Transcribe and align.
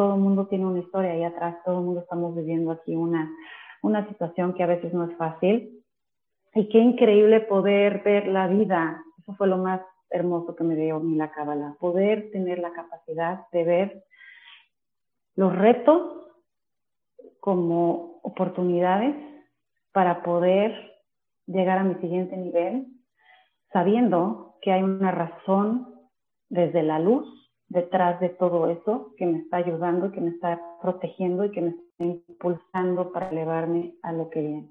todo 0.00 0.14
el 0.14 0.20
mundo 0.22 0.46
tiene 0.46 0.64
una 0.64 0.78
historia 0.78 1.10
ahí 1.10 1.24
atrás, 1.24 1.58
todo 1.62 1.80
el 1.80 1.84
mundo 1.84 2.00
estamos 2.00 2.34
viviendo 2.34 2.70
aquí 2.70 2.96
una, 2.96 3.30
una 3.82 4.08
situación 4.08 4.54
que 4.54 4.62
a 4.62 4.66
veces 4.66 4.94
no 4.94 5.04
es 5.04 5.14
fácil. 5.18 5.84
Y 6.54 6.70
qué 6.70 6.78
increíble 6.78 7.40
poder 7.40 8.02
ver 8.02 8.26
la 8.26 8.46
vida. 8.46 9.04
Eso 9.18 9.34
fue 9.34 9.46
lo 9.46 9.58
más 9.58 9.82
hermoso 10.08 10.56
que 10.56 10.64
me 10.64 10.74
dio 10.74 10.96
a 10.96 11.00
la 11.02 11.30
cábala, 11.30 11.76
poder 11.78 12.30
tener 12.30 12.60
la 12.60 12.72
capacidad 12.72 13.40
de 13.52 13.64
ver 13.64 14.04
los 15.36 15.54
retos 15.54 16.30
como 17.38 18.20
oportunidades 18.22 19.14
para 19.92 20.22
poder 20.22 20.98
llegar 21.44 21.76
a 21.76 21.84
mi 21.84 21.96
siguiente 21.96 22.38
nivel, 22.38 22.86
sabiendo 23.70 24.56
que 24.62 24.72
hay 24.72 24.82
una 24.82 25.10
razón 25.10 25.94
desde 26.48 26.82
la 26.82 26.98
luz 27.00 27.39
detrás 27.70 28.20
de 28.20 28.28
todo 28.28 28.68
eso 28.68 29.14
que 29.16 29.24
me 29.24 29.38
está 29.38 29.58
ayudando, 29.58 30.12
que 30.12 30.20
me 30.20 30.30
está 30.30 30.60
protegiendo 30.82 31.44
y 31.44 31.52
que 31.52 31.62
me 31.62 31.68
está 31.70 32.04
impulsando 32.04 33.12
para 33.12 33.30
elevarme 33.30 33.94
a 34.02 34.12
lo 34.12 34.28
que 34.28 34.40
viene. 34.40 34.70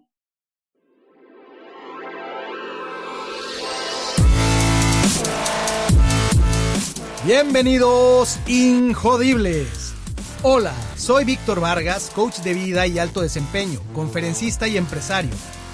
Bienvenidos, 7.25 8.39
Injodibles. 8.47 9.95
Hola, 10.43 10.73
soy 10.95 11.25
Víctor 11.25 11.59
Vargas, 11.59 12.11
coach 12.15 12.39
de 12.39 12.53
vida 12.53 12.87
y 12.87 12.97
alto 12.97 13.21
desempeño, 13.21 13.79
conferencista 13.93 14.67
y 14.67 14.77
empresario. 14.77 15.31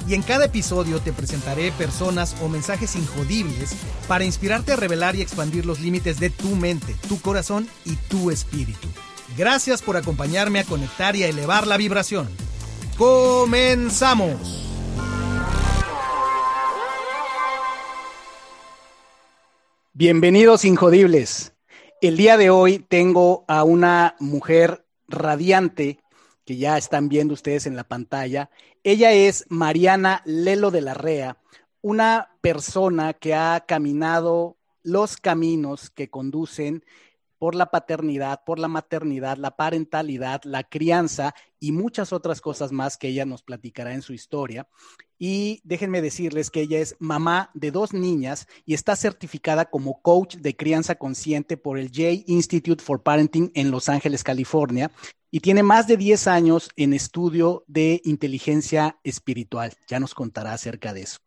Y 0.08 0.14
en 0.14 0.22
cada 0.22 0.46
episodio 0.46 1.00
te 1.00 1.14
presentaré 1.14 1.72
personas 1.72 2.36
o 2.44 2.48
mensajes 2.48 2.96
injodibles 2.96 3.76
para 4.08 4.24
inspirarte 4.24 4.74
a 4.74 4.76
revelar 4.76 5.16
y 5.16 5.22
expandir 5.22 5.66
los 5.66 5.80
límites 5.80 6.20
de 6.20 6.30
tu 6.30 6.56
mente, 6.56 6.96
tu 7.08 7.20
corazón 7.20 7.68
y 7.86 7.96
tu 7.96 8.30
espíritu. 8.30 8.88
Gracias 9.36 9.82
por 9.82 9.98
acompañarme 9.98 10.60
a 10.60 10.64
conectar 10.64 11.16
y 11.16 11.24
a 11.24 11.28
elevar 11.28 11.66
la 11.66 11.78
vibración. 11.78 12.30
¡Comenzamos! 12.98 14.62
Bienvenidos 19.94 20.66
Injodibles. 20.66 21.54
El 22.02 22.18
día 22.18 22.38
de 22.38 22.52
hoy 22.52 22.80
tengo 22.80 23.44
a 23.48 23.64
una 23.64 24.16
mujer 24.20 24.86
radiante 25.08 26.00
que 26.46 26.58
ya 26.58 26.78
están 26.78 27.10
viendo 27.10 27.34
ustedes 27.34 27.66
en 27.66 27.76
la 27.76 27.84
pantalla. 27.84 28.50
Ella 28.84 29.12
es 29.12 29.46
Mariana 29.50 30.22
Lelo 30.26 30.72
de 30.72 30.82
la 30.82 30.94
Rea, 30.94 31.38
una 31.82 32.30
persona 32.42 33.14
que 33.14 33.34
ha 33.34 33.66
caminado 33.68 34.58
los 34.84 35.18
caminos 35.18 35.90
que 35.90 36.10
conducen 36.10 36.86
por 37.38 37.56
la 37.56 37.72
paternidad, 37.72 38.42
por 38.46 38.60
la 38.60 38.68
maternidad, 38.68 39.38
la 39.38 39.56
parentalidad, 39.56 40.42
la 40.44 40.64
crianza 40.64 41.36
y 41.60 41.72
muchas 41.72 42.14
otras 42.14 42.42
cosas 42.42 42.72
más 42.72 42.98
que 42.98 43.10
ella 43.10 43.26
nos 43.26 43.44
platicará 43.44 43.94
en 43.94 44.02
su 44.02 44.14
historia. 44.14 44.68
Y 45.18 45.62
déjenme 45.64 46.02
decirles 46.02 46.50
que 46.50 46.62
ella 46.62 46.80
es 46.80 46.96
mamá 47.00 47.52
de 47.54 47.72
dos 47.72 47.94
niñas 47.94 48.48
y 48.66 48.74
está 48.74 48.96
certificada 48.96 49.66
como 49.66 50.02
coach 50.02 50.36
de 50.38 50.56
crianza 50.56 50.96
consciente 50.96 51.58
por 51.58 51.78
el 51.78 51.88
J 51.88 52.24
Institute 52.28 52.84
for 52.84 53.02
Parenting 53.02 53.52
en 53.56 53.72
Los 53.72 53.90
Ángeles, 53.90 54.24
California. 54.24 54.92
Y 55.32 55.40
tiene 55.40 55.64
más 55.64 55.88
de 55.88 55.98
10 55.98 56.28
años 56.28 56.70
en 56.76 56.94
estudio 56.94 57.64
de 57.68 58.02
inteligencia 58.06 59.00
espiritual. 59.04 59.74
Ya 59.88 60.00
nos 60.00 60.14
contará 60.14 60.54
acerca 60.54 60.94
de 60.94 61.02
eso. 61.02 61.20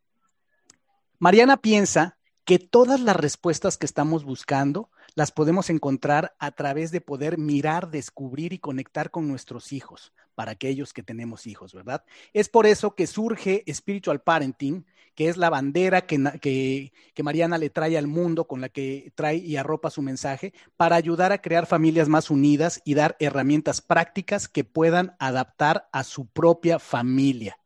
Mariana 1.18 1.56
piensa 1.56 2.16
que 2.44 2.58
todas 2.58 3.00
las 3.00 3.16
respuestas 3.16 3.76
que 3.76 3.84
estamos 3.84 4.24
buscando 4.24 4.90
las 5.18 5.32
podemos 5.32 5.68
encontrar 5.68 6.36
a 6.38 6.52
través 6.52 6.92
de 6.92 7.00
poder 7.00 7.38
mirar, 7.38 7.90
descubrir 7.90 8.52
y 8.52 8.60
conectar 8.60 9.10
con 9.10 9.26
nuestros 9.26 9.72
hijos, 9.72 10.12
para 10.36 10.52
aquellos 10.52 10.92
que 10.92 11.02
tenemos 11.02 11.48
hijos, 11.48 11.74
¿verdad? 11.74 12.04
Es 12.32 12.48
por 12.48 12.66
eso 12.66 12.94
que 12.94 13.08
surge 13.08 13.64
Spiritual 13.68 14.20
Parenting, 14.20 14.86
que 15.16 15.28
es 15.28 15.36
la 15.36 15.50
bandera 15.50 16.06
que, 16.06 16.92
que, 17.14 17.22
Mariana 17.24 17.58
le 17.58 17.68
trae 17.68 17.98
al 17.98 18.06
mundo, 18.06 18.46
con 18.46 18.60
la 18.60 18.68
que 18.68 19.12
trae 19.16 19.38
y 19.38 19.56
arropa 19.56 19.90
su 19.90 20.02
mensaje, 20.02 20.52
para 20.76 20.94
ayudar 20.94 21.32
a 21.32 21.42
crear 21.42 21.66
familias 21.66 22.08
más 22.08 22.30
unidas 22.30 22.80
y 22.84 22.94
dar 22.94 23.16
herramientas 23.18 23.80
prácticas 23.80 24.46
que 24.46 24.62
puedan 24.62 25.16
adaptar 25.18 25.88
a 25.90 26.04
su 26.04 26.28
propia 26.28 26.78
familia. 26.78 27.58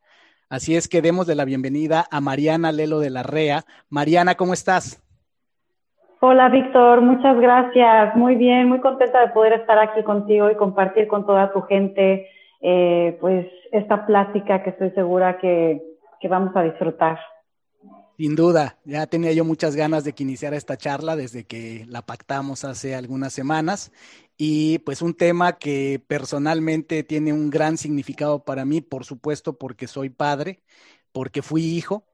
Así 0.49 0.75
es 0.75 0.89
que 0.89 1.03
demos 1.03 1.27
de 1.27 1.35
la 1.35 1.45
bienvenida 1.45 2.09
a 2.11 2.23
Mariana 2.23 2.73
Lelo 2.73 2.99
de 2.99 3.11
la 3.11 3.23
REA. 3.23 3.67
Mariana, 3.91 4.39
¿cómo 4.39 4.55
estás? 4.55 5.03
Hola 6.25 6.51
Víctor, 6.51 7.01
muchas 7.01 7.37
gracias. 7.41 8.15
Muy 8.15 8.37
bien, 8.37 8.69
muy 8.69 8.79
contenta 8.79 9.21
de 9.23 9.33
poder 9.33 9.55
estar 9.55 9.77
aquí 9.81 10.05
contigo 10.05 10.49
y 10.53 10.55
compartir 10.55 11.09
con 11.09 11.27
toda 11.27 11.53
tu 11.53 11.63
gente 11.63 12.29
eh, 12.61 13.19
pues 13.21 13.49
esta 13.73 14.07
plática 14.07 14.63
que 14.63 14.71
estoy 14.71 14.93
segura 14.93 15.41
que, 15.41 15.83
vamos 16.31 16.55
a 16.55 16.63
disfrutar. 16.63 17.19
Sin 18.17 18.37
duda, 18.37 18.79
ya 18.85 19.09
tenía 19.09 19.33
yo 19.33 19.45
muchas 19.45 19.75
ganas 19.75 20.05
de 20.05 20.13
que 20.13 20.23
iniciara 20.23 20.57
esta 20.57 20.77
charla 20.77 21.17
desde 21.17 21.43
que 21.43 21.87
la 21.89 22.03
pactamos 22.03 22.65
hace 22.65 22.95
algunas 22.95 23.33
semanas 23.33 23.91
y 24.37 24.79
pues 24.79 25.03
un 25.03 25.15
tema 25.15 25.55
que 25.55 26.01
personalmente 26.07 27.03
tiene 27.03 27.33
un 27.33 27.51
gran 27.51 27.77
significado 27.77 28.45
para 28.45 28.65
mí, 28.65 28.81
por 28.81 29.05
supuesto 29.05 29.59
porque 29.59 29.89
soy 29.89 30.09
padre, 30.09 30.63
porque 31.11 31.43
fui 31.43 31.65
hijo 31.65 32.05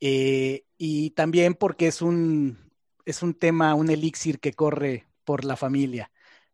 eh, 0.00 0.62
y 0.78 1.10
también 1.10 1.52
porque 1.52 1.88
es 1.88 2.00
un 2.00 2.69
es 3.04 3.22
un 3.22 3.34
tema, 3.34 3.74
un 3.74 3.90
elixir 3.90 4.40
que 4.40 4.52
corre 4.52 5.06
por 5.24 5.44
la 5.44 5.56
familia. 5.56 6.10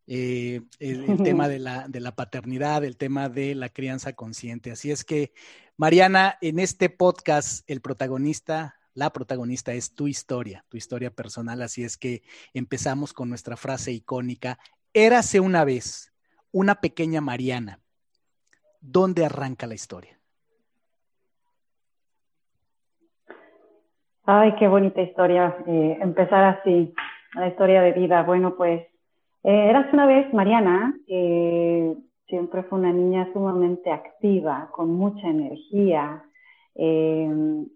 Eh, 0.06 0.62
el, 0.78 1.20
tema 1.22 1.48
de 1.48 1.58
la, 1.58 1.88
de 1.88 1.98
la, 1.98 2.14
paternidad, 2.14 2.84
el 2.84 2.96
tema 2.96 3.28
de 3.28 3.54
la 3.54 3.68
crianza 3.68 4.12
consciente. 4.12 4.70
Así 4.70 4.90
es 4.90 5.04
que, 5.04 5.32
Mariana, 5.76 6.38
en 6.40 6.60
este 6.60 6.90
podcast, 6.90 7.68
el 7.68 7.80
protagonista, 7.80 8.76
la 8.94 9.12
protagonista 9.12 9.74
es 9.74 9.94
tu 9.94 10.06
historia, 10.06 10.64
tu 10.68 10.76
historia 10.76 11.10
personal. 11.10 11.60
Así 11.62 11.82
es 11.82 11.96
que 11.96 12.22
empezamos 12.54 13.12
con 13.12 13.28
nuestra 13.28 13.56
frase 13.56 13.92
icónica, 13.92 14.58
érase 14.92 15.40
una 15.40 15.64
vez 15.64 16.12
una 16.52 16.80
pequeña 16.80 17.20
Mariana. 17.20 17.80
¿Dónde 18.80 19.24
arranca 19.24 19.66
la 19.66 19.74
historia? 19.74 20.16
Ay, 24.28 24.56
qué 24.56 24.66
bonita 24.66 25.00
historia. 25.00 25.56
Eh, 25.69 25.98
empezar 26.00 26.42
así, 26.42 26.92
la 27.34 27.47
historia 27.47 27.81
de 27.81 27.92
vida. 27.92 28.25
Bueno, 28.25 28.56
pues 28.56 28.81
eh, 29.44 29.69
eras 29.70 29.87
una 29.92 30.04
vez 30.04 30.34
Mariana, 30.34 30.98
que 31.06 31.94
siempre 32.26 32.65
fue 32.65 32.81
una 32.81 32.92
niña 32.92 33.31
sumamente 33.32 33.92
activa, 33.92 34.69
con 34.72 34.91
mucha 34.91 35.28
energía. 35.28 36.25
Eh, 36.75 37.66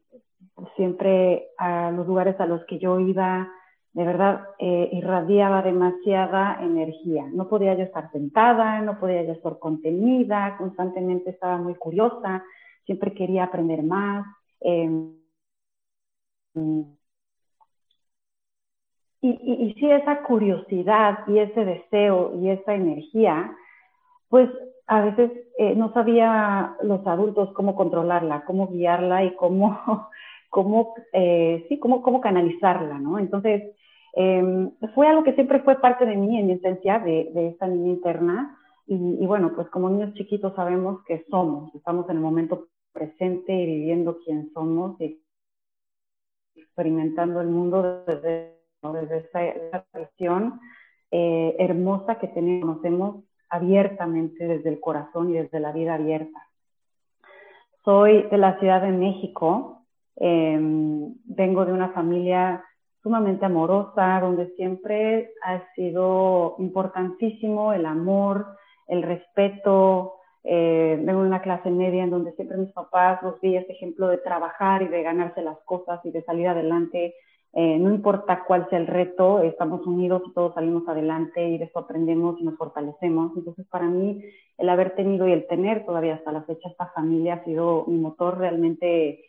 siempre 0.74 1.50
a 1.56 1.92
los 1.92 2.08
lugares 2.08 2.38
a 2.40 2.46
los 2.46 2.64
que 2.64 2.80
yo 2.80 2.98
iba, 2.98 3.48
de 3.92 4.04
verdad, 4.04 4.48
irradiaba 4.58 5.62
demasiada 5.62 6.58
energía. 6.62 7.26
No 7.32 7.48
podía 7.48 7.74
yo 7.74 7.84
estar 7.84 8.10
sentada, 8.10 8.80
no 8.80 8.98
podía 8.98 9.22
yo 9.22 9.32
estar 9.32 9.56
contenida, 9.60 10.56
constantemente 10.58 11.30
estaba 11.30 11.58
muy 11.58 11.76
curiosa, 11.76 12.42
siempre 12.86 13.14
quería 13.14 13.44
aprender 13.44 13.84
más. 13.84 14.26
Y, 16.54 16.86
y, 19.22 19.74
si 19.74 19.90
esa 19.90 20.22
curiosidad 20.22 21.20
y 21.26 21.38
ese 21.38 21.64
deseo 21.64 22.32
y 22.40 22.50
esa 22.50 22.74
energía, 22.74 23.54
pues 24.28 24.48
a 24.86 25.02
veces 25.02 25.30
eh, 25.58 25.74
no 25.76 25.92
sabía 25.92 26.74
los 26.82 27.06
adultos 27.06 27.52
cómo 27.52 27.76
controlarla, 27.76 28.44
cómo 28.46 28.68
guiarla 28.68 29.24
y 29.24 29.34
cómo, 29.36 29.78
cómo, 30.50 30.94
eh, 31.12 31.66
sí, 31.68 31.78
cómo, 31.78 32.02
cómo 32.02 32.20
canalizarla, 32.20 32.98
¿no? 32.98 33.18
Entonces, 33.18 33.62
em, 34.14 34.70
fue 34.94 35.06
algo 35.06 35.22
que 35.22 35.34
siempre 35.34 35.60
fue 35.60 35.80
parte 35.80 36.06
de 36.06 36.16
mí, 36.16 36.38
en 36.38 36.46
mi 36.46 36.54
esencia, 36.54 36.98
de, 36.98 37.30
de 37.34 37.48
esta 37.48 37.66
niña 37.66 37.90
interna. 37.90 38.58
Y, 38.86 38.94
y, 38.94 39.26
bueno, 39.26 39.52
pues 39.54 39.68
como 39.68 39.90
niños 39.90 40.14
chiquitos 40.14 40.54
sabemos 40.56 41.04
que 41.04 41.24
somos, 41.30 41.72
estamos 41.74 42.08
en 42.08 42.16
el 42.16 42.22
momento 42.22 42.66
presente 42.92 43.52
y 43.52 43.66
viviendo 43.66 44.18
quién 44.24 44.50
somos 44.52 45.00
y 45.00 45.20
experimentando 46.54 47.40
el 47.40 47.48
mundo 47.48 48.04
desde, 48.06 48.56
desde 48.82 49.18
esa, 49.18 49.84
visión 49.94 50.60
eh, 51.10 51.56
hermosa 51.58 52.18
que 52.18 52.28
tenemos, 52.28 52.78
conocemos 52.78 53.24
abiertamente 53.48 54.46
desde 54.46 54.68
el 54.68 54.80
corazón 54.80 55.30
y 55.30 55.34
desde 55.34 55.60
la 55.60 55.72
vida 55.72 55.94
abierta. 55.94 56.46
Soy 57.84 58.22
de 58.30 58.38
la 58.38 58.58
Ciudad 58.58 58.82
de 58.82 58.92
México, 58.92 59.84
em, 60.16 61.14
vengo 61.24 61.64
de 61.64 61.72
una 61.72 61.88
familia 61.90 62.64
sumamente 63.02 63.46
amorosa, 63.46 64.20
donde 64.20 64.54
siempre 64.56 65.32
ha 65.42 65.62
sido 65.74 66.56
importantísimo 66.58 67.72
el 67.72 67.86
amor, 67.86 68.46
el 68.86 69.02
respeto, 69.02 70.19
eh, 70.44 70.98
vengo 71.02 71.22
de 71.22 71.28
una 71.28 71.42
clase 71.42 71.70
media 71.70 72.04
en 72.04 72.10
donde 72.10 72.32
siempre 72.32 72.56
mis 72.56 72.72
papás 72.72 73.22
nos 73.22 73.40
vi 73.40 73.56
ese 73.56 73.72
ejemplo 73.72 74.08
de 74.08 74.18
trabajar 74.18 74.82
y 74.82 74.88
de 74.88 75.02
ganarse 75.02 75.42
las 75.42 75.58
cosas 75.64 76.00
y 76.04 76.10
de 76.10 76.22
salir 76.24 76.48
adelante 76.48 77.14
Eh, 77.52 77.78
no 77.78 77.90
importa 77.90 78.44
cuál 78.46 78.68
sea 78.68 78.78
el 78.78 78.86
reto, 78.86 79.42
estamos 79.42 79.84
unidos 79.84 80.22
y 80.24 80.32
todos 80.32 80.54
salimos 80.54 80.86
adelante 80.86 81.48
y 81.48 81.58
de 81.58 81.64
eso 81.64 81.80
aprendemos 81.80 82.38
y 82.38 82.44
nos 82.44 82.56
fortalecemos. 82.56 83.32
Entonces, 83.36 83.66
para 83.66 83.86
mí, 83.86 84.22
el 84.56 84.68
haber 84.68 84.94
tenido 84.94 85.26
y 85.26 85.32
el 85.32 85.48
tener 85.48 85.84
todavía 85.84 86.14
hasta 86.14 86.30
la 86.30 86.42
fecha 86.42 86.68
esta 86.68 86.86
familia 86.94 87.34
ha 87.34 87.44
sido 87.44 87.86
mi 87.88 87.98
motor 87.98 88.38
realmente 88.38 89.24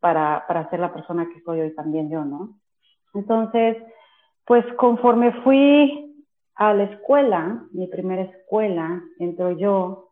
para, 0.00 0.44
para 0.48 0.70
ser 0.70 0.80
la 0.80 0.92
persona 0.92 1.28
que 1.28 1.42
soy 1.42 1.60
hoy 1.60 1.74
también 1.74 2.08
yo, 2.08 2.24
¿no? 2.24 2.56
Entonces, 3.12 3.76
pues 4.46 4.64
conforme 4.76 5.32
fui 5.42 6.24
a 6.54 6.72
la 6.72 6.84
escuela, 6.84 7.62
mi 7.72 7.88
primera 7.88 8.22
escuela, 8.22 9.02
entro 9.18 9.50
yo 9.50 10.05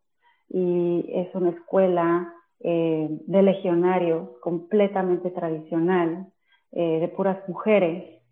y 0.48 1.04
es 1.08 1.34
una 1.34 1.50
escuela 1.50 2.32
eh, 2.60 3.08
de 3.10 3.42
legionarios 3.42 4.28
completamente 4.40 5.30
tradicional, 5.30 6.26
eh, 6.72 7.00
de 7.00 7.08
puras 7.08 7.38
mujeres. 7.48 8.22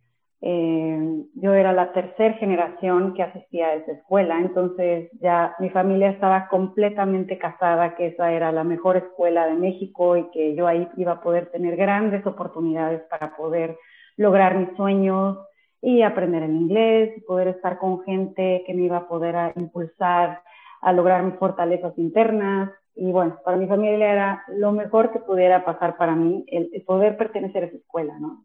Eh, 0.41 1.25
yo 1.35 1.55
era 1.55 1.73
la 1.73 1.93
tercera 1.93 2.35
generación 2.35 3.15
que 3.15 3.23
asistía 3.23 3.69
a 3.69 3.75
esa 3.75 3.93
escuela, 3.93 4.41
entonces 4.41 5.11
ya 5.21 5.55
mi 5.61 5.71
familia 5.71 6.11
estaba 6.11 6.49
completamente 6.49 7.39
casada, 7.39 7.95
que 7.95 8.09
esa 8.09 8.33
era 8.33 8.51
la 8.51 8.65
mejor 8.65 8.97
escuela 8.97 9.47
de 9.47 9.55
México 9.55 10.17
y 10.17 10.31
que 10.31 10.55
yo 10.57 10.67
ahí 10.67 10.89
iba 10.97 11.13
a 11.13 11.21
poder 11.21 11.51
tener 11.51 11.77
grandes 11.77 12.27
oportunidades 12.27 13.03
para 13.03 13.37
poder 13.37 13.77
lograr 14.17 14.57
mis 14.57 14.77
sueños 14.77 15.39
y 15.83 16.03
aprender 16.03 16.45
el 16.45 16.55
inglés 16.55 17.23
poder 17.27 17.49
estar 17.49 17.79
con 17.79 18.03
gente 18.05 18.63
que 18.67 18.73
me 18.73 18.83
iba 18.83 18.99
a 18.99 19.09
poder 19.09 19.53
impulsar 19.57 20.41
a 20.83 20.93
lograr 20.93 21.39
fortalezas 21.39 21.97
internas. 21.97 22.71
Y 22.95 23.11
bueno, 23.11 23.39
para 23.45 23.57
mi 23.57 23.67
familia 23.67 24.13
era 24.13 24.45
lo 24.49 24.73
mejor 24.73 25.13
que 25.13 25.21
pudiera 25.21 25.65
pasar 25.65 25.97
para 25.97 26.15
mí 26.15 26.45
el, 26.49 26.71
poder 26.87 27.17
pertenecer 27.17 27.65
a 27.65 27.67
esa 27.69 27.77
escuela, 27.79 28.19
¿no? 28.19 28.45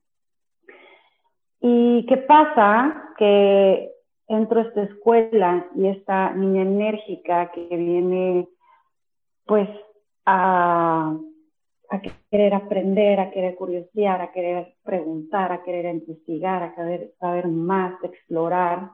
¿Y 1.60 2.06
qué 2.06 2.18
pasa? 2.18 3.12
Que 3.18 3.92
entro 4.28 4.62
a 4.62 4.64
esta 4.64 4.84
escuela 4.84 5.68
y 5.76 5.88
esta 5.88 6.32
niña 6.34 6.62
enérgica 6.62 7.52
que 7.52 7.68
viene 7.76 8.48
pues 9.46 9.68
a 10.26 11.18
a 11.90 12.02
querer 12.02 12.54
aprender, 12.54 13.20
a 13.20 13.32
querer 13.32 13.56
curiosear, 13.56 14.22
a 14.22 14.32
querer 14.32 14.76
preguntar, 14.84 15.52
a 15.52 15.64
querer 15.64 15.86
investigar, 15.86 16.64
a 16.64 16.76
querer 16.76 17.14
saber 17.20 17.48
más, 17.48 18.04
explorar, 18.04 18.92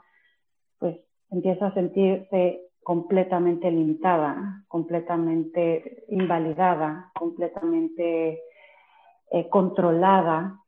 pues 0.77 0.97
empieza 1.31 1.67
a 1.67 1.73
sentirse 1.73 2.61
completamente 2.83 3.71
limitada, 3.71 4.63
completamente 4.67 6.05
invalidada, 6.09 7.11
completamente 7.17 8.41
eh, 9.31 9.49
controlada, 9.49 10.59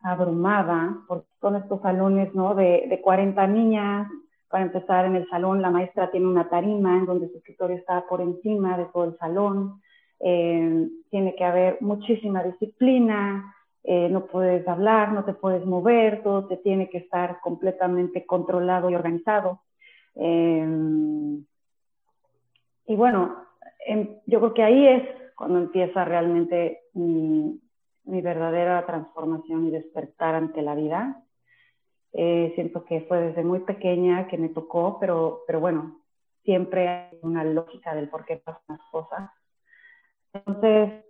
abrumada, 0.00 0.98
porque 1.08 1.26
son 1.40 1.56
estos 1.56 1.80
salones 1.82 2.34
¿no? 2.34 2.54
de, 2.54 2.86
de 2.88 3.00
40 3.00 3.46
niñas. 3.46 4.08
Para 4.48 4.64
empezar, 4.64 5.04
en 5.06 5.16
el 5.16 5.28
salón 5.28 5.60
la 5.60 5.70
maestra 5.70 6.10
tiene 6.10 6.26
una 6.26 6.48
tarima 6.48 6.96
en 6.96 7.06
donde 7.06 7.28
su 7.28 7.38
escritorio 7.38 7.76
está 7.76 8.06
por 8.06 8.20
encima 8.20 8.78
de 8.78 8.84
todo 8.86 9.04
el 9.04 9.18
salón 9.18 9.80
eh, 10.20 10.88
tiene 11.10 11.34
que 11.34 11.44
haber 11.44 11.78
muchísima 11.80 12.42
disciplina, 12.42 13.54
eh, 13.82 14.08
no 14.08 14.26
puedes 14.26 14.66
hablar, 14.66 15.12
no 15.12 15.24
te 15.24 15.34
puedes 15.34 15.66
mover, 15.66 16.22
todo 16.22 16.46
te 16.46 16.56
tiene 16.56 16.88
que 16.88 16.98
estar 16.98 17.40
completamente 17.40 18.24
controlado 18.24 18.88
y 18.88 18.94
organizado. 18.94 19.60
Y 22.86 22.96
bueno, 22.96 23.36
em, 23.86 24.18
yo 24.26 24.40
creo 24.40 24.54
que 24.54 24.62
ahí 24.62 24.86
es 24.86 25.02
cuando 25.36 25.58
empieza 25.58 26.04
realmente 26.04 26.82
mi, 26.94 27.60
verdadera 28.06 28.84
transformación 28.86 29.66
y 29.66 29.70
despertar 29.70 30.34
ante 30.34 30.62
la 30.62 30.74
vida. 30.74 31.20
siento 32.12 32.84
que 32.84 33.00
fue 33.02 33.18
desde 33.18 33.42
muy 33.42 33.60
pequeña 33.60 34.28
que 34.28 34.38
me 34.38 34.50
tocó, 34.50 34.98
pero, 35.00 35.40
pero 35.46 35.58
bueno, 35.58 36.00
siempre 36.44 36.88
hay 36.88 37.18
una 37.22 37.42
lógica 37.42 37.94
del 37.94 38.08
por 38.08 38.24
qué 38.24 38.36
pasan 38.36 38.62
las 38.68 38.82
cosas. 38.92 39.30
Entonces, 40.32 41.04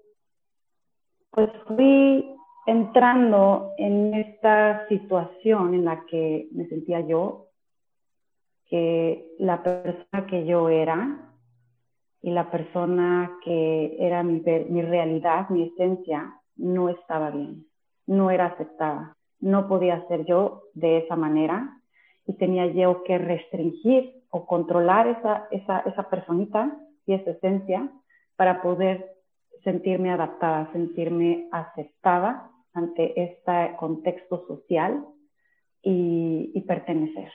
pues 1.31 1.51
fui 1.67 2.35
entrando 2.67 3.73
en 3.77 4.15
esta 4.15 4.87
situación 4.89 5.75
en 5.75 5.85
la 5.85 6.05
que 6.07 6.49
me 6.53 6.67
sentía 6.67 7.01
yo, 7.01 7.49
que 8.67 9.27
la 9.39 9.63
persona 9.63 10.27
que 10.29 10.47
yo 10.47 10.69
era 10.69 11.34
y 12.25 12.31
la 12.31 12.51
persona 12.51 13.37
que 13.45 13.97
era 13.99 14.23
mi, 14.23 14.41
mi 14.71 14.81
realidad, 14.81 15.51
mi 15.51 15.65
esencia, 15.65 16.41
no 16.57 16.89
estaba 16.89 17.31
bien, 17.31 17.67
no 18.07 18.31
era 18.31 18.47
aceptada, 18.47 19.15
no 19.41 19.69
podía 19.69 20.09
ser 20.09 20.25
yo 20.25 20.63
de 20.73 21.01
esa 21.01 21.17
manera 21.17 21.83
y 22.27 22.33
tenía 22.39 22.65
yo 22.69 23.05
que 23.05 23.19
restringir 23.19 24.23
o 24.31 24.47
controlar 24.47 25.07
esa, 25.07 25.49
esa, 25.51 25.81
esa 25.81 26.09
personita 26.09 26.75
y 27.05 27.13
esa 27.13 27.33
esencia 27.33 27.93
para 28.37 28.63
poder 28.63 29.13
sentirme 29.63 30.11
adaptada, 30.11 30.73
sentirme 30.73 31.51
aceptada 31.53 32.51
ante 32.73 33.23
este 33.23 33.77
contexto 33.77 34.47
social 34.47 35.05
y, 35.83 36.59
pertenecer. 36.67 37.31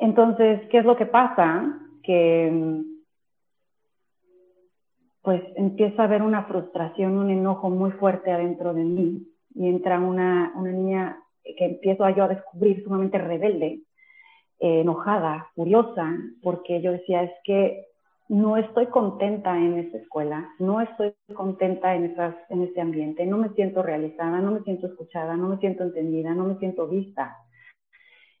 Entonces, 0.00 0.68
¿qué 0.70 0.78
es 0.78 0.84
lo 0.84 0.96
que 0.96 1.06
pasa? 1.06 1.83
Que 2.04 2.82
pues 5.22 5.42
empieza 5.56 6.02
a 6.02 6.04
haber 6.04 6.20
una 6.22 6.44
frustración, 6.44 7.16
un 7.16 7.30
enojo 7.30 7.70
muy 7.70 7.92
fuerte 7.92 8.30
adentro 8.30 8.74
de 8.74 8.84
mí 8.84 9.26
y 9.54 9.68
entra 9.68 9.98
una, 9.98 10.52
una 10.54 10.70
niña 10.70 11.18
que 11.42 11.64
empiezo 11.64 12.06
yo 12.10 12.24
a 12.24 12.28
descubrir 12.28 12.84
sumamente 12.84 13.16
rebelde, 13.16 13.80
eh, 14.60 14.80
enojada, 14.80 15.48
furiosa, 15.54 16.14
porque 16.42 16.82
yo 16.82 16.92
decía, 16.92 17.22
es 17.22 17.32
que 17.44 17.86
no 18.28 18.56
estoy 18.56 18.86
contenta 18.86 19.56
en 19.56 19.78
esa 19.78 19.98
escuela, 19.98 20.48
no 20.58 20.80
estoy 20.80 21.14
contenta 21.34 21.94
en, 21.94 22.04
esas, 22.04 22.34
en 22.50 22.62
ese 22.62 22.80
ambiente, 22.80 23.26
no 23.26 23.38
me 23.38 23.48
siento 23.50 23.82
realizada, 23.82 24.40
no 24.40 24.50
me 24.50 24.60
siento 24.60 24.86
escuchada, 24.88 25.36
no 25.36 25.48
me 25.48 25.58
siento 25.58 25.84
entendida, 25.84 26.34
no 26.34 26.44
me 26.44 26.58
siento 26.58 26.86
vista. 26.86 27.36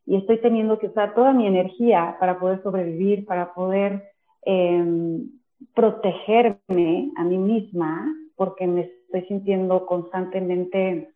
Y 0.06 0.16
estoy 0.16 0.40
teniendo 0.40 0.78
que 0.78 0.88
usar 0.88 1.14
toda 1.14 1.32
mi 1.32 1.46
energía 1.46 2.16
para 2.20 2.38
poder 2.38 2.62
sobrevivir, 2.62 3.24
para 3.24 3.54
poder 3.54 4.10
em, 4.42 5.30
protegerme 5.74 7.10
a 7.16 7.24
mí 7.24 7.38
misma, 7.38 8.06
porque 8.36 8.66
me 8.66 8.82
estoy 8.82 9.22
sintiendo 9.26 9.86
constantemente 9.86 11.10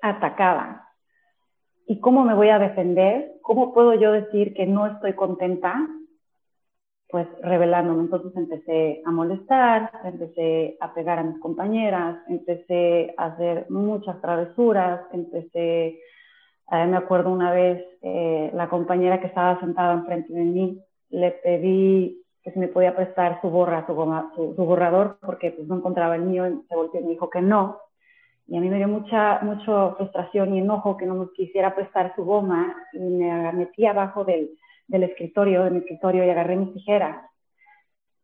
atacada. 0.00 0.88
¿Y 1.86 2.00
cómo 2.00 2.24
me 2.24 2.34
voy 2.34 2.48
a 2.48 2.58
defender? 2.58 3.32
¿Cómo 3.42 3.74
puedo 3.74 3.94
yo 3.94 4.12
decir 4.12 4.54
que 4.54 4.66
no 4.66 4.86
estoy 4.86 5.14
contenta 5.14 5.86
pues 7.08 7.26
revelándome. 7.42 8.02
Entonces 8.02 8.36
empecé 8.36 9.02
a 9.04 9.10
molestar, 9.10 9.90
empecé 10.04 10.76
a 10.80 10.92
pegar 10.92 11.18
a 11.18 11.24
mis 11.24 11.38
compañeras, 11.40 12.18
empecé 12.28 13.14
a 13.16 13.26
hacer 13.26 13.66
muchas 13.70 14.20
travesuras, 14.20 15.00
empecé, 15.12 16.00
eh, 16.70 16.86
me 16.86 16.96
acuerdo 16.96 17.30
una 17.30 17.52
vez, 17.52 17.82
eh, 18.02 18.50
la 18.54 18.68
compañera 18.68 19.20
que 19.20 19.26
estaba 19.26 19.58
sentada 19.60 19.94
enfrente 19.94 20.32
de 20.32 20.44
mí, 20.44 20.82
le 21.10 21.30
pedí 21.30 22.22
que 22.42 22.52
si 22.52 22.58
me 22.58 22.68
podía 22.68 22.94
prestar 22.94 23.40
su 23.40 23.48
borra, 23.48 23.86
su, 23.86 23.94
su, 24.54 24.64
borrador, 24.64 25.18
porque 25.20 25.52
pues 25.52 25.66
no 25.66 25.76
encontraba 25.76 26.16
el 26.16 26.22
mío, 26.22 26.46
y 26.46 26.62
se 26.68 26.74
volvió 26.74 27.00
y 27.00 27.04
me 27.04 27.10
dijo 27.10 27.30
que 27.30 27.40
no. 27.40 27.78
Y 28.46 28.56
a 28.56 28.60
mí 28.60 28.68
me 28.68 28.76
dio 28.76 28.88
mucha, 28.88 29.40
mucha 29.42 29.94
frustración 29.94 30.54
y 30.54 30.58
enojo 30.60 30.96
que 30.96 31.06
no 31.06 31.14
me 31.14 31.26
quisiera 31.34 31.74
prestar 31.74 32.14
su 32.14 32.24
goma 32.24 32.74
y 32.92 32.98
me 32.98 33.52
metí 33.52 33.86
abajo 33.86 34.24
del, 34.24 34.50
del 34.86 35.02
escritorio, 35.04 35.64
de 35.64 35.70
mi 35.70 35.78
escritorio, 35.78 36.24
y 36.24 36.30
agarré 36.30 36.56
mis 36.56 36.72
tijeras. 36.72 37.24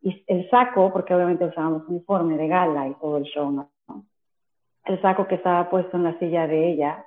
Y 0.01 0.23
el 0.27 0.49
saco, 0.49 0.91
porque 0.93 1.15
obviamente 1.15 1.45
usábamos 1.45 1.87
uniforme 1.87 2.37
de 2.37 2.47
gala 2.47 2.87
y 2.87 2.93
todo 2.95 3.17
el 3.17 3.23
show, 3.23 3.51
¿no? 3.51 3.71
El 4.83 5.01
saco 5.01 5.27
que 5.27 5.35
estaba 5.35 5.67
puesto 5.69 5.97
en 5.97 6.03
la 6.03 6.17
silla 6.19 6.47
de 6.47 6.69
ella, 6.69 7.03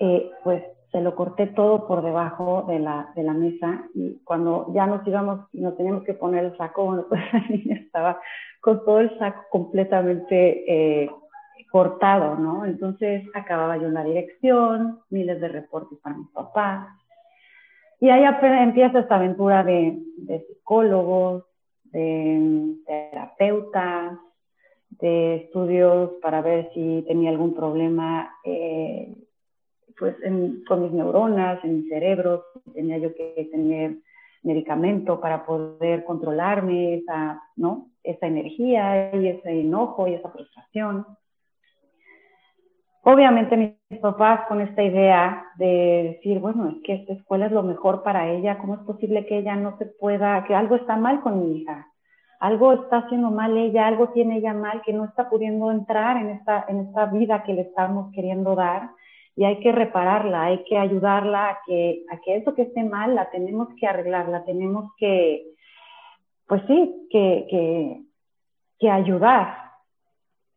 eh, 0.00 0.30
pues 0.42 0.64
se 0.90 1.00
lo 1.00 1.14
corté 1.14 1.46
todo 1.46 1.86
por 1.86 2.02
debajo 2.02 2.64
de 2.66 2.80
la, 2.80 3.12
de 3.14 3.22
la 3.22 3.32
mesa 3.32 3.84
y 3.94 4.18
cuando 4.24 4.72
ya 4.74 4.86
nos 4.86 5.06
íbamos 5.06 5.48
y 5.52 5.60
nos 5.60 5.76
teníamos 5.76 6.02
que 6.02 6.14
poner 6.14 6.44
el 6.44 6.56
saco, 6.56 6.86
bueno, 6.86 7.06
pues 7.08 7.20
la 7.32 7.40
niña 7.48 7.76
estaba 7.76 8.20
con 8.60 8.84
todo 8.84 9.00
el 9.00 9.16
saco 9.18 9.42
completamente 9.50 10.64
eh, 11.02 11.10
cortado, 11.70 12.34
¿no? 12.34 12.64
Entonces 12.64 13.24
acababa 13.34 13.76
yo 13.76 13.86
en 13.86 13.94
la 13.94 14.02
dirección, 14.02 15.00
miles 15.10 15.40
de 15.40 15.48
reportes 15.48 15.98
para 16.00 16.16
mis 16.16 16.28
papás, 16.30 16.88
y 18.00 18.08
ahí 18.08 18.24
empieza 18.24 19.00
esta 19.00 19.16
aventura 19.16 19.62
de, 19.62 19.98
psicólogos, 20.48 21.44
de 21.84 22.74
terapeutas, 22.86 24.18
de 24.88 25.36
estudios 25.36 26.12
para 26.22 26.40
ver 26.40 26.70
si 26.72 27.04
tenía 27.06 27.30
algún 27.30 27.54
problema 27.54 28.34
eh, 28.42 29.14
pues 30.00 30.16
con 30.66 30.82
mis 30.82 30.92
neuronas, 30.92 31.62
en 31.62 31.82
mi 31.82 31.88
cerebro, 31.88 32.46
tenía 32.74 32.96
yo 32.98 33.14
que 33.14 33.48
tener 33.52 33.98
medicamento 34.42 35.20
para 35.20 35.44
poder 35.44 36.04
controlarme 36.04 36.94
esa, 36.94 37.42
¿no? 37.56 37.88
esa 38.02 38.26
energía 38.26 39.14
y 39.14 39.28
ese 39.28 39.60
enojo 39.60 40.08
y 40.08 40.14
esa 40.14 40.30
frustración. 40.30 41.06
obviamente 43.02 43.76
mis 43.90 44.00
papás 44.00 44.46
con 44.48 44.62
esta 44.62 44.82
idea 44.82 45.44
de 45.56 46.14
decir, 46.14 46.38
bueno, 46.38 46.70
es 46.70 46.82
que 46.82 46.94
esta 46.94 47.12
escuela 47.12 47.46
es 47.46 47.52
lo 47.52 47.62
mejor 47.62 48.02
para 48.02 48.30
ella, 48.30 48.56
¿cómo 48.58 48.74
es 48.74 48.80
posible 48.80 49.26
que 49.26 49.38
ella 49.38 49.56
no 49.56 49.76
se 49.76 49.86
pueda, 49.86 50.44
que 50.44 50.54
algo 50.54 50.76
está 50.76 50.96
mal 50.96 51.20
con 51.20 51.40
mi 51.40 51.58
hija? 51.58 51.86
Algo 52.40 52.72
está 52.72 52.98
haciendo 52.98 53.30
mal 53.30 53.54
ella, 53.58 53.86
algo 53.86 54.08
tiene 54.08 54.38
ella 54.38 54.54
mal, 54.54 54.80
que 54.80 54.94
no 54.94 55.04
está 55.04 55.28
pudiendo 55.28 55.70
entrar 55.70 56.16
en 56.16 56.30
esta, 56.30 56.64
en 56.68 56.80
esta 56.80 57.04
vida 57.04 57.42
que 57.42 57.52
le 57.52 57.62
estamos 57.62 58.10
queriendo 58.14 58.54
dar 58.54 58.90
y 59.36 59.44
hay 59.44 59.60
que 59.60 59.72
repararla, 59.72 60.44
hay 60.44 60.64
que 60.64 60.76
ayudarla 60.76 61.50
a 61.50 61.58
que, 61.66 62.04
a 62.10 62.20
que 62.20 62.36
eso 62.36 62.54
que 62.54 62.62
esté 62.62 62.82
mal 62.82 63.14
la 63.14 63.30
tenemos 63.30 63.68
que 63.78 63.86
arreglar, 63.86 64.28
la 64.28 64.44
tenemos 64.44 64.92
que, 64.96 65.54
pues 66.46 66.62
sí, 66.66 67.06
que, 67.10 67.46
que, 67.48 68.02
que 68.78 68.90
ayudar, 68.90 69.70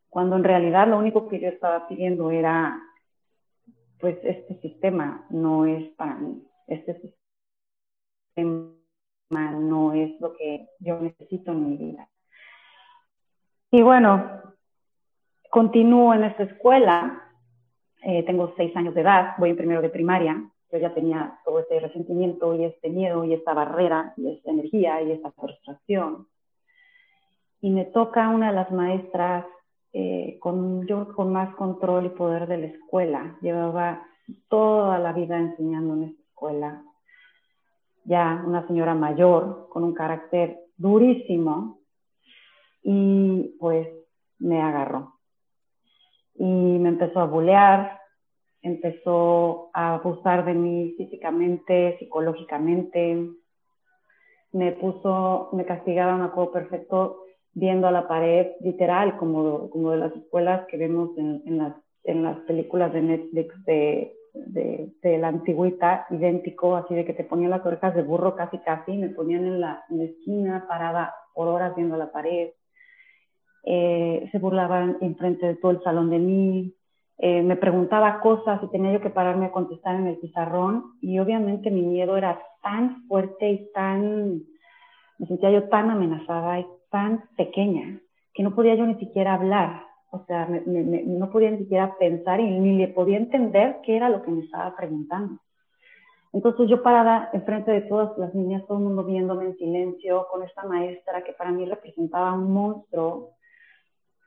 cuando 0.08 0.36
en 0.36 0.44
realidad 0.44 0.88
lo 0.88 0.98
único 0.98 1.28
que 1.28 1.40
yo 1.40 1.48
estaba 1.48 1.88
pidiendo 1.88 2.30
era, 2.30 2.80
pues 4.00 4.18
este 4.22 4.60
sistema 4.60 5.26
no 5.30 5.66
es 5.66 5.88
para 5.94 6.14
mí, 6.16 6.46
este 6.66 7.00
sistema 8.36 8.74
no 9.30 9.92
es 9.92 10.20
lo 10.20 10.32
que 10.34 10.68
yo 10.78 11.00
necesito 11.00 11.52
en 11.52 11.70
mi 11.70 11.76
vida. 11.76 12.08
Y 13.70 13.82
bueno, 13.82 14.42
continúo 15.50 16.14
en 16.14 16.24
esta 16.24 16.44
escuela, 16.44 17.20
eh, 18.04 18.22
tengo 18.24 18.52
seis 18.56 18.74
años 18.76 18.94
de 18.94 19.00
edad, 19.00 19.34
voy 19.38 19.50
en 19.50 19.56
primero 19.56 19.82
de 19.82 19.90
primaria, 19.90 20.42
yo 20.72 20.78
ya 20.78 20.92
tenía 20.92 21.38
todo 21.44 21.60
este 21.60 21.80
resentimiento 21.80 22.54
y 22.54 22.64
este 22.64 22.90
miedo 22.90 23.24
y 23.24 23.34
esta 23.34 23.54
barrera 23.54 24.12
y 24.16 24.30
esta 24.30 24.50
energía 24.50 25.02
y 25.02 25.12
esta 25.12 25.30
frustración 25.32 26.26
y 27.64 27.70
me 27.70 27.86
toca 27.86 28.28
una 28.28 28.48
de 28.48 28.56
las 28.56 28.70
maestras 28.70 29.46
eh, 29.94 30.38
yo 30.86 31.14
con 31.14 31.32
más 31.32 31.54
control 31.54 32.04
y 32.04 32.08
poder 32.10 32.46
de 32.46 32.58
la 32.58 32.66
escuela. 32.66 33.38
Llevaba 33.40 34.06
toda 34.50 34.98
la 34.98 35.14
vida 35.14 35.38
enseñando 35.38 35.94
en 35.94 36.02
esta 36.02 36.22
escuela. 36.24 36.82
Ya 38.04 38.44
una 38.46 38.66
señora 38.66 38.94
mayor 38.94 39.70
con 39.70 39.82
un 39.82 39.94
carácter 39.94 40.58
durísimo 40.76 41.78
y 42.82 43.56
pues 43.58 43.88
me 44.40 44.60
agarró. 44.60 45.13
Y 46.36 46.44
me 46.44 46.90
empezó 46.90 47.20
a 47.20 47.26
bulear, 47.26 48.00
empezó 48.62 49.70
a 49.72 49.94
abusar 49.94 50.44
de 50.44 50.54
mí 50.54 50.94
físicamente, 50.96 51.96
psicológicamente. 51.98 53.28
Me 54.52 54.72
puso, 54.72 55.50
me 55.52 55.64
castigaba, 55.64 56.16
me 56.16 56.24
acuerdo 56.24 56.52
perfecto, 56.52 57.24
viendo 57.52 57.86
a 57.86 57.92
la 57.92 58.08
pared, 58.08 58.52
literal, 58.60 59.16
como, 59.16 59.70
como 59.70 59.90
de 59.90 59.98
las 59.98 60.16
escuelas 60.16 60.66
que 60.66 60.76
vemos 60.76 61.10
en, 61.16 61.42
en, 61.46 61.58
las, 61.58 61.74
en 62.04 62.22
las 62.22 62.38
películas 62.40 62.92
de 62.92 63.02
Netflix 63.02 63.64
de, 63.64 64.14
de, 64.34 65.18
la 65.18 65.28
antigüita, 65.28 66.06
idéntico, 66.10 66.76
así 66.76 66.94
de 66.94 67.04
que 67.04 67.14
te 67.14 67.24
ponían 67.24 67.50
las 67.50 67.64
orejas 67.64 67.94
de 67.94 68.02
burro 68.02 68.34
casi 68.34 68.58
casi, 68.58 68.96
me 68.96 69.08
ponían 69.08 69.46
en 69.46 69.60
la, 69.60 69.84
en 69.88 69.98
la 69.98 70.04
esquina 70.04 70.66
parada 70.68 71.14
por 71.32 71.48
horas 71.48 71.74
viendo 71.76 71.96
la 71.96 72.10
pared, 72.10 72.50
eh, 73.64 74.28
se 74.30 74.38
burlaban 74.38 74.98
enfrente 75.00 75.46
de 75.46 75.56
todo 75.56 75.72
el 75.72 75.82
salón 75.82 76.10
de 76.10 76.18
mí, 76.18 76.74
eh, 77.18 77.42
me 77.42 77.56
preguntaba 77.56 78.20
cosas 78.20 78.62
y 78.62 78.70
tenía 78.70 78.92
yo 78.92 79.00
que 79.00 79.10
pararme 79.10 79.46
a 79.46 79.52
contestar 79.52 79.96
en 79.96 80.08
el 80.08 80.18
pizarrón. 80.18 80.94
Y 81.00 81.18
obviamente 81.18 81.70
mi 81.70 81.82
miedo 81.82 82.16
era 82.16 82.40
tan 82.62 83.06
fuerte 83.06 83.50
y 83.50 83.72
tan, 83.72 84.42
me 85.18 85.26
sentía 85.26 85.50
yo 85.50 85.68
tan 85.68 85.90
amenazada 85.90 86.60
y 86.60 86.66
tan 86.90 87.24
pequeña 87.36 88.00
que 88.32 88.42
no 88.42 88.54
podía 88.54 88.74
yo 88.74 88.84
ni 88.84 88.96
siquiera 88.96 89.34
hablar, 89.34 89.84
o 90.10 90.24
sea, 90.26 90.48
no 90.48 91.30
podía 91.30 91.50
ni 91.50 91.58
siquiera 91.58 91.96
pensar 91.98 92.40
y 92.40 92.58
ni 92.58 92.76
le 92.76 92.88
podía 92.88 93.16
entender 93.16 93.78
qué 93.84 93.96
era 93.96 94.08
lo 94.08 94.22
que 94.22 94.30
me 94.30 94.42
estaba 94.42 94.74
preguntando. 94.76 95.38
Entonces 96.32 96.68
yo 96.68 96.82
parada 96.82 97.30
enfrente 97.32 97.70
de 97.70 97.82
todas 97.82 98.18
las 98.18 98.34
niñas, 98.34 98.66
todo 98.66 98.78
el 98.78 98.84
mundo 98.84 99.04
viéndome 99.04 99.46
en 99.46 99.56
silencio, 99.56 100.26
con 100.32 100.42
esta 100.42 100.64
maestra 100.64 101.22
que 101.22 101.32
para 101.32 101.52
mí 101.52 101.64
representaba 101.64 102.32
un 102.32 102.52
monstruo, 102.52 103.30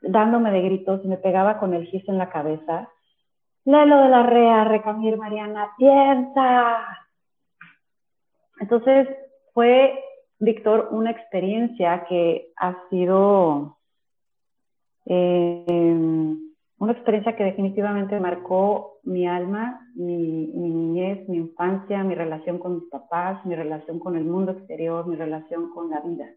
dándome 0.02 0.52
de 0.52 0.62
gritos 0.62 1.02
y 1.04 1.08
me 1.08 1.18
pegaba 1.18 1.60
con 1.60 1.74
el 1.74 1.86
giz 1.86 2.08
en 2.08 2.18
la 2.18 2.30
cabeza. 2.30 2.90
Lelo 3.66 4.02
de 4.02 4.10
la 4.10 4.24
Rea, 4.24 4.64
Recamir 4.64 5.18
Mariana, 5.18 5.72
piensa. 5.78 6.78
Entonces 8.60 9.08
fue 9.54 10.04
Víctor, 10.40 10.90
una 10.92 11.12
experiencia 11.12 12.06
que 12.08 12.52
ha 12.58 12.76
sido 12.90 13.78
eh, 15.06 16.36
una 16.80 16.92
experiencia 16.92 17.36
que 17.36 17.44
definitivamente 17.44 18.20
marcó 18.20 19.00
mi 19.04 19.28
alma, 19.28 19.82
mi, 19.96 20.52
mi, 20.54 20.70
niñez, 20.70 21.28
mi 21.28 21.38
infancia, 21.38 22.04
mi 22.04 22.14
relación 22.14 22.60
con 22.60 22.76
mis 22.76 22.90
papás, 22.90 23.44
mi 23.46 23.56
relación 23.56 24.00
con 24.00 24.16
el 24.16 24.26
mundo 24.26 24.52
exterior, 24.52 25.08
mi 25.08 25.16
relación 25.16 25.72
con 25.74 25.90
la 25.90 26.02
vida. 26.02 26.28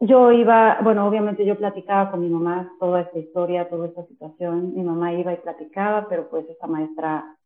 Yo 0.00 0.30
iba, 0.30 0.78
bueno, 0.82 1.06
obviamente 1.06 1.44
yo 1.44 1.56
platicaba 1.56 2.10
con 2.10 2.20
mi 2.20 2.28
mamá 2.28 2.72
toda 2.78 3.00
esta 3.00 3.18
historia, 3.18 3.68
toda 3.68 3.88
esta 3.88 4.06
situación. 4.06 4.74
Mi 4.74 4.82
mamá 4.82 5.12
iba 5.12 5.32
y 5.32 5.38
platicaba, 5.38 6.08
pero 6.08 6.28
pues 6.30 6.48
esta 6.48 6.66
maestra 6.66 7.36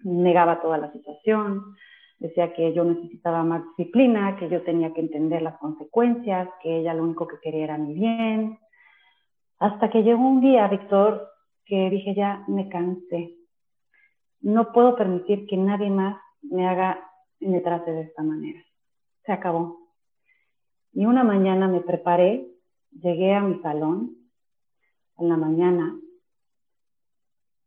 negaba 0.00 0.60
toda 0.60 0.78
la 0.78 0.92
situación 0.92 1.76
decía 2.22 2.54
que 2.54 2.72
yo 2.72 2.84
necesitaba 2.84 3.42
más 3.42 3.62
disciplina, 3.76 4.36
que 4.36 4.48
yo 4.48 4.62
tenía 4.62 4.94
que 4.94 5.00
entender 5.00 5.42
las 5.42 5.58
consecuencias, 5.58 6.48
que 6.62 6.78
ella 6.78 6.94
lo 6.94 7.02
único 7.02 7.26
que 7.26 7.40
quería 7.42 7.64
era 7.64 7.78
mi 7.78 7.94
bien. 7.94 8.58
Hasta 9.58 9.90
que 9.90 10.02
llegó 10.02 10.20
un 10.20 10.40
día, 10.40 10.68
Víctor, 10.68 11.28
que 11.64 11.90
dije 11.90 12.14
ya 12.14 12.44
me 12.46 12.68
cansé. 12.68 13.34
No 14.40 14.72
puedo 14.72 14.96
permitir 14.96 15.46
que 15.46 15.56
nadie 15.56 15.90
más 15.90 16.16
me 16.42 16.68
haga 16.68 17.04
y 17.40 17.48
me 17.48 17.60
trate 17.60 17.92
de 17.92 18.02
esta 18.02 18.22
manera. 18.22 18.60
Se 19.24 19.32
acabó. 19.32 19.81
Y 20.92 21.06
una 21.06 21.24
mañana 21.24 21.68
me 21.68 21.80
preparé, 21.80 22.48
llegué 22.90 23.34
a 23.34 23.40
mi 23.40 23.60
salón 23.60 24.16
en 25.18 25.28
la 25.28 25.36
mañana. 25.36 25.98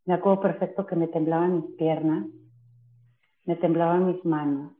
Me 0.04 0.14
acuerdo 0.14 0.40
perfecto 0.40 0.86
que 0.86 0.96
me 0.96 1.08
temblaban 1.08 1.56
mis 1.56 1.76
piernas 1.76 2.26
me 3.46 3.56
temblaban 3.56 4.06
mis 4.06 4.24
manos. 4.24 4.72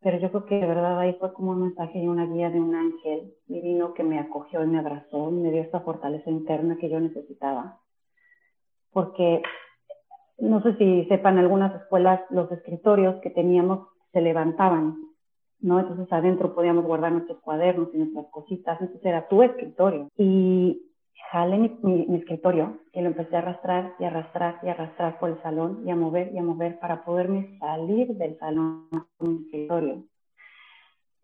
Pero 0.00 0.18
yo 0.18 0.30
creo 0.30 0.46
que 0.46 0.54
de 0.54 0.66
verdad 0.66 0.98
ahí 1.00 1.14
fue 1.18 1.32
como 1.32 1.50
un 1.50 1.62
mensaje 1.62 1.98
y 1.98 2.06
una 2.06 2.26
guía 2.26 2.50
de 2.50 2.60
un 2.60 2.74
ángel 2.74 3.34
divino 3.46 3.92
que 3.94 4.04
me 4.04 4.20
acogió 4.20 4.62
y 4.62 4.68
me 4.68 4.78
abrazó 4.78 5.28
y 5.30 5.34
me 5.34 5.50
dio 5.50 5.60
esta 5.60 5.80
fortaleza 5.80 6.30
interna 6.30 6.78
que 6.78 6.88
yo 6.88 7.00
necesitaba. 7.00 7.80
Porque 8.92 9.42
no 10.38 10.62
sé 10.62 10.76
si 10.76 11.04
sepan, 11.06 11.38
algunas 11.38 11.74
escuelas 11.82 12.20
los 12.30 12.50
escritorios 12.52 13.20
que 13.20 13.30
teníamos 13.30 13.88
se 14.12 14.20
levantaban, 14.20 14.96
¿no? 15.60 15.80
Entonces 15.80 16.12
adentro 16.12 16.54
podíamos 16.54 16.84
guardar 16.84 17.12
nuestros 17.12 17.38
cuadernos 17.40 17.88
y 17.92 17.98
nuestras 17.98 18.26
cositas, 18.26 18.80
entonces 18.80 19.04
era 19.04 19.28
tu 19.28 19.42
escritorio. 19.42 20.08
Y 20.16 20.82
jalé 21.30 21.76
mi, 21.82 22.16
escritorio 22.16 22.78
y 22.92 23.00
lo 23.00 23.08
empecé 23.08 23.36
a 23.36 23.40
arrastrar 23.40 23.94
y 23.98 24.04
arrastrar 24.04 24.60
y 24.62 24.68
arrastrar 24.68 25.18
por 25.18 25.30
el 25.30 25.42
salón 25.42 25.82
y 25.84 25.90
a 25.90 25.96
mover 25.96 26.32
y 26.32 26.38
a 26.38 26.42
mover 26.42 26.78
para 26.78 27.04
poderme 27.04 27.58
salir 27.58 28.08
del 28.16 28.38
salón 28.38 28.88
con 29.16 29.28
mi 29.28 29.44
escritorio. 29.44 30.04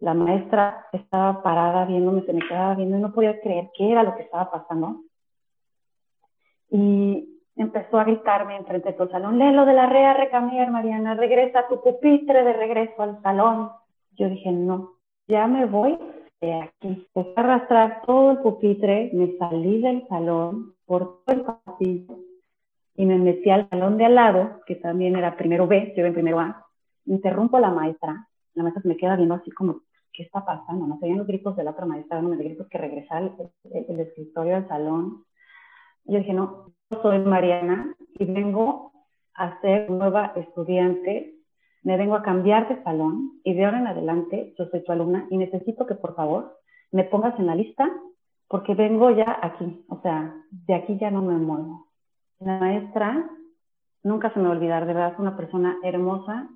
La 0.00 0.12
maestra 0.12 0.86
estaba 0.92 1.42
parada 1.42 1.86
viéndome, 1.86 2.22
se 2.22 2.32
me 2.32 2.46
quedaba 2.46 2.74
viendo 2.74 2.98
y 2.98 3.00
no 3.00 3.12
podía 3.12 3.40
creer 3.40 3.70
qué 3.76 3.90
era 3.90 4.02
lo 4.02 4.14
que 4.16 4.22
estaba 4.22 4.50
pasando. 4.50 5.02
Y 6.70 7.40
empezó 7.56 7.98
a 7.98 8.04
gritarme 8.04 8.56
enfrente 8.56 8.88
de 8.88 8.94
todo 8.94 9.04
el 9.04 9.12
salón, 9.12 9.38
Lelo 9.38 9.64
de 9.64 9.72
la 9.72 9.86
Rea 9.86 10.14
Recamier, 10.14 10.70
Mariana, 10.70 11.14
regresa 11.14 11.60
a 11.60 11.68
tu 11.68 11.80
pupitre 11.80 12.42
de 12.44 12.52
regreso 12.52 13.02
al 13.02 13.22
salón. 13.22 13.70
Yo 14.16 14.28
dije, 14.28 14.52
no, 14.52 14.92
ya 15.26 15.46
me 15.46 15.66
voy 15.66 15.98
aquí. 16.52 17.06
Empecé 17.14 17.32
a 17.36 17.40
arrastrar 17.40 18.02
todo 18.06 18.32
el 18.32 18.38
pupitre, 18.38 19.10
me 19.12 19.36
salí 19.38 19.80
del 19.80 20.06
salón 20.08 20.74
por 20.86 21.24
todo 21.24 21.36
el 21.36 21.42
pasillo 21.42 22.18
y 22.96 23.06
me 23.06 23.18
metí 23.18 23.50
al 23.50 23.68
salón 23.68 23.96
de 23.98 24.04
al 24.04 24.14
lado, 24.14 24.60
que 24.66 24.76
también 24.76 25.16
era 25.16 25.36
primero 25.36 25.66
B, 25.66 25.94
yo 25.96 26.04
en 26.04 26.14
primero 26.14 26.40
A. 26.40 26.64
Interrumpo 27.06 27.56
a 27.56 27.60
la 27.60 27.70
maestra, 27.70 28.28
la 28.54 28.62
maestra 28.62 28.82
se 28.82 28.88
me 28.88 28.96
queda 28.96 29.16
viendo 29.16 29.34
así 29.34 29.50
como, 29.50 29.80
¿qué 30.12 30.22
está 30.22 30.44
pasando? 30.44 30.86
No 30.86 30.98
se 30.98 31.06
oían 31.06 31.18
los 31.18 31.26
gritos 31.26 31.56
de 31.56 31.64
la 31.64 31.72
otra 31.72 31.86
maestra, 31.86 32.22
no 32.22 32.28
me 32.28 32.36
gritos 32.36 32.68
que 32.68 32.78
regresar 32.78 33.22
el, 33.22 33.84
el, 33.88 34.00
escritorio 34.00 34.56
al 34.56 34.68
salón. 34.68 35.24
Yo 36.04 36.18
dije, 36.18 36.32
no, 36.32 36.72
soy 37.02 37.18
Mariana 37.18 37.94
y 38.18 38.24
vengo 38.24 38.92
a 39.34 39.60
ser 39.60 39.90
nueva 39.90 40.32
estudiante 40.36 41.33
me 41.84 41.96
vengo 41.96 42.16
a 42.16 42.22
cambiar 42.22 42.68
de 42.68 42.82
salón 42.82 43.40
y 43.44 43.54
de 43.54 43.64
ahora 43.64 43.78
en 43.78 43.86
adelante 43.86 44.54
yo 44.58 44.66
soy 44.66 44.82
tu 44.82 44.90
alumna 44.90 45.26
y 45.30 45.36
necesito 45.36 45.86
que 45.86 45.94
por 45.94 46.16
favor 46.16 46.58
me 46.90 47.04
pongas 47.04 47.38
en 47.38 47.46
la 47.46 47.54
lista 47.54 47.88
porque 48.48 48.74
vengo 48.74 49.10
ya 49.10 49.38
aquí, 49.42 49.84
o 49.88 50.00
sea, 50.00 50.34
de 50.50 50.74
aquí 50.74 50.98
ya 50.98 51.10
no 51.10 51.22
me 51.22 51.34
muevo. 51.34 51.88
La 52.40 52.58
maestra, 52.58 53.28
nunca 54.02 54.32
se 54.32 54.38
me 54.38 54.46
va 54.46 54.54
a 54.54 54.56
olvidar, 54.56 54.86
de 54.86 54.94
verdad 54.94 55.14
una 55.18 55.36
persona 55.36 55.78
hermosa, 55.82 56.48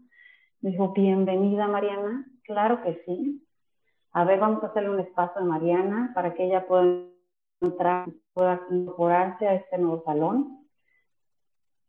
dijo, 0.60 0.92
bienvenida 0.92 1.68
Mariana, 1.68 2.26
claro 2.44 2.82
que 2.82 3.02
sí. 3.04 3.44
A 4.12 4.24
ver, 4.24 4.40
vamos 4.40 4.62
a 4.62 4.68
hacerle 4.68 4.90
un 4.90 5.00
espacio 5.00 5.42
a 5.42 5.44
Mariana 5.44 6.12
para 6.14 6.34
que 6.34 6.44
ella 6.44 6.66
pueda 6.66 6.84
entrar, 7.60 8.08
pueda 8.32 8.60
incorporarse 8.70 9.46
a 9.46 9.54
este 9.54 9.78
nuevo 9.78 10.02
salón. 10.04 10.67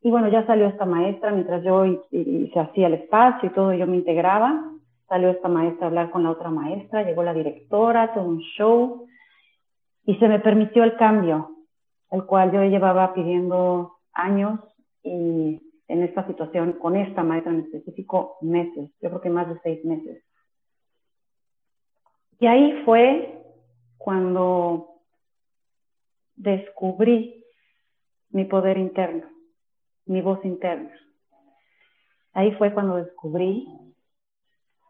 Y 0.01 0.11
bueno, 0.11 0.29
ya 0.29 0.45
salió 0.45 0.67
esta 0.67 0.85
maestra, 0.85 1.31
mientras 1.31 1.63
yo 1.63 1.85
y, 1.85 2.49
se 2.53 2.59
hacía 2.59 2.87
el 2.87 2.93
espacio 2.93 3.49
y 3.49 3.53
todo, 3.53 3.73
yo 3.73 3.85
me 3.85 3.97
integraba, 3.97 4.71
salió 5.07 5.29
esta 5.29 5.49
maestra 5.49 5.85
a 5.85 5.89
hablar 5.89 6.09
con 6.09 6.23
la 6.23 6.31
otra 6.31 6.49
maestra, 6.49 7.03
llegó 7.03 7.23
la 7.23 7.33
directora, 7.33 8.13
todo 8.13 8.23
un 8.23 8.39
show, 8.39 9.07
y 10.05 10.15
se 10.15 10.27
me 10.27 10.39
permitió 10.39 10.83
el 10.83 10.95
cambio, 10.95 11.51
el 12.11 12.25
cual 12.25 12.51
yo 12.51 12.63
llevaba 12.63 13.13
pidiendo 13.13 13.97
años 14.13 14.59
y 15.03 15.61
en 15.89 16.03
esta 16.03 16.25
situación, 16.27 16.73
con 16.73 16.95
esta 16.95 17.23
maestra 17.23 17.51
en 17.51 17.61
específico, 17.61 18.37
meses, 18.41 18.91
yo 19.01 19.09
creo 19.09 19.21
que 19.21 19.29
más 19.29 19.49
de 19.49 19.59
seis 19.63 19.83
meses. 19.83 20.23
Y 22.39 22.45
ahí 22.45 22.83
fue 22.85 23.43
cuando 23.97 25.01
descubrí 26.35 27.43
mi 28.29 28.45
poder 28.45 28.77
interno, 28.77 29.27
mi 30.09 30.21
voz 30.21 30.43
interna. 30.43 30.91
Ahí 32.33 32.51
fue 32.53 32.73
cuando 32.73 32.95
descubrí 32.95 33.67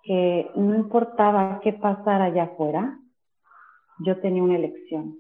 que 0.04 0.50
no 0.56 0.76
importaba 0.76 1.60
qué 1.62 1.74
pasara 1.74 2.26
allá 2.26 2.44
afuera, 2.44 2.98
yo 4.00 4.18
tenía 4.22 4.42
una 4.42 4.56
elección. 4.56 5.18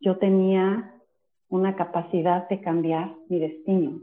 Yo 0.00 0.18
tenía 0.18 0.92
una 1.48 1.76
capacidad 1.76 2.48
de 2.48 2.60
cambiar 2.60 3.14
mi 3.28 3.38
destino 3.38 4.00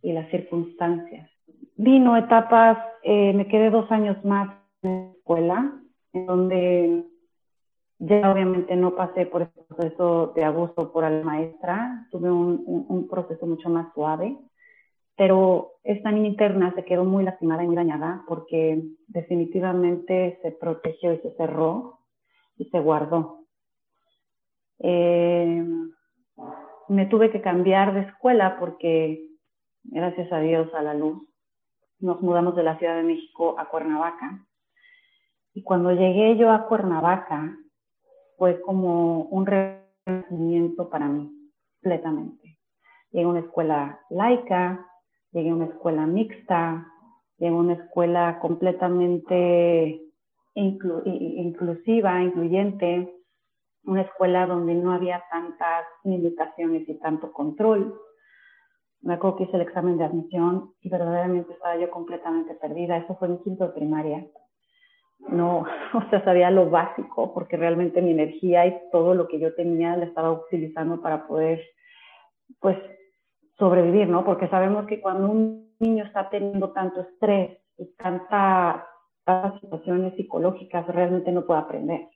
y 0.00 0.12
las 0.12 0.30
circunstancias. 0.30 1.30
Vino 1.76 2.16
etapas, 2.16 2.78
eh, 3.02 3.34
me 3.34 3.46
quedé 3.48 3.68
dos 3.68 3.90
años 3.90 4.24
más 4.24 4.56
en 4.82 4.90
la 4.90 5.10
escuela, 5.10 5.72
en 6.14 6.26
donde 6.26 7.04
ya 8.06 8.30
obviamente 8.30 8.76
no 8.76 8.94
pasé 8.94 9.26
por 9.26 9.42
el 9.42 9.48
proceso 9.48 10.32
de 10.34 10.44
abuso 10.44 10.92
por 10.92 11.04
la 11.04 11.24
maestra, 11.24 12.06
tuve 12.10 12.30
un, 12.30 13.08
proceso 13.08 13.46
mucho 13.46 13.68
más 13.70 13.92
suave, 13.94 14.36
pero 15.16 15.72
esta 15.84 16.10
niña 16.10 16.28
interna 16.28 16.74
se 16.74 16.84
quedó 16.84 17.04
muy 17.04 17.24
lastimada 17.24 17.62
y 17.62 17.66
muy 17.66 17.76
dañada 17.76 18.24
porque 18.26 18.82
definitivamente 19.06 20.38
se 20.42 20.50
protegió 20.52 21.12
y 21.12 21.18
se 21.18 21.34
cerró 21.36 22.00
y 22.56 22.66
se 22.66 22.80
guardó. 22.80 23.44
Eh, 24.80 25.64
me 26.88 27.06
tuve 27.06 27.30
que 27.30 27.40
cambiar 27.40 27.94
de 27.94 28.00
escuela 28.00 28.58
porque 28.58 29.30
gracias 29.84 30.30
a 30.32 30.40
Dios, 30.40 30.72
a 30.74 30.82
la 30.82 30.94
luz. 30.94 31.22
Nos 32.00 32.20
mudamos 32.20 32.56
de 32.56 32.64
la 32.64 32.76
Ciudad 32.78 32.96
de 32.96 33.02
México 33.02 33.54
a 33.58 33.68
Cuernavaca. 33.68 34.44
Y 35.54 35.62
cuando 35.62 35.92
llegué 35.92 36.36
yo 36.36 36.50
a 36.50 36.66
Cuernavaca, 36.66 37.56
fue 38.44 38.60
como 38.60 39.22
un 39.30 39.46
renacimiento 39.46 40.90
para 40.90 41.08
mí, 41.08 41.32
completamente. 41.80 42.58
Llegué 43.10 43.24
a 43.24 43.28
una 43.28 43.40
escuela 43.40 44.00
laica, 44.10 44.86
llegué 45.32 45.48
a 45.48 45.54
una 45.54 45.64
escuela 45.64 46.06
mixta, 46.06 46.86
llegué 47.38 47.54
a 47.54 47.58
una 47.58 47.72
escuela 47.72 48.38
completamente 48.40 49.98
inclusiva, 50.56 52.22
incluyente, 52.22 53.14
una 53.84 54.02
escuela 54.02 54.46
donde 54.46 54.74
no 54.74 54.92
había 54.92 55.24
tantas 55.30 55.86
limitaciones 56.04 56.86
y 56.86 56.98
tanto 56.98 57.32
control 57.32 57.98
me 59.00 59.14
acuerdo 59.14 59.36
que 59.36 59.44
hice 59.44 59.56
el 59.56 59.62
examen 59.62 59.98
de 59.98 60.04
admisión 60.04 60.72
y 60.80 60.88
verdaderamente 60.88 61.52
estaba 61.52 61.76
yo 61.76 61.90
completamente 61.90 62.54
perdida. 62.54 62.96
Eso 62.96 63.14
fue 63.16 63.28
en 63.28 63.38
quinto 63.38 63.66
de 63.66 63.72
primaria. 63.74 64.26
No, 65.28 65.64
o 65.94 66.10
sea, 66.10 66.22
sabía 66.24 66.50
lo 66.50 66.70
básico 66.70 67.32
porque 67.32 67.56
realmente 67.56 68.02
mi 68.02 68.10
energía 68.10 68.66
y 68.66 68.76
todo 68.92 69.14
lo 69.14 69.28
que 69.28 69.38
yo 69.38 69.54
tenía 69.54 69.96
la 69.96 70.04
estaba 70.04 70.32
utilizando 70.32 71.00
para 71.00 71.26
poder, 71.26 71.60
pues, 72.60 72.78
sobrevivir, 73.58 74.08
¿no? 74.08 74.24
Porque 74.24 74.48
sabemos 74.48 74.86
que 74.86 75.00
cuando 75.00 75.30
un 75.30 75.74
niño 75.78 76.04
está 76.04 76.28
teniendo 76.28 76.72
tanto 76.72 77.00
estrés 77.00 77.58
y 77.78 77.86
tanta, 77.96 78.86
tantas 79.24 79.60
situaciones 79.60 80.14
psicológicas, 80.16 80.86
realmente 80.88 81.30
no 81.32 81.46
puede 81.46 81.60
aprender. 81.60 82.08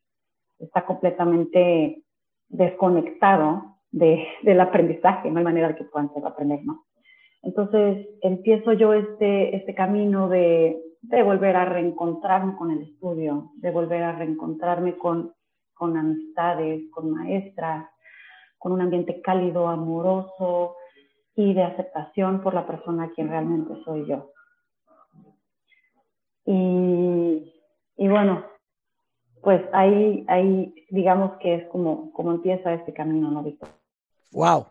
Está 0.59 0.85
completamente 0.85 2.03
desconectado 2.49 3.77
de, 3.90 4.27
del 4.42 4.61
aprendizaje, 4.61 5.31
no 5.31 5.38
hay 5.38 5.44
manera 5.44 5.68
de 5.68 5.77
que 5.77 5.85
puedan 5.85 6.11
aprender, 6.25 6.61
¿no? 6.64 6.85
Entonces 7.42 8.09
empiezo 8.23 8.73
yo 8.73 8.92
este, 8.94 9.57
este 9.57 9.75
camino 9.75 10.29
de, 10.29 10.77
de 11.00 11.22
volver 11.22 11.56
a 11.56 11.64
reencontrarme 11.64 12.56
con 12.56 12.70
el 12.70 12.82
estudio, 12.82 13.52
de 13.56 13.70
volver 13.70 14.02
a 14.02 14.12
reencontrarme 14.12 14.96
con, 14.96 15.32
con 15.74 15.96
amistades, 15.96 16.90
con 16.90 17.11
maestras, 17.11 17.88
con 18.58 18.72
un 18.72 18.80
ambiente 18.80 19.20
cálido, 19.20 19.68
amoroso 19.68 20.76
y 21.34 21.54
de 21.54 21.62
aceptación 21.62 22.42
por 22.42 22.54
la 22.54 22.66
persona 22.66 23.11
quien 23.14 23.28
realmente 23.28 23.74
soy 23.84 24.06
yo. 24.06 24.32
Y, 26.44 27.54
y 27.96 28.08
bueno, 28.08 28.44
pues 29.42 29.62
ahí, 29.72 30.24
ahí 30.28 30.74
digamos 30.90 31.38
que 31.38 31.54
es 31.54 31.68
como, 31.68 32.12
como 32.12 32.32
empieza 32.32 32.74
este 32.74 32.92
camino, 32.92 33.30
¿no, 33.30 33.42
Víctor? 33.42 33.68
Wow. 34.32 34.66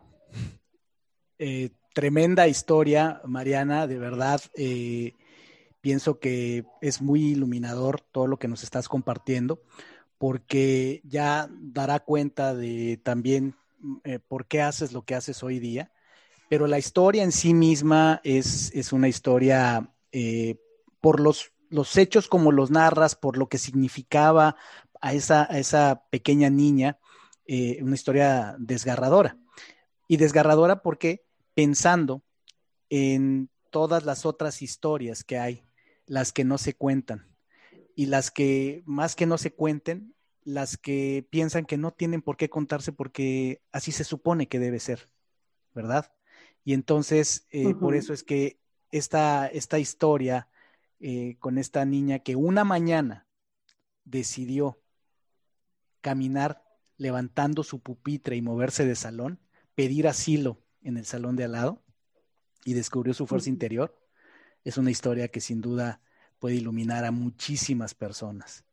Eh, 1.39 1.69
tremenda 1.93 2.47
historia, 2.47 3.21
Mariana, 3.25 3.87
de 3.87 3.97
verdad. 3.97 4.41
Eh, 4.55 5.13
pienso 5.81 6.19
que 6.19 6.65
es 6.81 7.01
muy 7.01 7.31
iluminador 7.31 8.01
todo 8.01 8.27
lo 8.27 8.37
que 8.37 8.47
nos 8.47 8.63
estás 8.63 8.87
compartiendo, 8.89 9.61
porque 10.17 11.01
ya 11.03 11.49
dará 11.51 11.99
cuenta 11.99 12.55
de 12.55 12.99
también 13.03 13.55
eh, 14.03 14.19
por 14.19 14.47
qué 14.47 14.61
haces 14.61 14.91
lo 14.93 15.03
que 15.03 15.15
haces 15.15 15.43
hoy 15.43 15.59
día. 15.59 15.91
Pero 16.49 16.67
la 16.67 16.79
historia 16.79 17.23
en 17.23 17.31
sí 17.31 17.53
misma 17.53 18.21
es, 18.23 18.71
es 18.73 18.93
una 18.93 19.07
historia 19.07 19.91
por 21.01 21.19
los, 21.19 21.51
los 21.69 21.95
hechos 21.97 22.27
como 22.27 22.51
los 22.51 22.71
narras, 22.71 23.15
por 23.15 23.37
lo 23.37 23.49
que 23.49 23.57
significaba 23.57 24.55
a 25.01 25.13
esa, 25.13 25.43
a 25.51 25.59
esa 25.59 26.05
pequeña 26.09 26.49
niña, 26.49 26.97
una 27.81 27.95
historia 27.95 28.55
desgarradora 28.57 29.37
y 30.07 30.17
desgarradora 30.17 30.81
porque 30.81 31.25
pensando 31.53 32.23
en 32.89 33.49
todas 33.69 34.05
las 34.05 34.25
otras 34.25 34.61
historias 34.61 35.23
que 35.23 35.37
hay, 35.37 35.66
las 36.07 36.33
que 36.33 36.43
no 36.43 36.57
se 36.57 36.73
cuentan. 36.73 37.27
Y 37.95 38.07
las 38.07 38.31
que 38.31 38.83
más 38.85 39.15
que 39.15 39.25
no 39.25 39.37
se 39.37 39.53
cuenten, 39.53 40.15
las 40.43 40.77
que 40.77 41.27
piensan 41.29 41.65
que 41.65 41.77
no 41.77 41.91
tienen 41.91 42.21
por 42.21 42.37
qué 42.37 42.49
contarse 42.49 42.91
porque 42.91 43.61
así 43.71 43.91
se 43.91 44.03
supone 44.03 44.47
que 44.47 44.59
debe 44.59 44.79
ser, 44.79 45.09
¿verdad? 45.75 46.11
Y 46.63 46.73
entonces, 46.73 47.47
eh, 47.51 47.75
por 47.75 47.95
eso 47.95 48.13
es 48.13 48.23
que 48.23 48.59
esta, 48.91 49.47
esta 49.47 49.79
historia 49.79 50.47
eh, 50.99 51.35
con 51.39 51.57
esta 51.57 51.85
niña 51.85 52.19
que 52.19 52.35
una 52.35 52.63
mañana 52.63 53.27
decidió 54.03 54.79
caminar 56.01 56.63
levantando 56.97 57.63
su 57.63 57.79
pupitre 57.79 58.35
y 58.35 58.41
moverse 58.41 58.85
de 58.85 58.95
salón, 58.95 59.39
pedir 59.75 60.07
asilo 60.07 60.63
en 60.81 60.97
el 60.97 61.05
salón 61.05 61.35
de 61.35 61.43
al 61.43 61.51
lado 61.51 61.83
y 62.65 62.73
descubrió 62.73 63.13
su 63.13 63.27
fuerza 63.27 63.49
interior, 63.49 63.95
es 64.67 64.77
una 64.77 64.91
historia 64.91 65.29
que 65.29 65.39
sin 65.39 65.61
duda 65.61 66.01
puede 66.39 66.55
iluminar 66.55 67.05
a 67.05 67.11
muchísimas 67.11 67.93
personas. 67.93 68.65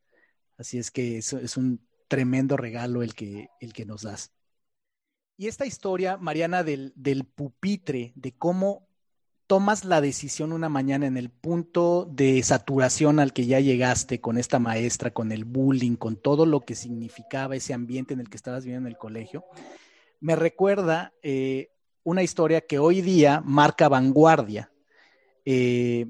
Así 0.59 0.79
es 0.79 0.91
que 0.91 1.19
es, 1.19 1.33
es 1.33 1.57
un 1.57 1.81
tremendo 2.09 2.57
regalo 2.57 3.03
el 3.03 3.15
que, 3.15 3.49
el 3.61 3.73
que 3.73 3.87
nos 3.87 4.03
das. 4.03 4.33
Y 5.37 5.47
esta 5.47 5.67
historia, 5.67 6.17
Mariana, 6.17 6.65
del, 6.65 6.93
del 6.97 7.25
pupitre, 7.25 8.13
de 8.17 8.33
cómo 8.33 8.89
tomas 9.47 9.85
la 9.85 10.01
decisión 10.01 10.53
una 10.53 10.69
mañana 10.69 11.07
en 11.07 11.17
el 11.17 11.31
punto 11.31 12.09
de 12.11 12.43
saturación 12.43 13.21
al 13.21 13.33
que 13.33 13.47
ya 13.47 13.61
llegaste 13.61 14.21
con 14.21 14.37
esta 14.37 14.59
maestra, 14.59 15.13
con 15.13 15.31
el 15.31 15.45
bullying, 15.45 15.95
con 15.95 16.17
todo 16.17 16.45
lo 16.45 16.61
que 16.61 16.75
significaba 16.75 17.55
ese 17.55 17.73
ambiente 17.73 18.15
en 18.15 18.21
el 18.21 18.29
que 18.29 18.37
estabas 18.37 18.65
viviendo 18.65 18.89
en 18.89 18.95
el 18.95 18.99
colegio, 18.99 19.45
me 20.19 20.35
recuerda 20.35 21.13
eh, 21.23 21.71
una 22.03 22.23
historia 22.25 22.63
que 22.63 22.81
hoy 22.81 23.01
día 23.01 23.43
marca 23.45 23.89
vanguardia. 23.89 24.73
Eh, 25.45 26.07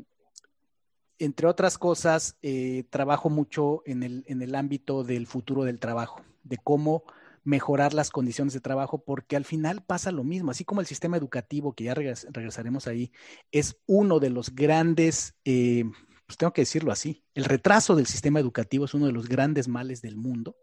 entre 1.18 1.47
otras 1.47 1.79
cosas, 1.79 2.37
eh, 2.42 2.85
trabajo 2.90 3.31
mucho 3.31 3.83
en 3.87 4.03
el, 4.03 4.25
en 4.27 4.42
el 4.42 4.55
ámbito 4.55 5.05
del 5.05 5.27
futuro 5.27 5.64
del 5.64 5.79
trabajo, 5.79 6.23
de 6.42 6.59
cómo 6.59 7.05
mejorar 7.44 7.94
las 7.94 8.11
condiciones 8.11 8.55
de 8.55 8.61
trabajo, 8.61 9.05
porque 9.05 9.37
al 9.37 9.44
final 9.44 9.83
pasa 9.83 10.11
lo 10.11 10.25
mismo, 10.25 10.51
así 10.51 10.64
como 10.64 10.81
el 10.81 10.87
sistema 10.87 11.16
educativo, 11.16 11.75
que 11.75 11.85
ya 11.85 11.94
regresaremos 11.94 12.87
ahí, 12.87 13.12
es 13.53 13.77
uno 13.87 14.18
de 14.18 14.31
los 14.31 14.55
grandes, 14.55 15.35
pues 15.44 16.38
tengo 16.38 16.55
que 16.55 16.62
decirlo 16.62 16.90
así, 16.90 17.23
el 17.35 17.44
retraso 17.44 17.97
del 17.97 18.07
sistema 18.07 18.40
educativo 18.40 18.87
es 18.87 18.94
uno 18.94 19.07
de 19.07 19.12
los 19.12 19.29
grandes 19.29 19.68
males 19.68 20.01
del 20.01 20.16
mundo. 20.16 20.57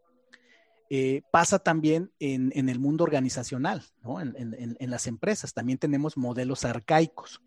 Eh, 0.93 1.21
pasa 1.32 1.58
también 1.58 2.12
en, 2.19 2.67
el 2.67 2.77
mundo 2.77 3.06
organizacional, 3.06 3.82
en, 4.04 4.91
las 4.91 5.08
empresas. 5.08 5.54
También 5.54 5.77
tenemos 5.77 6.17
modelos 6.17 6.65
arcaicos. 6.65 7.41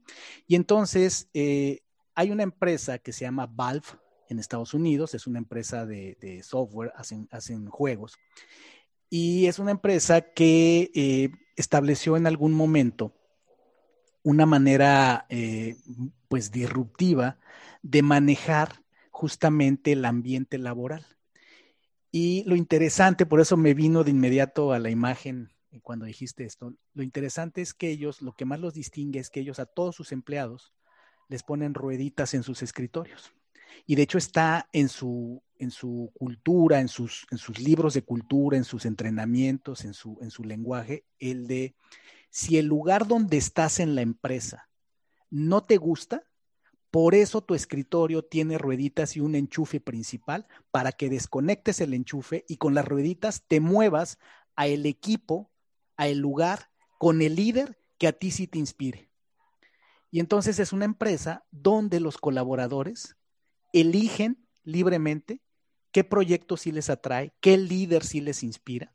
Y 0.46 0.54
entonces 0.54 1.28
eh, 1.34 1.80
hay 2.14 2.30
una 2.30 2.42
empresa 2.42 2.98
que 2.98 3.12
se 3.12 3.26
llama 3.26 3.46
Valve 3.46 3.86
en 4.30 4.38
Estados 4.38 4.72
Unidos, 4.72 5.12
es 5.12 5.26
una 5.26 5.40
empresa 5.40 5.84
de, 5.84 6.40
software, 6.42 6.94
hacen, 6.96 7.66
juegos. 7.66 8.16
Y 9.10 9.44
es 9.44 9.58
una 9.58 9.72
empresa 9.72 10.22
que 10.22 10.90
eh, 10.94 11.28
estableció 11.54 12.16
en 12.16 12.26
algún 12.26 12.54
momento 12.54 13.12
una 14.22 14.46
manera 14.46 15.26
pues 16.28 16.50
disruptiva 16.50 17.36
de 17.82 18.00
manejar 18.00 18.82
justamente 19.10 19.92
el 19.92 20.06
ambiente 20.06 20.56
laboral. 20.56 21.04
Y 22.16 22.44
lo 22.44 22.54
interesante, 22.54 23.26
por 23.26 23.40
eso 23.40 23.56
me 23.56 23.74
vino 23.74 24.04
de 24.04 24.12
inmediato 24.12 24.72
a 24.72 24.78
la 24.78 24.88
imagen 24.88 25.50
cuando 25.82 26.06
dijiste 26.06 26.44
esto, 26.44 26.72
lo 26.92 27.02
interesante 27.02 27.60
es 27.60 27.74
que 27.74 27.90
ellos, 27.90 28.22
lo 28.22 28.36
que 28.36 28.44
más 28.44 28.60
los 28.60 28.72
distingue 28.72 29.18
es 29.18 29.30
que 29.30 29.40
ellos 29.40 29.58
a 29.58 29.66
todos 29.66 29.96
sus 29.96 30.12
empleados 30.12 30.72
les 31.28 31.42
ponen 31.42 31.74
rueditas 31.74 32.32
en 32.34 32.44
sus 32.44 32.62
escritorios. 32.62 33.32
Y 33.84 33.96
de 33.96 34.02
hecho 34.02 34.18
está 34.18 34.68
en 34.70 34.88
su, 34.88 35.42
en 35.58 35.72
su 35.72 36.12
cultura, 36.14 36.78
en 36.78 36.86
sus, 36.86 37.26
en 37.32 37.38
sus 37.38 37.58
libros 37.58 37.94
de 37.94 38.02
cultura, 38.02 38.56
en 38.56 38.64
sus 38.64 38.86
entrenamientos, 38.86 39.84
en 39.84 39.92
su, 39.92 40.16
en 40.20 40.30
su 40.30 40.44
lenguaje, 40.44 41.04
el 41.18 41.48
de 41.48 41.74
si 42.30 42.58
el 42.58 42.66
lugar 42.66 43.08
donde 43.08 43.38
estás 43.38 43.80
en 43.80 43.96
la 43.96 44.02
empresa 44.02 44.68
no 45.30 45.64
te 45.64 45.78
gusta, 45.78 46.22
por 46.94 47.16
eso 47.16 47.40
tu 47.40 47.56
escritorio 47.56 48.24
tiene 48.24 48.56
rueditas 48.56 49.16
y 49.16 49.20
un 49.20 49.34
enchufe 49.34 49.80
principal 49.80 50.46
para 50.70 50.92
que 50.92 51.08
desconectes 51.08 51.80
el 51.80 51.92
enchufe 51.92 52.44
y 52.46 52.56
con 52.56 52.72
las 52.72 52.84
rueditas 52.84 53.42
te 53.48 53.58
muevas 53.58 54.20
a 54.54 54.68
el 54.68 54.86
equipo, 54.86 55.50
a 55.96 56.06
el 56.06 56.18
lugar, 56.18 56.70
con 57.00 57.20
el 57.20 57.34
líder 57.34 57.80
que 57.98 58.06
a 58.06 58.12
ti 58.12 58.30
sí 58.30 58.46
te 58.46 58.60
inspire. 58.60 59.10
Y 60.12 60.20
entonces 60.20 60.60
es 60.60 60.72
una 60.72 60.84
empresa 60.84 61.44
donde 61.50 61.98
los 61.98 62.16
colaboradores 62.16 63.16
eligen 63.72 64.46
libremente 64.62 65.40
qué 65.90 66.04
proyecto 66.04 66.56
sí 66.56 66.70
les 66.70 66.90
atrae, 66.90 67.32
qué 67.40 67.58
líder 67.58 68.04
sí 68.04 68.20
les 68.20 68.44
inspira 68.44 68.94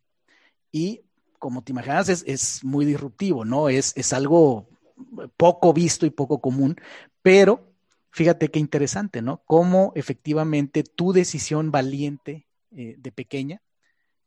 y 0.72 1.02
como 1.38 1.66
te 1.66 1.74
imaginas, 1.74 2.08
es, 2.08 2.64
muy 2.64 2.86
disruptivo, 2.86 3.44
¿no? 3.44 3.68
Es, 3.68 3.92
es 3.98 4.14
algo 4.14 4.70
poco 5.36 5.74
visto 5.74 6.06
y 6.06 6.12
poco 6.12 6.40
común, 6.40 6.78
pero 7.22 7.69
fíjate 8.12 8.50
qué 8.50 8.60
interesante, 8.60 9.22
¿no? 9.22 9.44
Cómo 9.46 9.92
efectivamente 9.96 10.84
tu 10.84 11.14
decisión 11.14 11.72
valiente 11.72 12.48
eh, 12.72 12.96
de 12.98 13.12
pequeña, 13.12 13.62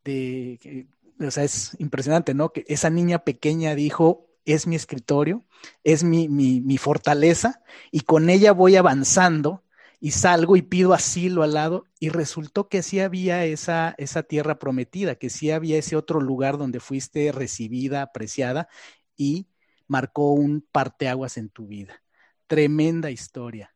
de, 0.04 0.86
o 1.20 1.30
sea, 1.30 1.44
es 1.44 1.76
impresionante, 1.78 2.34
¿no? 2.34 2.52
Que 2.52 2.64
esa 2.68 2.90
niña 2.90 3.24
pequeña 3.24 3.74
dijo, 3.74 4.28
es 4.44 4.66
mi 4.66 4.76
escritorio, 4.76 5.44
es 5.84 6.02
mi, 6.04 6.28
mi 6.28 6.78
fortaleza, 6.78 7.62
y 7.90 8.00
con 8.00 8.30
ella 8.30 8.52
voy 8.52 8.76
avanzando 8.76 9.62
y 10.02 10.10
salgo 10.10 10.56
y 10.56 10.62
pido 10.62 10.94
asilo 10.94 11.44
al 11.44 11.54
lado 11.54 11.86
y 12.00 12.08
resultó 12.08 12.68
que 12.68 12.82
sí 12.82 12.98
había 12.98 13.44
esa, 13.44 13.94
esa 13.98 14.24
tierra 14.24 14.58
prometida, 14.58 15.14
que 15.14 15.30
sí 15.30 15.52
había 15.52 15.78
ese 15.78 15.94
otro 15.94 16.20
lugar 16.20 16.58
donde 16.58 16.80
fuiste 16.80 17.30
recibida, 17.30 18.02
apreciada 18.02 18.68
y 19.16 19.46
marcó 19.86 20.32
un 20.32 20.66
parteaguas 20.72 21.36
en 21.36 21.50
tu 21.50 21.68
vida. 21.68 22.02
Tremenda 22.48 23.12
historia, 23.12 23.71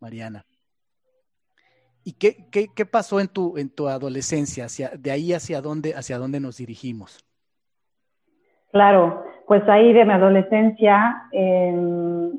Mariana. 0.00 0.44
¿Y 2.02 2.14
qué, 2.14 2.48
qué, 2.50 2.86
pasó 2.86 3.20
en 3.20 3.28
tu, 3.28 3.58
en 3.58 3.68
tu 3.68 3.88
adolescencia? 3.88 4.64
Hacia, 4.64 4.90
de 4.98 5.10
ahí 5.10 5.32
hacia 5.32 5.60
dónde, 5.60 5.94
hacia 5.94 6.18
dónde 6.18 6.40
nos 6.40 6.56
dirigimos. 6.56 7.24
Claro, 8.72 9.24
pues 9.46 9.68
ahí 9.68 9.92
de 9.92 10.04
mi 10.04 10.12
adolescencia, 10.12 11.24
em, 11.32 12.32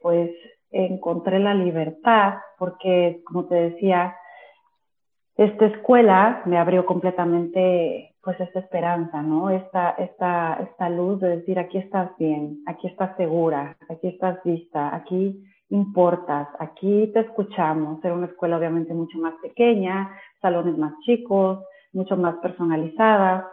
pues 0.00 0.30
encontré 0.70 1.38
la 1.38 1.54
libertad, 1.54 2.34
porque, 2.58 3.22
como 3.24 3.46
te 3.46 3.54
decía, 3.54 4.14
esta 5.36 5.66
escuela 5.66 6.42
me 6.44 6.58
abrió 6.58 6.84
completamente 6.84 8.14
pues 8.22 8.38
esta 8.40 8.58
esperanza, 8.58 9.22
¿no? 9.22 9.50
Esta, 9.50 9.90
esta, 9.92 10.58
esta 10.60 10.90
luz 10.90 11.20
de 11.20 11.38
decir, 11.38 11.58
aquí 11.58 11.78
estás 11.78 12.10
bien, 12.18 12.62
aquí 12.66 12.88
estás 12.88 13.16
segura, 13.16 13.76
aquí 13.88 14.08
estás 14.08 14.42
vista, 14.44 14.94
aquí 14.94 15.42
importas, 15.70 16.48
aquí 16.58 17.10
te 17.12 17.20
escuchamos. 17.20 18.04
Era 18.04 18.14
una 18.14 18.26
escuela 18.26 18.56
obviamente 18.56 18.94
mucho 18.94 19.18
más 19.18 19.34
pequeña, 19.42 20.10
salones 20.40 20.76
más 20.78 20.94
chicos, 21.00 21.64
mucho 21.92 22.16
más 22.16 22.36
personalizadas. 22.36 23.44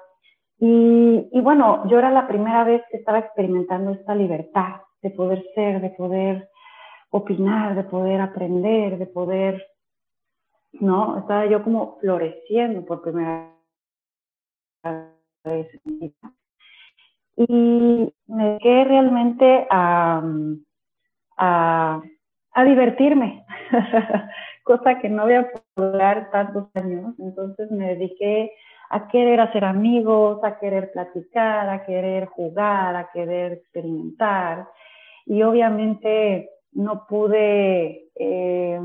Y, 0.59 1.27
y 1.31 1.41
bueno, 1.41 1.87
yo 1.89 1.99
era 1.99 2.11
la 2.11 2.27
primera 2.27 2.63
vez 2.63 2.81
que 2.89 2.97
estaba 2.97 3.19
experimentando 3.19 3.91
esta 3.91 4.15
libertad 4.15 4.81
de 5.01 5.09
poder 5.11 5.45
ser, 5.53 5.81
de 5.81 5.89
poder 5.91 6.49
opinar, 7.09 7.75
de 7.75 7.83
poder 7.83 8.21
aprender, 8.21 8.97
de 8.97 9.07
poder, 9.07 9.65
¿no? 10.73 11.19
Estaba 11.19 11.45
yo 11.45 11.63
como 11.63 11.97
floreciendo 11.99 12.85
por 12.85 13.01
primera 13.01 13.53
vez. 15.43 15.67
Y 17.37 18.13
me 18.27 18.57
quedé 18.59 18.83
realmente 18.85 19.67
a, 19.69 20.21
a, 21.37 22.01
a 22.51 22.63
divertirme, 22.63 23.45
cosa 24.63 24.99
que 24.99 25.09
no 25.09 25.23
había 25.23 25.51
podido 25.51 25.91
durar 25.91 26.29
tantos 26.31 26.69
años. 26.75 27.13
Entonces 27.19 27.69
me 27.71 27.95
dediqué 27.95 28.51
a 28.89 29.07
querer 29.07 29.39
hacer 29.39 29.65
amigos, 29.65 30.39
a 30.43 30.59
querer 30.59 30.91
platicar, 30.91 31.69
a 31.69 31.85
querer 31.85 32.27
jugar, 32.27 32.95
a 32.95 33.09
querer 33.11 33.53
experimentar. 33.53 34.67
Y 35.25 35.41
obviamente 35.41 36.49
no 36.71 37.05
pude, 37.07 38.09
eh, 38.15 38.79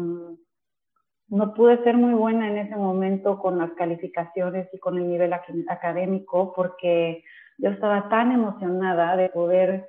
no 1.29 1.55
pude 1.55 1.83
ser 1.85 1.97
muy 1.97 2.15
buena 2.15 2.49
en 2.49 2.59
ese 2.59 2.77
momento 2.77 3.39
con 3.39 3.59
las 3.59 3.73
calificaciones 3.73 4.69
y 4.73 4.79
con 4.79 4.97
el 4.97 5.09
nivel 5.09 5.33
académico 5.33 6.53
porque 6.55 7.23
yo 7.59 7.71
estaba 7.71 8.09
tan 8.09 8.33
emocionada 8.33 9.17
de 9.17 9.29
poder 9.29 9.87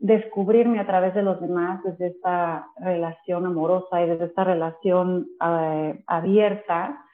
descubrirme 0.00 0.80
a 0.80 0.86
través 0.86 1.14
de 1.14 1.22
los 1.22 1.40
demás 1.40 1.82
desde 1.84 2.08
esta 2.08 2.66
relación 2.78 3.46
amorosa 3.46 4.02
y 4.02 4.08
desde 4.08 4.24
esta 4.24 4.44
relación 4.44 5.28
eh, 5.40 6.02
abierta, 6.06 7.04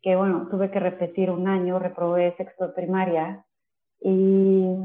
que 0.00 0.14
bueno, 0.14 0.46
tuve 0.50 0.70
que 0.70 0.78
repetir 0.78 1.30
un 1.30 1.48
año, 1.48 1.78
reprobé 1.78 2.34
sexto 2.36 2.68
de 2.68 2.74
primaria 2.74 3.44
y 4.00 4.76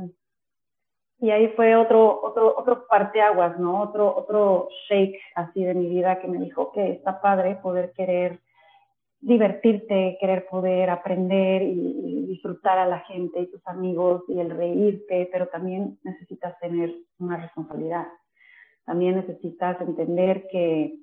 y 1.20 1.32
ahí 1.32 1.48
fue 1.56 1.76
otro, 1.76 2.22
otro, 2.22 2.56
otro 2.56 2.86
parteaguas, 2.88 3.58
¿no? 3.60 3.82
Otro, 3.82 4.16
otro 4.16 4.70
shake 4.88 5.20
así 5.36 5.64
de 5.64 5.74
mi 5.74 5.90
vida 5.90 6.20
que 6.20 6.28
me 6.28 6.38
dijo 6.38 6.72
que 6.72 6.92
está 6.92 7.22
padre 7.22 7.56
poder 7.56 7.92
querer 7.94 8.40
divertirte, 9.20 10.18
querer 10.20 10.46
poder 10.48 10.90
aprender 10.90 11.64
y, 11.64 12.26
disfrutar 12.28 12.78
a 12.78 12.86
la 12.86 13.00
gente 13.00 13.40
y 13.40 13.50
tus 13.50 13.66
amigos 13.66 14.24
y 14.28 14.40
el 14.40 14.52
reírte, 14.52 15.28
pero 15.32 15.48
también 15.48 15.98
necesitas 16.04 16.60
tener 16.60 16.94
una 17.18 17.38
responsabilidad. 17.38 18.06
También 18.86 19.16
necesitas 19.16 19.82
entender 19.82 20.48
que, 20.52 20.94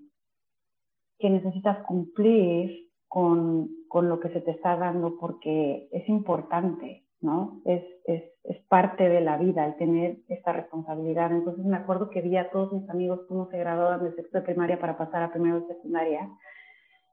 que 1.18 1.30
necesitas 1.30 1.78
cumplir 1.86 2.88
con, 3.08 3.68
con 3.88 4.08
lo 4.08 4.20
que 4.20 4.28
se 4.28 4.42
te 4.42 4.52
está 4.52 4.76
dando 4.76 5.18
porque 5.18 5.88
es 5.90 6.08
importante, 6.08 7.04
¿no? 7.20 7.60
Es, 7.64 7.82
es, 8.06 8.22
es, 8.44 8.58
parte 8.68 9.08
de 9.08 9.20
la 9.20 9.38
vida 9.38 9.66
el 9.66 9.76
tener 9.76 10.18
esta 10.28 10.52
responsabilidad. 10.52 11.32
Entonces 11.32 11.64
me 11.64 11.76
acuerdo 11.76 12.10
que 12.10 12.20
vi 12.20 12.36
a 12.36 12.50
todos 12.50 12.72
mis 12.72 12.88
amigos 12.90 13.20
cómo 13.28 13.48
se 13.50 13.58
graduaban 13.58 14.04
de 14.04 14.14
sexto 14.14 14.38
de 14.38 14.44
primaria 14.44 14.78
para 14.78 14.96
pasar 14.96 15.22
a 15.22 15.32
primero 15.32 15.60
de 15.60 15.74
secundaria. 15.74 16.28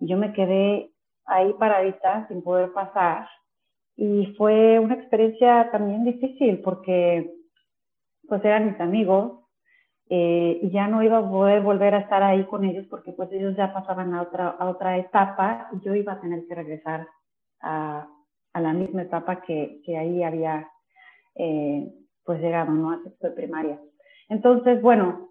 Yo 0.02 0.18
me 0.18 0.34
quedé 0.34 0.92
ahí 1.26 1.54
paradita 1.54 2.28
sin 2.28 2.42
poder 2.44 2.74
pasar. 2.74 3.28
Y 3.96 4.34
fue 4.38 4.80
una 4.80 4.96
experiencia 4.96 5.70
también 5.72 6.04
difícil 6.04 6.60
porque 6.62 7.32
pues 8.28 8.44
eran 8.44 8.66
mis 8.66 8.80
amigos 8.80 9.42
eh, 10.10 10.60
y 10.62 10.72
ya 10.72 10.88
no 10.88 11.04
iba 11.04 11.20
a 11.20 11.30
poder 11.30 11.62
volver 11.62 11.94
a 11.94 12.00
estar 12.00 12.24
ahí 12.24 12.44
con 12.46 12.66
ellos 12.66 12.86
porque 12.90 13.14
pues 13.14 13.32
ellos 13.32 13.56
ya 13.56 13.74
pasaban 13.74 14.14
a 14.14 14.24
otra, 14.24 14.50
a 14.50 14.70
otra 14.70 14.98
etapa 14.98 15.70
y 15.74 15.86
yo 15.86 15.94
iba 15.94 16.14
a 16.14 16.22
tener 16.22 16.46
que 16.48 16.56
regresar 16.56 17.08
a, 17.62 18.08
a 18.54 18.62
la 18.62 18.74
misma 18.74 19.04
etapa 19.04 19.42
que, 19.42 19.82
que 19.86 19.98
ahí 19.98 20.24
había 20.24 20.68
eh, 21.36 21.94
pues 22.24 22.42
llegado, 22.42 22.72
¿no? 22.72 22.92
A 22.92 23.04
sexto 23.04 23.28
de 23.28 23.34
primaria. 23.34 23.80
Entonces, 24.30 24.82
bueno, 24.82 25.30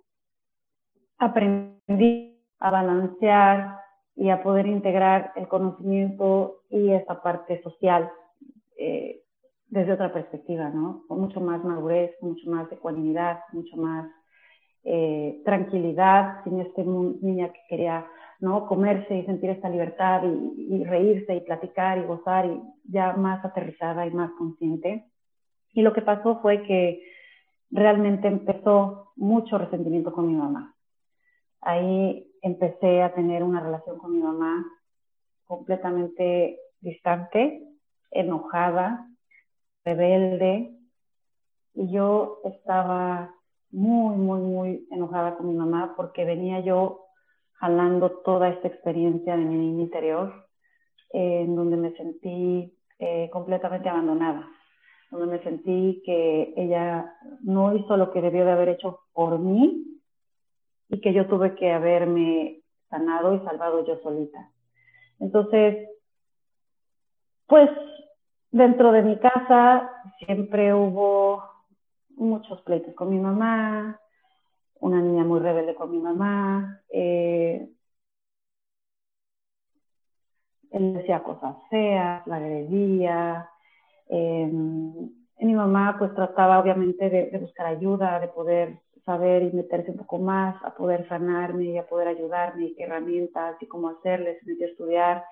aprendí 1.19 2.41
a 2.59 2.71
balancear 2.71 3.80
y 4.17 4.31
a 4.31 4.43
poder 4.43 4.67
integrar 4.67 5.33
el 5.37 5.49
conocimiento 5.49 6.63
y 6.69 6.91
esta 6.91 7.23
parte 7.23 7.63
social 7.63 8.11
eh, 8.77 9.23
desde 9.69 9.93
otra 9.93 10.13
perspectiva, 10.13 10.69
¿no? 10.71 11.05
Con 11.07 11.21
mucho 11.21 11.41
más 11.41 11.65
madurez, 11.65 12.13
mucho 12.21 12.51
más 12.51 12.71
ecuanimidad, 12.73 13.41
mucho 13.53 13.77
más 13.77 14.11
eh, 14.85 15.41
tranquilidad, 15.45 16.43
sin 16.45 16.61
este 16.61 16.85
niña 16.85 17.53
que 17.53 17.61
quería 17.69 18.07
¿no? 18.41 18.67
Comerse 18.67 19.15
y 19.15 19.27
sentir 19.27 19.51
esta 19.51 19.69
libertad 19.69 20.23
y, 20.25 20.85
reírse 20.85 21.37
y 21.37 21.41
platicar 21.41 21.99
y 21.99 22.07
gozar 22.07 22.47
y 22.47 22.61
ya 22.85 23.13
más 23.13 23.45
aterrizada 23.45 24.07
y 24.07 24.11
más 24.11 24.31
consciente. 24.33 25.07
Y 25.73 25.83
lo 25.83 25.93
que 25.93 26.03
pasó 26.03 26.41
fue 26.41 26.63
que 26.63 27.03
realmente 27.71 28.29
empezó 28.29 29.13
mucho 29.17 29.59
resentimiento 29.59 30.13
con 30.13 30.27
mi 30.27 30.35
mamá. 30.35 30.75
Ahí 31.61 32.30
empecé 32.43 33.03
a 33.03 33.15
tener 33.15 33.43
una 33.43 33.61
relación 33.61 33.99
con 33.99 34.13
mi 34.13 34.23
mamá 34.23 34.65
completamente 35.45 36.59
distante 36.81 37.63
enojada, 38.11 39.07
rebelde, 39.85 40.77
y 41.75 41.91
yo 41.93 42.41
estaba 42.45 43.35
muy, 43.71 44.17
muy, 44.17 44.41
muy 44.41 44.89
enojada 44.91 45.37
con 45.37 45.49
mi 45.49 45.55
mamá 45.55 45.95
porque 45.97 46.25
venía 46.25 46.61
yo 46.61 47.07
jalando 47.55 48.11
toda 48.25 48.49
esta 48.49 48.69
experiencia 48.69 49.37
de 49.37 49.45
mi 49.45 49.57
niña 49.57 49.83
interior, 49.83 50.47
en 51.11 51.55
donde 51.55 51.77
me 51.77 51.93
sentí 51.93 52.77
eh, 52.99 53.29
completamente 53.33 53.89
abandonada, 53.89 54.49
donde 55.11 55.27
me 55.27 55.43
sentí 55.43 56.03
que 56.05 56.55
ella 56.57 57.15
no 57.43 57.75
hizo 57.77 57.97
lo 57.97 58.13
que 58.13 58.23
debió 58.23 58.45
de 58.45 58.53
haber 58.53 58.71
hecho 58.71 59.01
por 59.13 59.39
mí 59.39 59.90
y 60.91 61.01
que 61.01 61.13
yo 61.13 61.27
tuve 61.27 61.55
que 61.55 61.73
haberme 61.73 62.63
sanado 62.89 63.35
y 63.35 63.41
salvado 63.41 63.87
yo 63.87 63.97
solita. 64.03 64.51
Entonces, 65.21 65.89
pues 67.47 67.71
dentro 68.51 68.93
de 68.93 69.03
mi 69.03 69.19
casa 69.19 69.91
siempre 70.19 70.75
hubo 70.75 71.45
muchos 72.17 72.61
pleitos 72.63 72.95
con 72.95 73.11
mi 73.11 73.19
mamá, 73.19 74.01
una 74.81 75.01
niña 75.01 75.25
muy 75.25 75.41
rebelde 75.41 75.75
con 75.75 75.91
mi 75.91 75.99
mamá. 75.99 76.83
Eh, 76.91 77.69
él 80.71 80.95
decía 80.95 81.23
cosas 81.23 81.57
feas, 81.69 82.27
la 82.27 82.37
agredía. 82.37 83.49
Em, 84.09 85.11
mi 85.41 85.55
mamá 85.55 85.97
pues 85.99 86.15
trataba 86.15 86.59
obviamente 86.59 87.09
de, 87.09 87.39
buscar 87.39 87.67
ayuda, 87.67 88.21
de 88.21 88.29
poder 88.29 88.79
saber 89.05 89.43
y 89.43 89.53
meterse 89.53 89.91
un 89.91 89.99
poco 89.99 90.19
más, 90.19 90.57
a 90.65 90.75
poder 90.75 91.09
sanarme 91.09 91.65
y 91.65 91.79
a 91.79 91.87
poder 91.87 92.09
ayudarme, 92.09 92.67
y 92.67 92.75
qué 92.75 92.85
herramientas 92.85 93.57
y 93.61 93.67
cómo 93.67 93.89
hacerles, 93.89 94.39
se 94.41 94.51
metió 94.51 94.67
a 94.67 94.71
estudiar 94.71 95.25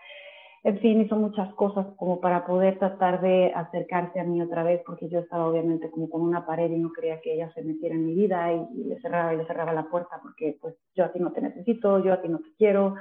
en 0.64 0.80
fin, 0.80 1.00
hizo 1.00 1.16
muchas 1.16 1.54
cosas 1.54 1.86
como 1.96 2.20
para 2.20 2.44
poder 2.44 2.78
tratar 2.78 3.20
de 3.20 3.52
acercarse 3.54 4.18
a 4.18 4.24
mí 4.24 4.42
otra 4.42 4.64
vez, 4.64 4.82
porque 4.84 5.08
yo 5.08 5.20
estaba 5.20 5.46
obviamente 5.46 5.90
como 5.90 6.10
con 6.10 6.20
una 6.22 6.44
pared 6.44 6.70
y 6.70 6.78
no 6.78 6.92
quería 6.92 7.20
que 7.20 7.34
ella 7.34 7.52
se 7.54 7.62
metiera 7.62 7.94
en 7.94 8.04
mi 8.04 8.14
vida 8.14 8.52
y, 8.52 8.84
le 8.84 9.00
cerraba 9.00 9.32
y 9.34 9.36
le 9.36 9.46
cerraba 9.46 9.72
la 9.72 9.88
puerta 9.88 10.18
porque 10.20 10.58
pues 10.60 10.74
yo 10.94 11.04
a 11.04 11.12
ti 11.12 11.20
no 11.20 11.32
te 11.32 11.40
necesito, 11.40 12.02
yo 12.02 12.12
a 12.12 12.20
ti 12.20 12.28
no 12.28 12.38
te 12.38 12.52
quiero, 12.58 12.96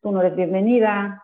tú 0.00 0.10
no 0.10 0.20
eres 0.20 0.36
bienvenida. 0.36 1.22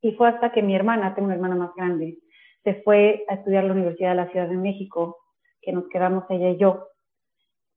Y 0.00 0.12
fue 0.12 0.28
hasta 0.28 0.52
que 0.52 0.62
mi 0.62 0.74
hermana, 0.74 1.14
tengo 1.14 1.26
una 1.26 1.34
hermana 1.34 1.56
más 1.56 1.74
grande, 1.76 2.18
se 2.62 2.74
fue 2.82 3.24
a 3.28 3.34
estudiar 3.34 3.64
la 3.64 3.72
Universidad 3.72 4.10
de 4.10 4.16
la 4.16 4.30
Ciudad 4.30 4.48
de 4.48 4.56
México, 4.56 5.18
que 5.60 5.72
nos 5.72 5.86
quedamos 5.88 6.24
ella 6.30 6.50
y 6.50 6.56
yo, 6.56 6.88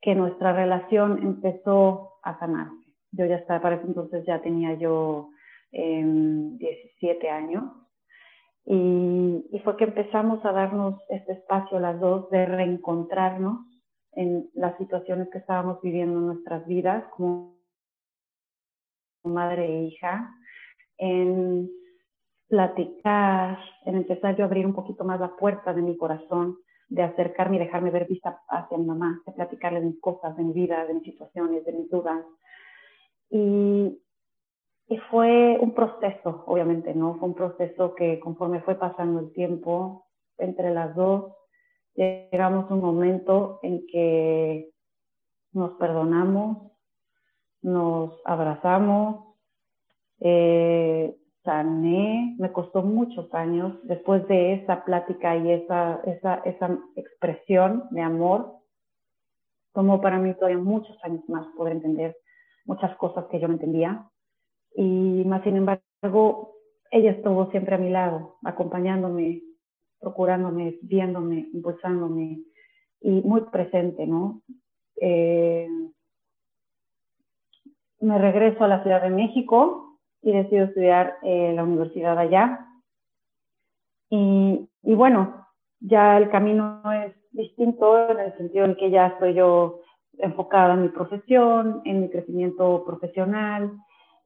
que 0.01 0.15
nuestra 0.15 0.53
relación 0.53 1.19
empezó 1.21 2.19
a 2.23 2.38
sanarse. 2.39 2.86
Yo 3.12 3.25
ya 3.25 3.38
estaba, 3.38 3.62
para 3.62 3.75
ese 3.77 3.88
entonces 3.88 4.25
ya 4.25 4.41
tenía 4.41 4.73
yo 4.75 5.29
17 5.71 7.29
años. 7.29 7.63
Y, 8.65 9.62
fue 9.63 9.77
que 9.77 9.86
empezamos 9.86 10.43
a 10.45 10.51
darnos 10.51 11.01
este 11.10 11.33
espacio 11.33 11.79
las 11.79 11.99
dos 11.99 12.29
de 12.29 12.45
reencontrarnos 12.45 13.65
en 14.13 14.49
las 14.53 14.77
situaciones 14.77 15.29
que 15.29 15.39
estábamos 15.39 15.81
viviendo 15.81 16.19
en 16.19 16.27
nuestras 16.27 16.65
vidas 16.67 17.03
como 17.15 17.57
madre 19.23 19.65
e 19.65 19.83
hija, 19.83 20.33
en 20.97 21.69
platicar, 22.47 23.60
en 23.86 23.97
empezar 23.97 24.36
yo 24.36 24.43
a 24.43 24.47
abrir 24.47 24.65
un 24.65 24.73
poquito 24.73 25.03
más 25.03 25.19
la 25.19 25.36
puerta 25.36 25.73
de 25.73 25.81
mi 25.81 25.97
corazón, 25.97 26.57
de 26.89 27.04
acercarme 27.04 27.58
y 27.58 27.60
dejarme 27.60 27.91
ver 27.91 28.08
vista 28.08 28.41
hacia 28.47 28.78
mi 28.78 28.86
mamá, 28.86 29.21
de 29.26 29.32
platicarle 29.34 29.82
de 29.82 29.88
mis 29.88 30.00
cosas, 30.00 30.36
de 30.38 30.43
mi 30.43 30.54
vida, 30.54 30.86
de 30.86 30.93
mis 30.93 31.04
situaciones, 31.04 31.65
de 31.65 31.73
mis 31.73 31.89
dudas. 31.89 32.23
Y, 33.30 34.02
y 34.88 34.97
fue 35.10 35.58
un 35.60 35.73
proceso, 35.73 36.43
obviamente, 36.47 36.93
¿no? 36.93 37.15
Fue 37.15 37.28
un 37.28 37.36
proceso 37.36 37.93
que 37.93 38.19
conforme 38.19 38.62
fue 38.62 38.76
pasando 38.76 39.19
el 39.19 39.34
tiempo 39.34 40.08
entre 40.38 40.73
las 40.73 40.95
dos, 40.95 41.34
llegamos 41.95 42.69
a 42.69 42.73
un 42.73 42.82
momento 42.82 43.60
en 43.63 43.86
que 43.88 44.71
nos 45.52 45.71
perdonamos, 45.73 46.71
nos 47.62 48.13
abrazamos, 48.23 49.36
eh, 50.19 51.17
me 51.53 52.51
costó 52.51 52.83
muchos 52.83 53.33
años. 53.33 53.73
Después 53.83 54.27
de 54.27 54.53
esa 54.53 54.83
plática 54.83 55.36
y 55.38 55.51
esa, 55.51 56.01
esa, 56.05 56.36
esa 56.45 56.77
expresión 56.95 57.86
de 57.91 58.01
amor, 58.01 58.57
tomó 59.73 60.01
para 60.01 60.17
mí 60.17 60.33
todavía 60.33 60.57
muchos 60.57 60.97
años 61.03 61.27
más 61.29 61.45
poder 61.55 61.73
entender 61.73 62.17
muchas 62.65 62.95
cosas 62.97 63.25
que 63.31 63.39
yo 63.39 63.47
no 63.47 63.53
entendía, 63.53 64.05
y 64.75 65.23
más 65.25 65.41
sin 65.43 65.55
embargo, 65.55 66.53
ella 66.91 67.12
estuvo 67.12 67.49
siempre 67.49 67.75
a 67.75 67.79
mi 67.79 67.89
lado, 67.89 68.38
acompañándome, 68.43 69.41
procurándome, 69.99 70.77
viéndome, 70.81 71.47
impulsándome 71.53 72.41
y 73.01 73.21
muy 73.21 73.41
presente, 73.41 74.05
¿no? 74.05 74.41
Eh, 74.99 75.69
me 78.01 78.17
regreso 78.19 78.63
a 78.63 78.67
la 78.67 78.83
Ciudad 78.83 79.01
de 79.01 79.10
México 79.10 79.87
y 80.21 80.32
decido 80.32 80.65
estudiar 80.65 81.17
en 81.21 81.56
la 81.56 81.63
universidad 81.63 82.17
allá. 82.17 82.67
Y, 84.10 84.69
y, 84.84 84.95
bueno, 84.95 85.47
ya 85.80 86.17
el 86.17 86.30
camino 86.30 86.82
es 86.91 87.13
distinto 87.32 88.10
en 88.10 88.19
el 88.19 88.38
sentido 88.38 88.65
en 88.65 88.75
que 88.75 88.89
ya 88.89 89.08
estoy 89.08 89.34
yo 89.34 89.82
enfocada 90.17 90.73
en 90.73 90.84
mi 90.84 90.89
profesión, 90.89 91.82
en 91.86 92.01
mi 92.01 92.10
crecimiento 92.10 92.84
profesional, 92.86 93.71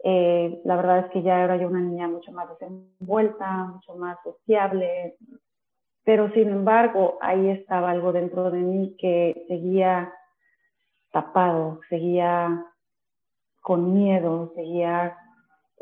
eh, 0.04 0.62
la 0.66 0.76
verdad 0.76 1.00
es 1.00 1.12
que 1.12 1.22
ya 1.22 1.44
era 1.44 1.58
yo 1.58 1.68
una 1.68 1.80
niña 1.80 2.08
mucho 2.08 2.32
más 2.32 2.48
desenvuelta, 2.50 3.66
mucho 3.66 3.96
más 3.96 4.18
sociable, 4.24 5.16
pero 6.04 6.32
sin 6.32 6.50
embargo 6.50 7.20
ahí 7.22 7.50
estaba 7.50 7.92
algo 7.92 8.12
dentro 8.12 8.50
de 8.50 8.60
mí 8.60 8.96
que 8.98 9.46
seguía 9.48 10.12
tapado, 11.12 11.82
seguía 11.88 12.66
con 13.62 13.94
miedo, 13.94 14.52
seguía 14.56 15.16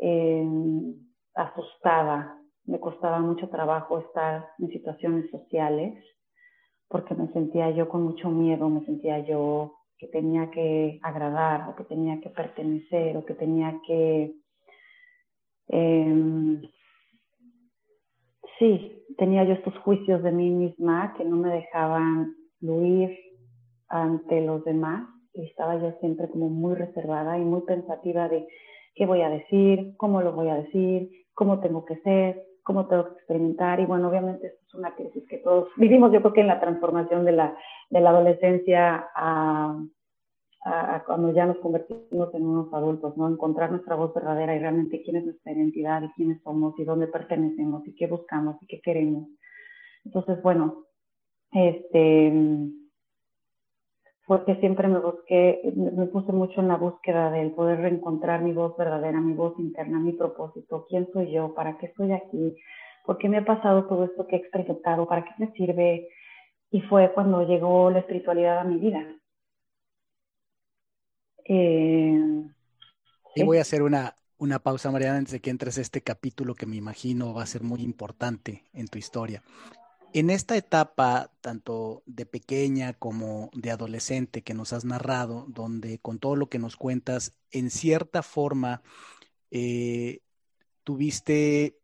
eh, 0.00 0.46
asustada. 1.34 2.36
Me 2.64 2.80
costaba 2.80 3.20
mucho 3.20 3.48
trabajo 3.48 3.98
estar 3.98 4.48
en 4.58 4.68
situaciones 4.70 5.30
sociales 5.30 6.02
porque 6.88 7.14
me 7.14 7.28
sentía 7.32 7.70
yo 7.70 7.88
con 7.88 8.02
mucho 8.02 8.30
miedo, 8.30 8.68
me 8.68 8.84
sentía 8.84 9.20
yo 9.20 9.76
que 9.96 10.08
tenía 10.08 10.50
que 10.50 10.98
agradar 11.02 11.68
o 11.68 11.76
que 11.76 11.84
tenía 11.84 12.20
que 12.20 12.30
pertenecer 12.30 13.16
o 13.16 13.24
que 13.24 13.34
tenía 13.34 13.80
que... 13.86 14.34
Em, 15.68 16.62
sí, 18.58 19.04
tenía 19.18 19.44
yo 19.44 19.52
estos 19.52 19.76
juicios 19.78 20.22
de 20.22 20.32
mí 20.32 20.50
misma 20.50 21.14
que 21.16 21.24
no 21.24 21.36
me 21.36 21.50
dejaban 21.50 22.34
fluir 22.58 23.16
ante 23.88 24.40
los 24.40 24.64
demás 24.64 25.08
y 25.34 25.44
estaba 25.44 25.76
yo 25.76 25.92
siempre 26.00 26.28
como 26.28 26.48
muy 26.48 26.74
reservada 26.74 27.38
y 27.38 27.42
muy 27.42 27.60
pensativa 27.62 28.28
de 28.28 28.48
qué 28.94 29.06
voy 29.06 29.22
a 29.22 29.28
decir, 29.28 29.94
cómo 29.96 30.22
lo 30.22 30.32
voy 30.32 30.48
a 30.48 30.56
decir, 30.56 31.10
cómo 31.34 31.60
tengo 31.60 31.84
que 31.84 31.96
ser, 32.00 32.42
cómo 32.62 32.86
tengo 32.86 33.04
que 33.06 33.12
experimentar. 33.12 33.80
Y 33.80 33.86
bueno, 33.86 34.08
obviamente 34.08 34.48
esto 34.48 34.60
es 34.66 34.74
una 34.74 34.94
crisis 34.94 35.24
que 35.28 35.38
todos 35.38 35.68
vivimos, 35.76 36.12
yo 36.12 36.20
creo 36.20 36.32
que 36.32 36.40
en 36.40 36.48
la 36.48 36.60
transformación 36.60 37.24
de 37.24 37.32
la, 37.32 37.56
de 37.90 38.00
la 38.00 38.10
adolescencia 38.10 39.08
a, 39.14 39.76
a, 40.64 41.02
cuando 41.04 41.32
ya 41.32 41.46
nos 41.46 41.58
convertimos 41.58 42.34
en 42.34 42.46
unos 42.46 42.72
adultos, 42.72 43.16
¿no? 43.16 43.28
Encontrar 43.28 43.70
nuestra 43.70 43.96
voz 43.96 44.12
verdadera 44.14 44.54
y 44.54 44.58
realmente 44.58 45.02
quién 45.02 45.16
es 45.16 45.24
nuestra 45.24 45.52
identidad 45.52 46.02
y 46.02 46.10
quiénes 46.10 46.42
somos 46.42 46.78
y 46.78 46.84
dónde 46.84 47.06
pertenecemos 47.06 47.86
y 47.86 47.94
qué 47.94 48.06
buscamos 48.06 48.56
y 48.62 48.66
qué 48.66 48.80
queremos. 48.80 49.28
Entonces, 50.04 50.42
bueno, 50.42 50.84
este, 51.52 52.32
porque 54.30 54.54
siempre 54.60 54.86
me 54.86 55.00
busqué, 55.00 55.60
me 55.74 56.06
puse 56.06 56.30
mucho 56.30 56.60
en 56.60 56.68
la 56.68 56.76
búsqueda 56.76 57.32
del 57.32 57.50
poder 57.50 57.80
reencontrar 57.80 58.42
mi 58.42 58.52
voz 58.52 58.76
verdadera, 58.76 59.20
mi 59.20 59.32
voz 59.32 59.58
interna, 59.58 59.98
mi 59.98 60.12
propósito, 60.12 60.86
quién 60.88 61.08
soy 61.12 61.32
yo, 61.32 61.52
para 61.52 61.76
qué 61.78 61.86
estoy 61.86 62.12
aquí, 62.12 62.56
por 63.04 63.18
qué 63.18 63.28
me 63.28 63.38
ha 63.38 63.44
pasado 63.44 63.86
todo 63.88 64.04
esto 64.04 64.28
que 64.28 64.36
he 64.36 64.38
experimentado, 64.38 65.08
para 65.08 65.24
qué 65.24 65.30
me 65.38 65.50
sirve. 65.54 66.08
Y 66.70 66.80
fue 66.82 67.12
cuando 67.12 67.44
llegó 67.44 67.90
la 67.90 67.98
espiritualidad 67.98 68.60
a 68.60 68.62
mi 68.62 68.76
vida. 68.76 69.04
Eh, 71.46 72.44
y 73.34 73.42
voy 73.42 73.58
a 73.58 73.62
hacer 73.62 73.82
una, 73.82 74.14
una 74.38 74.60
pausa, 74.60 74.92
Mariana, 74.92 75.18
antes 75.18 75.32
de 75.32 75.40
que 75.40 75.50
entres 75.50 75.76
a 75.76 75.80
este 75.80 76.02
capítulo 76.02 76.54
que 76.54 76.66
me 76.66 76.76
imagino 76.76 77.34
va 77.34 77.42
a 77.42 77.46
ser 77.46 77.64
muy 77.64 77.82
importante 77.82 78.62
en 78.74 78.86
tu 78.86 78.96
historia. 78.96 79.42
En 80.12 80.30
esta 80.30 80.56
etapa, 80.56 81.30
tanto 81.40 82.02
de 82.04 82.26
pequeña 82.26 82.94
como 82.94 83.50
de 83.54 83.70
adolescente 83.70 84.42
que 84.42 84.54
nos 84.54 84.72
has 84.72 84.84
narrado, 84.84 85.46
donde 85.48 86.00
con 86.00 86.18
todo 86.18 86.34
lo 86.34 86.48
que 86.48 86.58
nos 86.58 86.76
cuentas, 86.76 87.38
en 87.52 87.70
cierta 87.70 88.24
forma 88.24 88.82
eh, 89.52 90.20
tuviste 90.82 91.78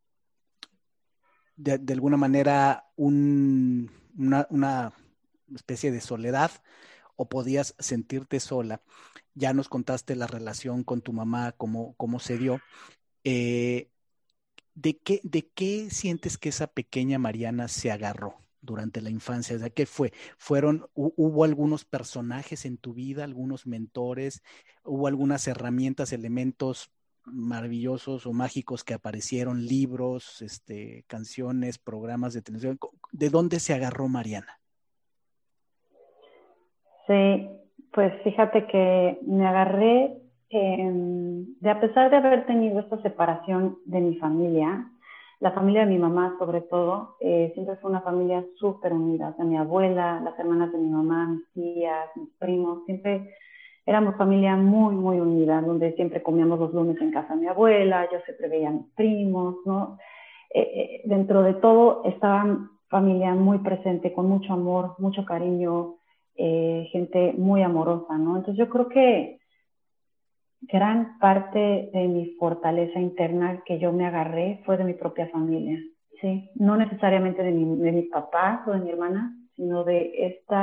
de, 1.56 1.92
alguna 1.92 2.16
manera 2.16 2.90
una, 2.96 4.46
una, 4.50 4.92
especie 5.54 5.92
de 5.92 6.00
soledad 6.00 6.50
o 7.14 7.28
podías 7.28 7.76
sentirte 7.78 8.40
sola. 8.40 8.82
Ya 9.34 9.52
nos 9.52 9.68
contaste 9.68 10.16
la 10.16 10.26
relación 10.26 10.82
con 10.82 11.00
tu 11.00 11.12
mamá, 11.12 11.52
cómo, 11.52 11.94
cómo 11.96 12.18
se 12.18 12.38
dio. 12.38 12.60
Eh, 13.22 13.90
¿de 14.76 14.98
qué, 14.98 15.20
¿de 15.24 15.48
qué 15.48 15.90
sientes 15.90 16.38
que 16.38 16.50
esa 16.50 16.68
pequeña 16.68 17.18
Mariana 17.18 17.66
se 17.66 17.90
agarró 17.90 18.36
durante 18.60 19.00
la 19.00 19.10
infancia? 19.10 19.58
¿De 19.58 19.70
qué 19.72 19.86
fue? 19.86 20.12
¿Fueron, 20.38 20.86
hubo 20.94 21.44
algunos 21.44 21.84
personajes 21.84 22.64
en 22.66 22.76
tu 22.76 22.94
vida, 22.94 23.24
algunos 23.24 23.66
mentores, 23.66 24.42
hubo 24.84 25.08
algunas 25.08 25.48
herramientas, 25.48 26.12
elementos 26.12 26.92
maravillosos 27.24 28.26
o 28.26 28.32
mágicos 28.32 28.84
que 28.84 28.94
aparecieron, 28.94 29.66
libros, 29.66 30.42
este, 30.42 31.04
canciones, 31.08 31.78
programas 31.78 32.34
de 32.34 32.42
televisión? 32.42 32.78
¿De 33.12 33.30
dónde 33.30 33.58
se 33.60 33.72
agarró 33.72 34.08
Mariana? 34.08 34.60
Sí, 37.06 37.48
pues 37.92 38.12
fíjate 38.24 38.66
que 38.66 39.18
me 39.22 39.46
agarré 39.46 40.25
de 40.50 41.70
a 41.70 41.80
pesar 41.80 42.10
de 42.10 42.16
haber 42.16 42.46
tenido 42.46 42.80
esta 42.80 43.00
separación 43.02 43.78
de 43.84 44.00
mi 44.00 44.16
familia, 44.16 44.90
la 45.40 45.52
familia 45.52 45.82
de 45.84 45.92
mi 45.92 45.98
mamá 45.98 46.34
sobre 46.38 46.62
todo, 46.62 47.16
eh, 47.20 47.50
siempre 47.54 47.76
fue 47.76 47.90
una 47.90 48.00
familia 48.00 48.44
súper 48.58 48.92
unida. 48.92 49.28
O 49.28 49.36
sea, 49.36 49.44
mi 49.44 49.56
abuela, 49.56 50.20
las 50.20 50.38
hermanas 50.38 50.72
de 50.72 50.78
mi 50.78 50.88
mamá, 50.88 51.26
mis 51.26 51.52
tías, 51.52 52.08
mis 52.16 52.30
primos, 52.38 52.84
siempre 52.86 53.34
éramos 53.84 54.16
familia 54.16 54.56
muy, 54.56 54.94
muy 54.94 55.20
unida, 55.20 55.60
donde 55.60 55.92
siempre 55.92 56.22
comíamos 56.22 56.58
los 56.58 56.72
lunes 56.72 57.00
en 57.00 57.12
casa 57.12 57.34
de 57.34 57.42
mi 57.42 57.46
abuela, 57.46 58.08
yo 58.10 58.18
siempre 58.24 58.48
veía 58.48 58.68
a 58.68 58.72
mis 58.72 58.86
primos, 58.94 59.56
¿no? 59.66 59.98
Eh, 60.54 60.60
eh, 60.60 61.00
dentro 61.04 61.42
de 61.42 61.54
todo 61.54 62.02
estaban 62.04 62.70
familia 62.88 63.34
muy 63.34 63.58
presente, 63.58 64.12
con 64.12 64.28
mucho 64.28 64.52
amor, 64.52 64.94
mucho 64.98 65.24
cariño, 65.24 65.96
gente 66.36 67.32
muy 67.36 67.62
amorosa, 67.62 68.18
¿no? 68.18 68.36
Entonces 68.36 68.58
yo 68.58 68.68
creo 68.68 68.88
que 68.88 69.38
gran 70.60 71.18
parte 71.18 71.90
de 71.92 72.08
mi 72.08 72.34
fortaleza 72.38 72.98
interna 72.98 73.62
que 73.64 73.78
yo 73.78 73.92
me 73.92 74.06
agarré 74.06 74.62
fue 74.64 74.76
de 74.76 74.84
mi 74.84 74.94
propia 74.94 75.28
familia, 75.28 75.78
¿sí? 76.20 76.50
No 76.54 76.76
necesariamente 76.76 77.42
de 77.42 77.52
mi, 77.52 77.76
de 77.82 77.92
mi 77.92 78.02
papá 78.02 78.64
o 78.66 78.72
de 78.72 78.80
mi 78.80 78.90
hermana, 78.90 79.36
sino 79.54 79.84
de 79.84 80.12
este 80.26 80.56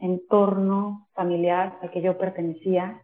entorno 0.00 1.08
familiar 1.14 1.78
al 1.82 1.90
que 1.90 2.02
yo 2.02 2.18
pertenecía, 2.18 3.00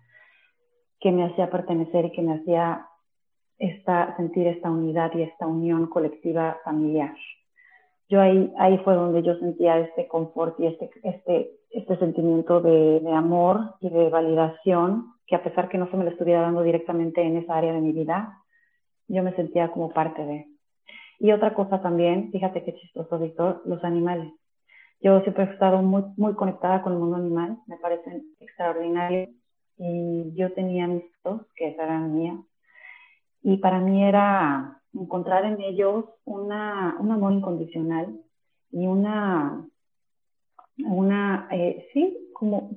que 1.00 1.12
me 1.12 1.24
hacía 1.24 1.50
pertenecer 1.50 2.06
y 2.06 2.12
que 2.12 2.22
me 2.22 2.34
hacía 2.34 2.86
esta, 3.58 4.16
sentir 4.16 4.46
esta 4.48 4.70
unidad 4.70 5.12
y 5.14 5.22
esta 5.22 5.46
unión 5.46 5.86
colectiva 5.86 6.58
familiar. 6.64 7.14
Yo 8.08 8.20
ahí, 8.20 8.52
ahí 8.58 8.78
fue 8.78 8.94
donde 8.94 9.22
yo 9.22 9.34
sentía 9.36 9.78
este 9.80 10.06
confort 10.06 10.58
y 10.60 10.66
este, 10.66 10.90
este, 11.02 11.50
este 11.70 11.96
sentimiento 11.98 12.60
de, 12.60 13.00
de 13.00 13.12
amor 13.12 13.74
y 13.80 13.90
de 13.90 14.08
validación 14.10 15.12
que 15.26 15.34
a 15.34 15.42
pesar 15.42 15.68
que 15.68 15.78
no 15.78 15.90
se 15.90 15.96
me 15.96 16.04
lo 16.04 16.10
estuviera 16.10 16.42
dando 16.42 16.62
directamente 16.62 17.22
en 17.22 17.36
esa 17.36 17.56
área 17.56 17.72
de 17.72 17.80
mi 17.80 17.92
vida, 17.92 18.42
yo 19.08 19.22
me 19.22 19.34
sentía 19.34 19.72
como 19.72 19.90
parte 19.90 20.24
de. 20.24 20.46
Y 21.18 21.32
otra 21.32 21.54
cosa 21.54 21.80
también, 21.82 22.30
fíjate 22.30 22.62
qué 22.62 22.74
chistoso, 22.74 23.18
Víctor, 23.18 23.62
los 23.64 23.82
animales. 23.82 24.32
Yo 25.00 25.20
siempre 25.22 25.44
he 25.44 25.52
estado 25.52 25.82
muy, 25.82 26.04
muy 26.16 26.34
conectada 26.34 26.82
con 26.82 26.92
el 26.92 26.98
mundo 26.98 27.16
animal, 27.16 27.58
me 27.66 27.76
parecen 27.78 28.24
extraordinarios. 28.40 29.30
Y 29.78 30.32
yo 30.34 30.52
tenía 30.54 30.86
mis 30.86 31.04
dos, 31.22 31.42
que 31.54 31.74
eran 31.74 32.14
mías. 32.14 32.38
Y 33.42 33.58
para 33.58 33.78
mí 33.78 34.02
era 34.02 34.80
encontrar 35.00 35.44
en 35.44 35.60
ellos 35.60 36.06
una, 36.24 36.96
un 36.98 37.10
amor 37.10 37.32
incondicional 37.32 38.20
y 38.70 38.86
una, 38.86 39.66
una 40.78 41.48
eh, 41.50 41.88
sí, 41.92 42.30
como 42.32 42.70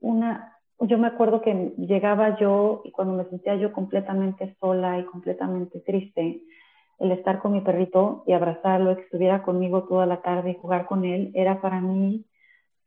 una 0.00 0.50
yo 0.80 0.98
me 0.98 1.08
acuerdo 1.08 1.42
que 1.42 1.74
llegaba 1.76 2.38
yo 2.38 2.82
y 2.84 2.90
cuando 2.90 3.14
me 3.14 3.28
sentía 3.28 3.54
yo 3.56 3.72
completamente 3.72 4.56
sola 4.60 4.98
y 4.98 5.04
completamente 5.04 5.80
triste, 5.80 6.42
el 6.98 7.12
estar 7.12 7.40
con 7.40 7.52
mi 7.52 7.60
perrito 7.60 8.24
y 8.26 8.32
abrazarlo, 8.32 8.96
que 8.96 9.02
estuviera 9.02 9.42
conmigo 9.42 9.84
toda 9.84 10.06
la 10.06 10.22
tarde 10.22 10.50
y 10.50 10.58
jugar 10.58 10.86
con 10.86 11.04
él, 11.04 11.32
era 11.34 11.60
para 11.60 11.80
mí 11.80 12.24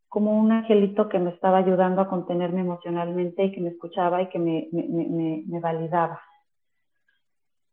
como 0.07 0.39
un 0.39 0.51
angelito 0.51 1.09
que 1.09 1.17
me 1.17 1.31
estaba 1.31 1.57
ayudando 1.57 2.01
a 2.01 2.07
contenerme 2.07 2.61
emocionalmente 2.61 3.45
y 3.45 3.51
que 3.51 3.61
me 3.61 3.69
escuchaba 3.69 4.21
y 4.21 4.29
que 4.29 4.37
me, 4.37 4.69
me, 4.71 5.43
me, 5.47 5.59
validaba. 5.59 6.21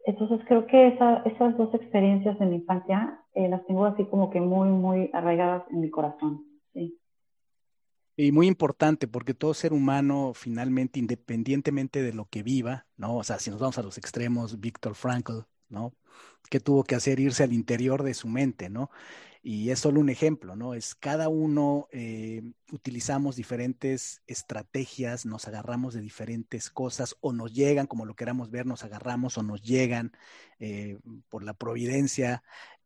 Entonces 0.07 0.41
creo 0.47 0.67
que 0.67 0.89
esas 0.89 1.57
dos 1.57 1.75
experiencias 1.75 2.39
de 2.39 2.47
mi 2.47 2.57
infancia 2.57 3.21
eh, 3.35 3.49
las 3.49 3.65
tengo 3.67 3.85
así 3.85 4.05
como 4.07 4.31
que 4.31 4.41
muy, 4.41 4.69
muy 4.69 5.11
arraigadas 5.13 5.65
en 5.71 5.81
mi 5.81 5.91
corazón. 5.91 6.47
Y 8.17 8.33
muy 8.33 8.49
importante, 8.49 9.09
porque 9.09 9.33
todo 9.33 9.55
ser 9.55 9.73
humano, 9.73 10.33
finalmente, 10.35 10.99
independientemente 10.99 12.03
de 12.03 12.13
lo 12.13 12.27
que 12.27 12.43
viva, 12.43 12.87
¿no? 12.99 13.17
O 13.17 13.25
sea, 13.25 13.39
si 13.39 13.51
nos 13.51 13.61
vamos 13.61 13.79
a 13.79 13.83
los 13.83 13.97
extremos, 13.97 14.61
Víctor 14.61 14.95
Frankl, 14.95 15.39
¿no? 15.71 15.95
¿Qué 16.51 16.61
tuvo 16.61 16.85
que 16.85 16.95
hacer? 16.95 17.21
Irse 17.21 17.45
al 17.45 17.53
interior 17.53 18.03
de 18.03 18.15
su 18.15 18.29
mente, 18.29 18.69
¿no? 18.69 18.91
Y 19.43 19.71
es 19.71 19.79
solo 19.79 20.01
un 20.01 20.11
ejemplo, 20.11 20.55
¿no? 20.55 20.75
Es 20.75 20.95
cada 20.95 21.31
uno 21.31 21.89
eh, 21.93 22.43
utilizamos 22.73 23.37
diferentes 23.37 24.23
estrategias, 24.27 25.25
nos 25.25 25.49
agarramos 25.49 25.95
de 25.95 26.03
diferentes 26.03 26.69
cosas 26.69 27.17
o 27.21 27.33
nos 27.33 27.55
llegan, 27.55 27.87
como 27.87 28.05
lo 28.05 28.15
queramos 28.15 28.51
ver, 28.51 28.67
nos 28.67 28.85
agarramos 28.85 29.39
o 29.39 29.43
nos 29.43 29.63
llegan 29.63 30.13
eh, 30.59 30.99
por 31.31 31.43
la 31.43 31.55
providencia 31.55 32.43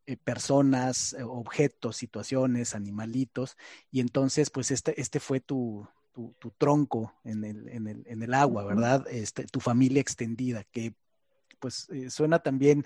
eh, 0.07 0.17
personas, 0.17 1.17
objetos, 1.25 1.97
situaciones, 1.97 2.75
animalitos, 2.77 3.57
y 3.91 4.01
entonces 4.01 4.51
pues 4.51 4.71
este, 4.71 5.01
este 5.01 5.19
fue 5.19 5.41
tu, 5.41 5.89
tu, 6.39 6.51
tronco 6.57 7.15
en 7.25 7.43
el, 7.45 7.69
en, 7.69 7.89
el, 7.89 8.05
en 8.07 8.23
el, 8.23 8.35
agua, 8.35 8.65
¿verdad? 8.65 9.07
Este, 9.11 9.45
tu 9.47 9.61
familia 9.61 10.01
extendida, 10.01 10.65
que 10.71 10.95
pues 11.65 11.89
eh, 11.91 12.11
suena 12.11 12.41
también 12.41 12.85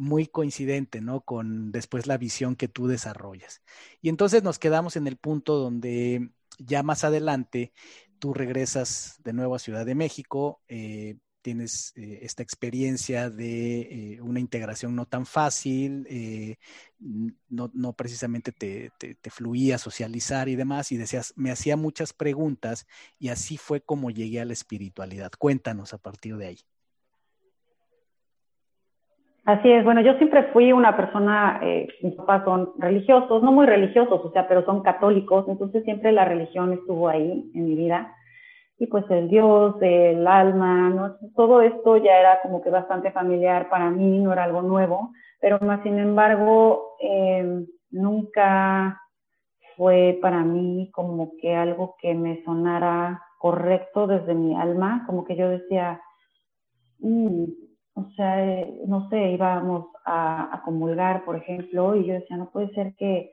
muy 0.00 0.26
coincidente, 0.26 1.00
¿no? 1.00 1.22
Con 1.22 1.72
después 1.72 2.06
la 2.06 2.18
visión 2.18 2.56
que 2.56 2.68
tú 2.68 2.86
desarrollas. 2.86 3.62
Y 4.02 4.10
entonces 4.10 4.42
nos 4.42 4.58
quedamos 4.58 4.96
en 4.96 5.06
el 5.06 5.16
punto 5.16 5.56
donde 5.56 6.30
ya 6.58 6.82
más 6.82 7.04
adelante 7.04 7.72
tú 8.18 8.34
regresas 8.34 9.16
de 9.24 9.32
nuevo 9.32 9.54
a 9.54 9.58
Ciudad 9.58 9.86
de 9.86 9.94
México, 9.94 10.60
tienes 11.46 11.92
eh, 11.94 12.18
esta 12.22 12.42
experiencia 12.42 13.30
de 13.30 14.14
eh, 14.16 14.20
una 14.20 14.40
integración 14.40 14.96
no 14.96 15.06
tan 15.06 15.26
fácil, 15.26 16.04
eh, 16.10 16.56
no, 16.98 17.92
precisamente 17.92 18.50
te, 18.50 18.90
fluía 19.30 19.78
socializar 19.78 20.48
y 20.48 20.56
demás, 20.56 20.90
y 20.90 20.96
decías, 20.96 21.32
me 21.36 21.52
hacía 21.52 21.76
muchas 21.76 22.12
preguntas 22.12 22.88
y 23.20 23.28
así 23.28 23.58
fue 23.58 23.80
como 23.80 24.10
llegué 24.10 24.40
a 24.40 24.44
la 24.44 24.54
espiritualidad. 24.54 25.30
Cuéntanos 25.38 25.94
a 25.94 25.98
partir 25.98 26.36
de 26.36 26.46
ahí. 26.48 26.58
Así 29.46 29.70
es, 29.70 29.84
bueno, 29.84 30.00
yo 30.00 30.14
siempre 30.14 30.42
fui 30.52 30.72
una 30.72 30.96
persona, 30.96 31.60
mis 32.02 32.14
papás 32.16 32.42
son 32.44 32.72
religiosos, 32.78 33.44
no 33.44 33.52
muy 33.52 33.64
religiosos, 33.64 34.20
o 34.24 34.32
sea, 34.32 34.48
pero 34.48 34.64
son 34.64 34.82
católicos, 34.82 35.44
entonces 35.48 35.84
siempre 35.84 36.10
la 36.10 36.24
religión 36.24 36.72
estuvo 36.72 37.08
ahí 37.08 37.48
en 37.54 37.64
mi 37.64 37.76
vida 37.76 38.12
y 38.76 38.88
pues 38.88 39.04
el 39.08 39.28
Dios, 39.28 39.76
el 39.82 40.26
alma, 40.26 40.90
¿no? 40.90 41.16
todo 41.36 41.62
esto 41.62 41.96
ya 41.96 42.18
era 42.18 42.40
como 42.42 42.60
que 42.60 42.70
bastante 42.70 43.12
familiar 43.12 43.68
para 43.70 43.88
mí, 43.88 44.18
no 44.18 44.32
era 44.32 44.42
algo 44.42 44.62
nuevo, 44.62 45.12
pero 45.40 45.60
más 45.60 45.80
sin 45.84 45.96
embargo 46.00 46.96
em, 47.00 47.66
nunca 47.90 49.00
fue 49.76 50.18
para 50.20 50.42
mí 50.42 50.90
como 50.92 51.30
que 51.40 51.54
algo 51.54 51.94
que 52.00 52.14
me 52.14 52.42
sonara 52.44 53.22
correcto 53.38 54.08
desde 54.08 54.34
mi 54.34 54.56
alma, 54.56 55.04
como 55.06 55.24
que 55.24 55.36
yo 55.36 55.48
decía, 55.48 56.00
mm, 56.98 57.44
o 57.96 58.10
sea, 58.14 58.64
no 58.86 59.08
sé, 59.08 59.32
íbamos 59.32 59.86
a, 60.04 60.54
a 60.54 60.62
comulgar, 60.62 61.24
por 61.24 61.36
ejemplo, 61.36 61.96
y 61.96 62.06
yo 62.06 62.14
decía, 62.14 62.36
no 62.36 62.50
puede 62.50 62.72
ser 62.74 62.94
que 62.94 63.32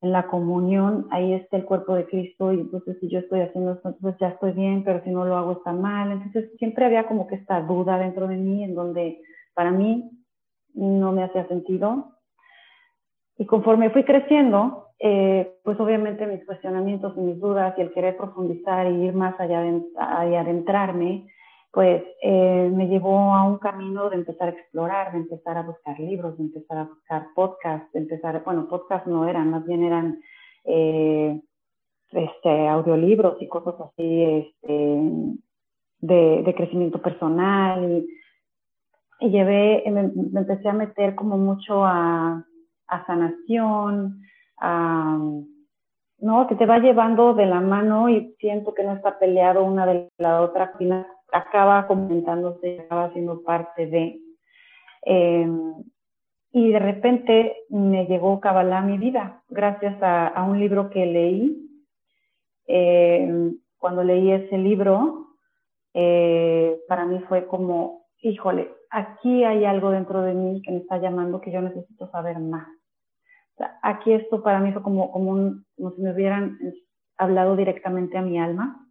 en 0.00 0.12
la 0.12 0.28
comunión, 0.28 1.08
ahí 1.10 1.32
está 1.32 1.56
el 1.56 1.64
cuerpo 1.64 1.94
de 1.94 2.06
Cristo 2.06 2.52
y 2.52 2.60
entonces 2.60 2.96
si 3.00 3.08
yo 3.08 3.18
estoy 3.18 3.40
haciendo 3.40 3.72
esto, 3.72 3.88
entonces 3.88 4.20
ya 4.20 4.28
estoy 4.28 4.52
bien, 4.52 4.84
pero 4.84 5.02
si 5.02 5.10
no 5.10 5.24
lo 5.24 5.36
hago 5.36 5.52
está 5.52 5.72
mal. 5.72 6.12
Entonces 6.12 6.50
siempre 6.58 6.84
había 6.84 7.08
como 7.08 7.26
que 7.26 7.34
esta 7.34 7.60
duda 7.62 7.98
dentro 7.98 8.28
de 8.28 8.36
mí 8.36 8.62
en 8.62 8.76
donde 8.76 9.20
para 9.54 9.72
mí 9.72 10.08
no 10.74 11.10
me 11.12 11.24
hacía 11.24 11.48
sentido. 11.48 12.12
Y 13.38 13.46
conforme 13.46 13.90
fui 13.90 14.04
creciendo, 14.04 14.86
eh, 15.00 15.58
pues 15.64 15.78
obviamente 15.80 16.26
mis 16.26 16.44
cuestionamientos 16.46 17.14
y 17.16 17.20
mis 17.20 17.40
dudas 17.40 17.74
y 17.76 17.82
el 17.82 17.92
querer 17.92 18.16
profundizar 18.16 18.86
y 18.86 19.04
ir 19.04 19.14
más 19.14 19.38
allá 19.40 19.62
de, 19.62 19.82
y 20.30 20.34
adentrarme, 20.34 21.26
pues 21.72 22.02
eh, 22.22 22.70
me 22.72 22.88
llevó 22.88 23.34
a 23.34 23.44
un 23.44 23.58
camino 23.58 24.08
de 24.08 24.16
empezar 24.16 24.48
a 24.48 24.52
explorar, 24.52 25.12
de 25.12 25.18
empezar 25.18 25.58
a 25.58 25.62
buscar 25.62 25.98
libros, 26.00 26.36
de 26.38 26.44
empezar 26.44 26.78
a 26.78 26.84
buscar 26.84 27.26
podcasts, 27.34 27.92
de 27.92 28.00
empezar, 28.00 28.42
bueno, 28.44 28.68
podcasts 28.68 29.06
no 29.06 29.28
eran, 29.28 29.50
más 29.50 29.64
bien 29.66 29.84
eran 29.84 30.20
eh, 30.64 31.40
este, 32.10 32.68
audiolibros 32.68 33.36
y 33.40 33.48
cosas 33.48 33.74
así 33.80 34.24
este, 34.24 35.12
de, 36.00 36.54
crecimiento 36.56 37.02
personal. 37.02 38.04
Y, 39.20 39.28
llevé, 39.28 39.84
me, 39.90 40.00
empecé 40.40 40.68
a 40.68 40.72
meter 40.72 41.14
como 41.14 41.36
mucho 41.36 41.84
a, 41.84 42.44
a 42.86 43.06
sanación, 43.06 44.22
a, 44.58 45.18
¿no? 46.20 46.46
Que 46.46 46.54
te 46.54 46.66
va 46.66 46.78
llevando 46.78 47.34
de 47.34 47.46
la 47.46 47.60
mano 47.60 48.08
y 48.08 48.34
siento 48.40 48.74
que 48.74 48.84
no 48.84 48.94
está 48.94 49.18
peleado 49.18 49.64
una 49.64 49.86
de 49.86 50.08
la 50.18 50.40
otra 50.40 50.72
acaba 51.32 51.86
comentándose, 51.86 52.80
acaba 52.80 53.12
siendo 53.12 53.42
parte 53.42 53.86
de. 53.86 54.20
Em, 55.02 55.74
y 56.50 56.72
de 56.72 56.78
repente 56.78 57.56
me 57.68 58.06
llegó 58.06 58.40
Kabbalah 58.40 58.78
a 58.78 58.82
mi 58.82 58.98
vida, 58.98 59.42
gracias 59.48 59.96
a, 60.02 60.42
un 60.48 60.58
libro 60.58 60.90
que 60.90 61.06
leí. 61.06 61.64
Em, 62.66 63.58
cuando 63.78 64.02
leí 64.02 64.32
ese 64.32 64.58
libro, 64.58 65.28
eh, 65.94 66.80
para 66.88 67.04
mí 67.04 67.20
fue 67.28 67.46
como, 67.46 68.06
híjole, 68.20 68.70
aquí 68.90 69.44
hay 69.44 69.64
algo 69.64 69.90
dentro 69.90 70.22
de 70.22 70.34
mí 70.34 70.62
que 70.62 70.72
me 70.72 70.78
está 70.78 70.98
llamando 70.98 71.40
que 71.40 71.52
yo 71.52 71.60
necesito 71.60 72.10
saber 72.10 72.38
más. 72.38 72.68
aquí 73.82 74.12
esto 74.12 74.42
para 74.42 74.60
mí 74.60 74.72
fue 74.72 74.82
como, 74.82 75.10
como, 75.10 75.32
un, 75.32 75.64
como 75.76 75.90
si 75.92 76.00
me 76.00 76.12
hubieran 76.12 76.58
hablado 77.16 77.56
directamente 77.56 78.16
a 78.16 78.22
mi 78.22 78.38
alma. 78.38 78.87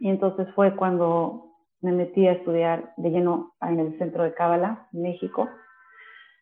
Y 0.00 0.08
entonces 0.08 0.48
fue 0.54 0.76
cuando 0.76 1.48
me 1.80 1.92
metí 1.92 2.26
a 2.26 2.32
estudiar 2.32 2.92
de 2.96 3.10
lleno 3.10 3.54
en 3.60 3.80
el 3.80 3.98
centro 3.98 4.24
de 4.24 4.34
Cábala, 4.34 4.88
México. 4.92 5.48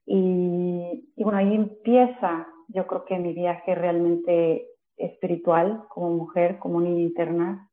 Y, 0.07 1.13
bueno, 1.17 1.39
ahí 1.39 1.55
empieza, 1.55 2.47
yo 2.69 2.87
creo 2.87 3.05
que 3.05 3.19
mi 3.19 3.33
viaje 3.33 3.75
realmente 3.75 4.69
espiritual 4.97 5.85
como 5.89 6.11
mujer, 6.11 6.59
como 6.59 6.81
niña 6.81 7.01
interna, 7.01 7.69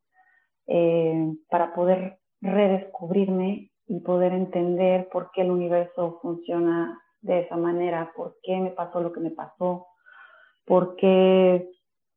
eh, 0.68 1.34
para 1.50 1.74
poder 1.74 2.18
redescubrirme 2.42 3.72
y 3.88 4.00
poder 4.00 4.34
entender 4.34 5.08
por 5.10 5.32
qué 5.32 5.42
el 5.42 5.52
universo 5.52 6.20
funciona 6.22 7.00
de 7.22 7.42
esa 7.42 7.56
manera, 7.56 8.12
por 8.16 8.38
qué 8.44 8.58
me 8.60 8.72
pasó 8.72 9.02
lo 9.02 9.14
que 9.14 9.22
me 9.22 9.32
pasó, 9.32 9.88
por 10.66 10.96
qué 10.96 11.70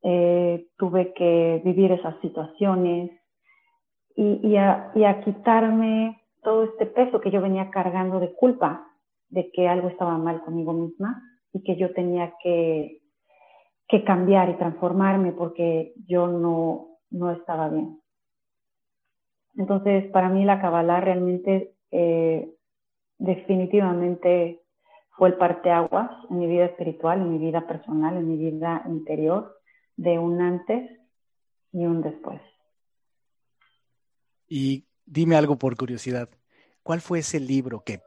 eh, 0.03 0.67
tuve 0.77 1.13
que 1.13 1.61
vivir 1.65 1.93
esas 1.93 2.19
situaciones 2.21 3.11
y, 4.17 4.57
a, 4.57 5.21
quitarme 5.25 6.23
todo 6.43 6.65
este 6.65 6.87
peso 6.87 7.21
que 7.21 7.31
yo 7.31 7.41
venía 7.41 7.71
cargando 7.71 8.19
de 8.19 8.33
culpa 8.33 8.89
de 9.29 9.51
que 9.53 9.69
algo 9.69 9.89
estaba 9.89 10.17
mal 10.17 10.43
conmigo 10.43 10.73
misma 10.73 11.23
y 11.53 11.63
que 11.63 11.77
yo 11.77 11.93
tenía 11.93 12.33
que, 12.43 13.03
que 13.89 14.05
cambiar 14.05 14.49
y 14.49 14.55
transformarme 14.55 15.33
porque 15.33 15.93
yo 16.07 16.29
no, 16.29 16.99
no 17.11 17.33
estaba 17.33 17.69
bien. 17.69 18.01
Entonces, 19.57 20.11
para 20.11 20.29
mí 20.29 20.45
la 20.45 20.61
Kabbalah 20.61 21.01
realmente, 21.01 21.75
eh, 21.91 22.55
definitivamente 23.19 24.63
fue 25.11 25.31
el 25.31 25.35
parteaguas 25.37 26.11
en 26.31 26.39
mi 26.39 26.47
vida 26.47 26.67
espiritual, 26.67 27.21
en 27.21 27.33
mi 27.33 27.39
vida 27.39 27.67
personal, 27.67 28.17
en 28.17 28.29
mi 28.29 28.37
vida 28.37 28.83
interior, 28.87 29.57
de 29.97 30.19
un 30.19 30.41
antes 30.41 30.91
y 31.73 31.87
un 31.87 32.03
después. 32.03 32.41
Y 34.49 34.85
dime 35.05 35.37
algo 35.37 35.57
por 35.57 35.77
curiosidad, 35.77 36.29
¿cuál 36.83 37.01
fue 37.01 37.21
ese 37.21 37.41
libro 37.41 37.83
que 37.85 38.01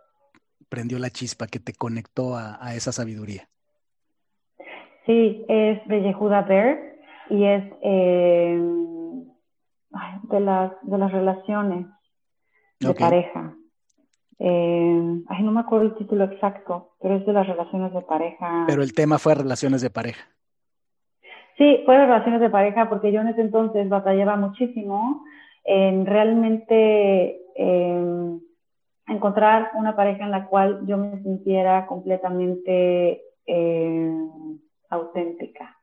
prendió 0.70 1.00
la 1.00 1.10
chispa, 1.10 1.48
que 1.48 1.60
te 1.60 1.74
conectó 1.74 2.36
a, 2.36 2.74
esa 2.76 2.92
sabiduría? 2.92 3.50
Sí, 5.06 5.44
es 5.48 5.86
de 5.88 6.02
Yehuda 6.02 6.44
Bear 6.44 6.78
y 7.30 7.44
es 7.44 7.64
eh, 7.82 8.62
de, 10.24 10.40
las, 10.40 10.72
de 10.84 10.98
las 10.98 11.12
relaciones 11.12 11.88
de 12.80 12.94
pareja. 12.94 13.56
Eh, 14.38 15.22
ay, 15.28 15.44
no 15.44 15.52
me 15.52 15.60
acuerdo 15.60 15.88
el 15.88 15.96
título 15.96 16.24
exacto, 16.26 16.96
pero 17.02 17.16
es 17.16 17.26
de 17.26 17.34
las 17.34 17.48
relaciones 17.48 17.94
de 17.94 18.02
pareja. 18.02 18.66
Pero 18.68 18.84
el 18.84 18.94
tema 18.94 19.18
fue 19.18 19.36
relaciones 19.36 19.82
de 19.82 19.90
pareja. 19.90 20.24
Sí, 21.58 21.82
fue 21.86 21.98
relaciones 21.98 22.40
de 22.40 22.50
pareja 22.50 22.88
porque 22.88 23.12
yo 23.12 23.20
en 23.20 23.28
ese 23.28 23.42
entonces 23.42 23.90
batallaba 23.90 24.38
muchísimo 24.38 25.26
en 25.72 26.08
realmente 26.08 27.42
em, 27.56 28.40
encontrar 29.08 29.70
una 29.76 29.96
pareja 29.96 30.26
en 30.26 30.32
la 30.32 30.48
cual 30.48 30.82
yo 30.88 30.98
me 30.98 31.22
sintiera 31.22 31.86
completamente 31.86 33.22
em, 33.46 34.60
auténtica. 34.90 35.78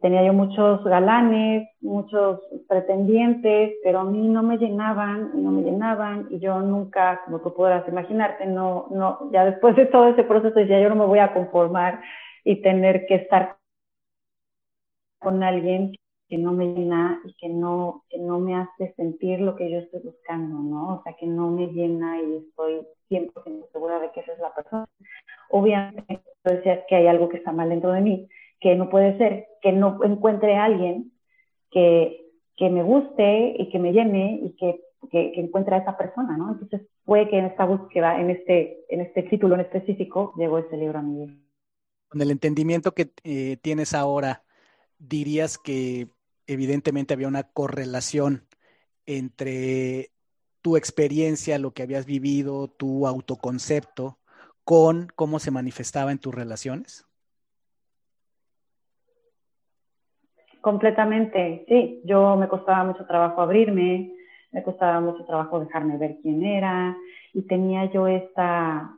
Tenía 0.00 0.24
yo 0.24 0.32
muchos 0.32 0.84
galanes, 0.84 1.68
muchos 1.80 2.40
pretendientes, 2.68 3.74
pero 3.82 4.00
a 4.00 4.04
mí 4.04 4.28
no 4.28 4.44
me 4.44 4.56
llenaban, 4.56 5.42
no 5.42 5.50
me 5.50 5.62
llenaban, 5.62 6.28
y 6.30 6.38
yo 6.38 6.60
nunca, 6.60 7.22
como 7.24 7.40
tú 7.40 7.52
podrás 7.52 7.88
imaginarte, 7.88 8.46
no, 8.46 8.86
no, 8.92 9.32
ya 9.32 9.44
después 9.46 9.74
de 9.74 9.86
todo 9.86 10.06
ese 10.10 10.22
proceso 10.22 10.60
ya 10.60 10.78
yo 10.78 10.88
no 10.88 10.94
me 10.94 11.06
voy 11.06 11.18
a 11.18 11.32
conformar 11.34 12.00
y 12.44 12.62
tener 12.62 13.04
que 13.06 13.16
estar 13.16 13.56
con 15.18 15.42
alguien 15.42 15.92
que 16.28 16.36
no 16.36 16.52
me 16.52 16.66
llena 16.66 17.20
y 17.24 17.32
que 17.34 17.48
no, 17.48 18.04
que 18.10 18.18
no 18.18 18.38
me 18.38 18.54
hace 18.54 18.92
sentir 18.96 19.40
lo 19.40 19.56
que 19.56 19.70
yo 19.70 19.78
estoy 19.78 20.00
buscando, 20.00 20.58
¿no? 20.58 20.96
O 20.96 21.02
sea, 21.02 21.14
que 21.14 21.26
no 21.26 21.50
me 21.50 21.68
llena 21.68 22.20
y 22.22 22.36
estoy 22.36 22.86
100% 23.10 23.72
segura 23.72 23.98
de 23.98 24.10
que 24.12 24.20
esa 24.20 24.32
es 24.32 24.38
la 24.38 24.54
persona. 24.54 24.86
Obviamente, 25.50 26.20
decía 26.44 26.84
que 26.86 26.96
hay 26.96 27.06
algo 27.06 27.28
que 27.28 27.38
está 27.38 27.52
mal 27.52 27.70
dentro 27.70 27.92
de 27.92 28.02
mí, 28.02 28.28
que 28.60 28.74
no 28.74 28.90
puede 28.90 29.16
ser 29.16 29.46
que 29.62 29.72
no 29.72 29.98
encuentre 30.04 30.56
a 30.56 30.64
alguien 30.64 31.12
que, 31.70 32.26
que 32.56 32.68
me 32.68 32.82
guste 32.82 33.54
y 33.58 33.70
que 33.70 33.78
me 33.78 33.92
llene 33.92 34.40
y 34.42 34.54
que, 34.56 34.80
que, 35.10 35.32
encuentre 35.36 35.76
a 35.76 35.78
esa 35.78 35.96
persona, 35.96 36.36
¿no? 36.36 36.52
Entonces 36.52 36.82
fue 37.04 37.28
que 37.30 37.38
en 37.38 37.46
esta 37.46 37.64
búsqueda, 37.64 38.20
en 38.20 38.30
este, 38.30 38.84
en 38.90 39.00
este 39.00 39.22
título 39.24 39.54
en 39.54 39.62
específico, 39.62 40.34
llegó 40.36 40.58
ese 40.58 40.76
libro 40.76 40.98
a 40.98 41.02
mi 41.02 41.26
vida. 41.26 41.38
Con 42.08 42.20
el 42.20 42.30
entendimiento 42.30 42.92
que 42.92 43.10
eh, 43.24 43.56
tienes 43.62 43.94
ahora, 43.94 44.42
dirías 44.98 45.58
que 45.58 46.08
evidentemente 46.48 47.14
había 47.14 47.28
una 47.28 47.44
correlación 47.44 48.48
entre 49.06 50.10
tu 50.60 50.76
experiencia, 50.76 51.58
lo 51.58 51.72
que 51.72 51.82
habías 51.82 52.04
vivido, 52.04 52.68
tu 52.68 53.06
autoconcepto, 53.06 54.18
con 54.64 55.08
cómo 55.14 55.38
se 55.38 55.50
manifestaba 55.50 56.10
en 56.10 56.18
tus 56.18 56.34
relaciones? 56.34 57.06
Completamente, 60.60 61.64
sí. 61.68 62.02
Yo 62.04 62.36
me 62.36 62.48
costaba 62.48 62.84
mucho 62.84 63.06
trabajo 63.06 63.40
abrirme, 63.40 64.12
me 64.50 64.62
costaba 64.62 65.00
mucho 65.00 65.24
trabajo 65.24 65.60
dejarme 65.60 65.96
ver 65.96 66.18
quién 66.20 66.44
era 66.44 66.96
y 67.32 67.42
tenía 67.42 67.90
yo 67.92 68.06
esta, 68.08 68.96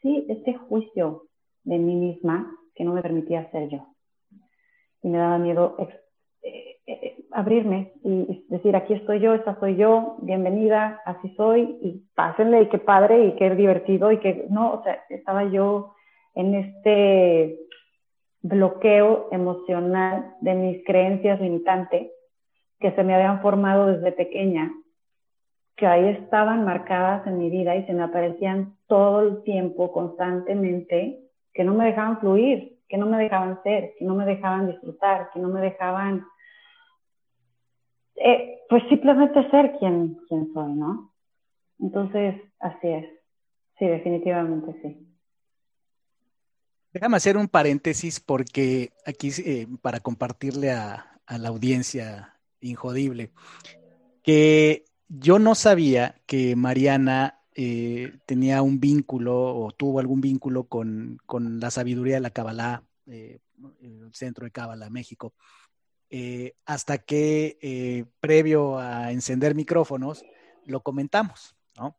sí, 0.00 0.26
este 0.28 0.54
juicio 0.54 1.28
de 1.64 1.78
mí 1.78 1.94
misma 1.94 2.56
que 2.74 2.84
no 2.84 2.94
me 2.94 3.02
permitía 3.02 3.50
ser 3.50 3.68
yo. 3.68 3.86
Y 5.02 5.08
me 5.08 5.18
daba 5.18 5.38
miedo 5.38 5.76
abrirme 7.30 7.92
y 8.02 8.44
decir, 8.48 8.76
aquí 8.76 8.94
estoy 8.94 9.20
yo, 9.20 9.34
esta 9.34 9.58
soy 9.58 9.76
yo, 9.76 10.16
bienvenida, 10.20 11.00
así 11.04 11.34
soy, 11.36 11.78
y 11.82 12.04
pásenle, 12.14 12.62
y 12.62 12.68
qué 12.68 12.78
padre, 12.78 13.26
y 13.26 13.32
qué 13.36 13.54
divertido, 13.54 14.12
y 14.12 14.18
que, 14.18 14.46
no, 14.50 14.72
o 14.74 14.82
sea, 14.82 15.02
estaba 15.08 15.44
yo 15.44 15.94
en 16.34 16.54
este 16.54 17.58
bloqueo 18.42 19.28
emocional 19.32 20.34
de 20.40 20.54
mis 20.54 20.84
creencias 20.84 21.40
limitantes 21.40 22.10
que 22.78 22.92
se 22.92 23.02
me 23.02 23.14
habían 23.14 23.40
formado 23.40 23.86
desde 23.86 24.12
pequeña, 24.12 24.70
que 25.76 25.86
ahí 25.86 26.08
estaban 26.08 26.64
marcadas 26.64 27.26
en 27.26 27.38
mi 27.38 27.50
vida 27.50 27.74
y 27.74 27.84
se 27.86 27.94
me 27.94 28.02
aparecían 28.02 28.76
todo 28.86 29.22
el 29.22 29.42
tiempo, 29.42 29.90
constantemente, 29.90 31.20
que 31.52 31.64
no 31.64 31.74
me 31.74 31.86
dejaban 31.86 32.20
fluir, 32.20 32.78
que 32.88 32.98
no 32.98 33.06
me 33.06 33.16
dejaban 33.16 33.62
ser, 33.62 33.94
que 33.98 34.04
no 34.04 34.14
me 34.14 34.26
dejaban 34.26 34.66
disfrutar, 34.66 35.30
que 35.32 35.40
no 35.40 35.48
me 35.48 35.60
dejaban, 35.60 36.24
eh, 38.16 38.60
pues 38.68 38.82
simplemente 38.88 39.48
ser 39.50 39.76
quien, 39.78 40.16
quien 40.28 40.52
soy, 40.52 40.72
¿no? 40.74 41.12
Entonces, 41.78 42.40
así 42.60 42.88
es. 42.88 43.06
Sí, 43.78 43.86
definitivamente 43.86 44.72
sí. 44.82 45.14
Déjame 46.92 47.16
hacer 47.16 47.36
un 47.36 47.48
paréntesis 47.48 48.20
porque 48.20 48.92
aquí, 49.04 49.30
eh, 49.44 49.66
para 49.82 49.98
compartirle 49.98 50.70
a, 50.70 51.10
la 51.26 51.48
audiencia 51.48 52.38
injodible, 52.60 53.32
que 54.22 54.84
yo 55.08 55.38
no 55.38 55.54
sabía 55.54 56.14
que 56.26 56.54
Mariana 56.54 57.40
eh, 57.56 58.12
tenía 58.26 58.62
un 58.62 58.78
vínculo 58.78 59.56
o 59.56 59.72
tuvo 59.72 59.98
algún 59.98 60.20
vínculo 60.20 60.64
con, 60.64 61.18
la 61.58 61.70
sabiduría 61.70 62.16
de 62.16 62.20
la 62.20 62.30
Kabbalah, 62.30 62.84
eh, 63.06 63.40
el 63.80 64.14
centro 64.14 64.44
de 64.44 64.52
Kabbalah, 64.52 64.90
México, 64.90 65.34
hasta 66.64 66.98
que 66.98 68.06
previo 68.20 68.78
a 68.78 69.12
encender 69.12 69.54
micrófonos 69.54 70.24
lo 70.66 70.82
comentamos, 70.82 71.56
¿no? 71.76 71.96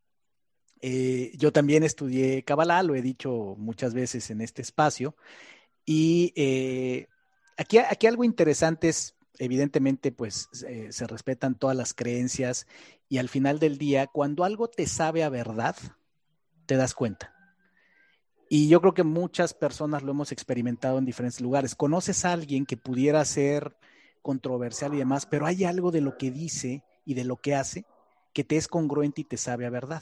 Eh, 0.82 1.32
yo 1.38 1.52
también 1.52 1.84
estudié 1.84 2.44
Kabbalah, 2.44 2.84
lo 2.84 2.96
he 2.96 3.02
dicho 3.02 3.56
muchas 3.58 3.94
veces 3.94 4.30
en 4.30 4.42
este 4.42 4.62
espacio. 4.62 5.16
Y 5.86 6.34
eh, 6.36 7.08
aquí, 7.58 7.78
aquí 7.78 8.08
algo 8.08 8.24
interesante 8.24 8.90
es, 8.90 9.16
evidentemente, 9.40 10.12
pues 10.12 10.48
eh, 10.68 10.90
se 10.92 11.08
respetan 11.08 11.56
todas 11.56 11.76
las 11.76 11.94
creencias 11.94 12.68
y 13.10 13.18
al 13.18 13.30
final 13.30 13.60
del 13.60 13.78
día, 13.78 14.08
cuando 14.08 14.44
algo 14.44 14.68
te 14.68 14.88
sabe 14.88 15.24
a 15.24 15.30
verdad, 15.30 15.76
te 16.66 16.76
das 16.76 16.94
cuenta. 16.94 17.34
Y 18.48 18.68
yo 18.68 18.80
creo 18.80 18.94
que 18.94 19.04
muchas 19.04 19.54
personas 19.54 20.04
lo 20.04 20.12
hemos 20.12 20.32
experimentado 20.32 21.00
en 21.00 21.06
diferentes 21.06 21.42
lugares. 21.42 21.74
Conoces 21.74 22.26
a 22.26 22.34
alguien 22.34 22.66
que 22.66 22.78
pudiera 22.78 23.26
ser 23.26 23.76
controversial 24.26 24.96
y 24.96 24.98
demás, 24.98 25.28
pero 25.28 25.46
hay 25.46 25.66
algo 25.66 25.92
de 25.92 26.02
lo 26.02 26.18
que 26.18 26.32
dice 26.32 26.84
y 27.06 27.14
de 27.14 27.26
lo 27.26 27.38
que 27.38 27.54
hace 27.54 27.86
que 28.34 28.44
te 28.44 28.58
es 28.58 28.68
congruente 28.68 29.22
y 29.22 29.24
te 29.24 29.38
sabe 29.38 29.68
a 29.68 29.70
verdad. 29.70 30.02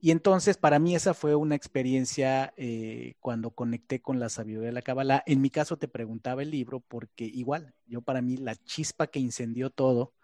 Y 0.00 0.12
entonces, 0.12 0.56
para 0.56 0.78
mí 0.78 0.94
esa 0.94 1.12
fue 1.12 1.34
una 1.34 1.56
experiencia 1.56 2.54
eh, 2.56 3.14
cuando 3.18 3.50
conecté 3.50 4.00
con 4.00 4.20
la 4.20 4.28
sabiduría 4.28 4.68
de 4.68 4.72
la 4.72 4.82
Kabbalah. 4.82 5.24
En 5.26 5.40
mi 5.40 5.50
caso 5.50 5.76
te 5.76 5.88
preguntaba 5.88 6.42
el 6.42 6.52
libro 6.52 6.78
porque 6.78 7.24
igual, 7.24 7.74
yo 7.86 8.00
para 8.00 8.22
mí 8.22 8.36
la 8.36 8.54
chispa 8.54 9.08
que 9.08 9.18
incendió 9.18 9.70
todo, 9.70 10.14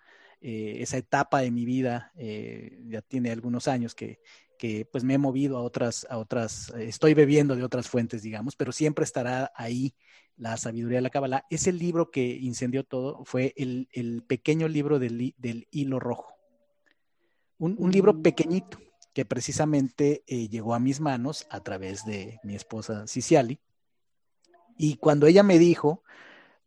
eh, 0.41 0.77
esa 0.79 0.97
etapa 0.97 1.41
de 1.41 1.51
mi 1.51 1.65
vida, 1.65 2.13
eh, 2.17 2.79
ya 2.87 3.03
tiene 3.03 3.33
algunos 3.33 3.67
años 3.67 3.97
que, 3.97 4.21
que, 4.59 4.85
pues 4.85 5.05
me 5.05 5.15
he 5.15 5.19
movido 5.19 5.57
a 5.57 5.63
otras, 5.63 6.07
a 6.11 6.19
otras, 6.19 6.71
estoy 6.77 7.15
bebiendo 7.15 7.57
de 7.57 7.65
otras 7.65 7.89
fuentes, 7.89 8.23
digamos, 8.23 8.57
pero 8.57 8.73
siempre 8.73 9.05
estará 9.05 9.53
ahí 9.55 9.95
la 10.37 10.57
sabiduría 10.57 10.99
de 10.99 11.03
la 11.03 11.11
Kabbalah. 11.11 11.47
Ese 11.51 11.73
libro 11.73 12.11
que 12.11 12.37
incendió 12.37 12.85
todo 12.85 13.25
fue 13.25 13.55
el, 13.57 13.89
el 13.93 14.23
pequeño 14.23 14.69
libro 14.69 14.99
del, 14.99 15.35
del 15.39 15.67
hilo 15.71 15.99
rojo. 15.99 16.35
Un, 17.59 17.77
un 17.79 17.91
libro 17.91 18.15
mm. 18.15 18.23
pequeñito 18.23 18.79
que 19.13 19.25
precisamente 19.25 20.23
eh, 20.27 20.49
llegó 20.49 20.75
a 20.75 20.79
mis 20.79 21.01
manos 21.01 21.47
a 21.51 21.61
través 21.61 22.05
de 22.05 22.39
mi 22.45 22.55
esposa 22.55 23.07
Ciciali. 23.09 23.59
Y 24.77 24.95
cuando 24.97 25.27
ella 25.27 25.43
me 25.43 25.59
dijo, 25.59 26.05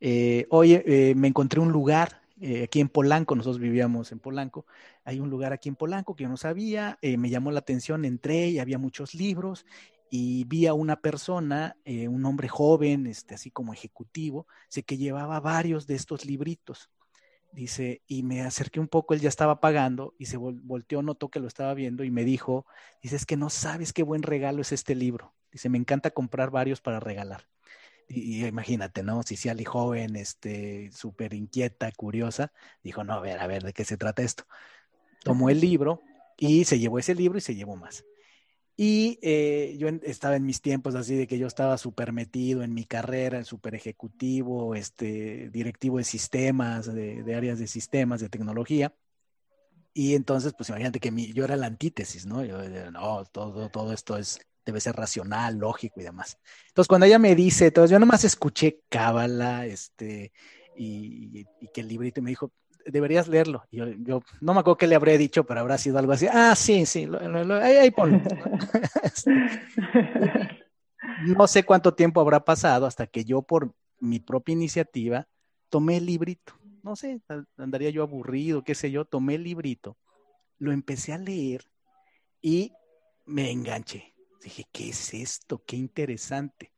eh, 0.01 0.47
oye, 0.49 0.83
eh, 0.85 1.15
me 1.15 1.29
encontré 1.29 1.61
un 1.61 1.71
lugar 1.71 2.20
aquí 2.63 2.79
en 2.79 2.89
Polanco, 2.89 3.35
nosotros 3.35 3.59
vivíamos 3.59 4.11
en 4.11 4.19
Polanco, 4.19 4.65
hay 5.03 5.19
un 5.19 5.29
lugar 5.29 5.53
aquí 5.53 5.69
en 5.69 5.75
Polanco 5.75 6.15
que 6.15 6.23
yo 6.23 6.29
no 6.29 6.37
sabía, 6.37 6.97
me 7.01 7.29
llamó 7.29 7.51
la 7.51 7.59
atención, 7.59 8.05
entré 8.05 8.49
y 8.49 8.59
había 8.59 8.77
muchos 8.77 9.13
libros 9.13 9.65
y 10.09 10.43
vi 10.45 10.67
a 10.67 10.73
una 10.73 11.01
persona, 11.01 11.77
un 11.85 12.25
hombre 12.25 12.47
joven, 12.47 13.07
este, 13.07 13.35
así 13.35 13.51
como 13.51 13.73
ejecutivo, 13.73 14.47
sé 14.69 14.83
que 14.83 14.97
llevaba 14.97 15.39
varios 15.39 15.87
de 15.87 15.95
estos 15.95 16.25
libritos. 16.25 16.89
Dice, 17.53 18.01
y 18.07 18.23
me 18.23 18.41
acerqué 18.43 18.79
un 18.79 18.87
poco, 18.87 19.13
él 19.13 19.19
ya 19.19 19.27
estaba 19.27 19.59
pagando 19.59 20.15
y 20.17 20.27
se 20.27 20.37
volteó, 20.37 21.01
notó 21.01 21.29
que 21.29 21.41
lo 21.41 21.47
estaba 21.47 21.73
viendo 21.73 22.05
y 22.05 22.09
me 22.09 22.23
dijo, 22.23 22.65
dice, 23.01 23.17
es 23.17 23.25
que 23.25 23.35
no 23.35 23.49
sabes 23.49 23.91
qué 23.91 24.03
buen 24.03 24.23
regalo 24.23 24.61
es 24.61 24.71
este 24.71 24.95
libro. 24.95 25.33
Dice, 25.51 25.67
me 25.67 25.77
encanta 25.77 26.11
comprar 26.11 26.49
varios 26.49 26.79
para 26.79 27.01
regalar. 27.01 27.45
Y, 28.13 28.45
imagínate, 28.45 29.03
¿no? 29.03 29.23
Si 29.23 29.35
y 29.49 29.63
joven, 29.65 30.15
este, 30.15 30.91
súper 30.91 31.33
inquieta, 31.33 31.91
curiosa, 31.91 32.51
dijo, 32.83 33.03
no, 33.03 33.13
a 33.13 33.19
ver, 33.21 33.39
a 33.39 33.47
ver, 33.47 33.63
¿de 33.63 33.73
qué 33.73 33.85
se 33.85 33.97
trata 33.97 34.21
esto? 34.21 34.45
Tomó 35.23 35.49
el 35.49 35.59
libro 35.61 36.01
y 36.37 36.65
se 36.65 36.79
llevó 36.79 36.99
ese 36.99 37.15
libro 37.15 37.37
y 37.37 37.41
se 37.41 37.55
llevó 37.55 37.75
más. 37.75 38.03
Y 38.77 39.19
eh, 39.21 39.75
yo 39.77 39.89
estaba 40.03 40.35
en 40.35 40.45
mis 40.45 40.61
tiempos 40.61 40.95
así 40.95 41.15
de 41.15 41.27
que 41.27 41.37
yo 41.37 41.45
estaba 41.45 41.77
súper 41.77 42.13
metido 42.13 42.63
en 42.63 42.73
mi 42.73 42.85
carrera, 42.85 43.43
súper 43.43 43.75
ejecutivo, 43.75 44.73
este, 44.75 45.49
directivo 45.51 45.99
de 45.99 46.03
sistemas, 46.03 46.91
de, 46.91 47.35
áreas 47.35 47.59
de 47.59 47.67
sistemas, 47.67 48.21
de 48.21 48.29
tecnología. 48.29 48.95
Y 49.93 50.15
entonces, 50.15 50.53
pues 50.57 50.69
imagínate 50.69 50.99
que 50.99 51.11
yo 51.33 51.43
era 51.43 51.57
la 51.57 51.67
antítesis, 51.67 52.25
¿no? 52.25 52.43
Yo, 52.45 52.57
no, 52.91 53.25
todo, 53.25 53.69
todo 53.69 53.93
esto 53.93 54.17
es, 54.17 54.39
debe 54.65 54.79
ser 54.79 54.95
racional, 54.95 55.57
lógico 55.57 55.99
y 55.99 56.03
demás. 56.03 56.37
Entonces, 56.67 56.87
cuando 56.87 57.05
ella 57.05 57.19
me 57.19 57.35
dice, 57.35 57.67
entonces 57.67 57.91
yo 57.91 57.99
nomás 57.99 58.23
escuché 58.23 58.81
cábala, 58.89 59.65
este, 59.65 60.31
y, 60.75 61.45
y, 61.59 61.67
que 61.73 61.81
el 61.81 61.87
librito 61.87 62.21
me 62.21 62.29
dijo, 62.29 62.51
deberías 62.85 63.27
leerlo. 63.27 63.63
yo, 63.71 63.87
yo, 63.87 64.21
no 64.39 64.53
me 64.53 64.59
acuerdo 64.59 64.77
qué 64.77 64.87
le 64.87 64.95
habré 64.95 65.17
dicho, 65.17 65.45
pero 65.45 65.59
habrá 65.59 65.77
sido 65.77 65.97
algo 65.97 66.13
así. 66.13 66.27
Ah, 66.31 66.55
sí, 66.55 66.85
sí, 66.85 67.07
ahí, 67.61 67.77
ahí 67.77 67.91
ponlo. 67.91 68.21
no 71.25 71.47
sé 71.47 71.63
cuánto 71.63 71.93
tiempo 71.93 72.21
habrá 72.21 72.43
pasado 72.43 72.85
hasta 72.85 73.07
que 73.07 73.25
yo, 73.25 73.41
por 73.41 73.73
mi 73.99 74.19
propia 74.19 74.53
iniciativa, 74.53 75.27
tomé 75.69 75.97
el 75.97 76.05
librito. 76.05 76.53
No 76.83 76.95
sé, 76.95 77.21
andaría 77.57 77.91
yo 77.91 78.01
aburrido, 78.01 78.63
qué 78.63 78.73
sé 78.73 78.89
yo, 78.89 79.05
tomé 79.05 79.35
el 79.35 79.43
librito, 79.43 79.97
lo 80.57 80.71
empecé 80.71 81.13
a 81.13 81.19
leer 81.19 81.63
y 82.41 82.73
me 83.25 83.51
enganché. 83.51 84.10
Dije, 84.43 84.67
¿qué 84.71 84.89
es 84.89 85.13
esto? 85.13 85.63
Qué 85.65 85.75
interesante. 85.75 86.71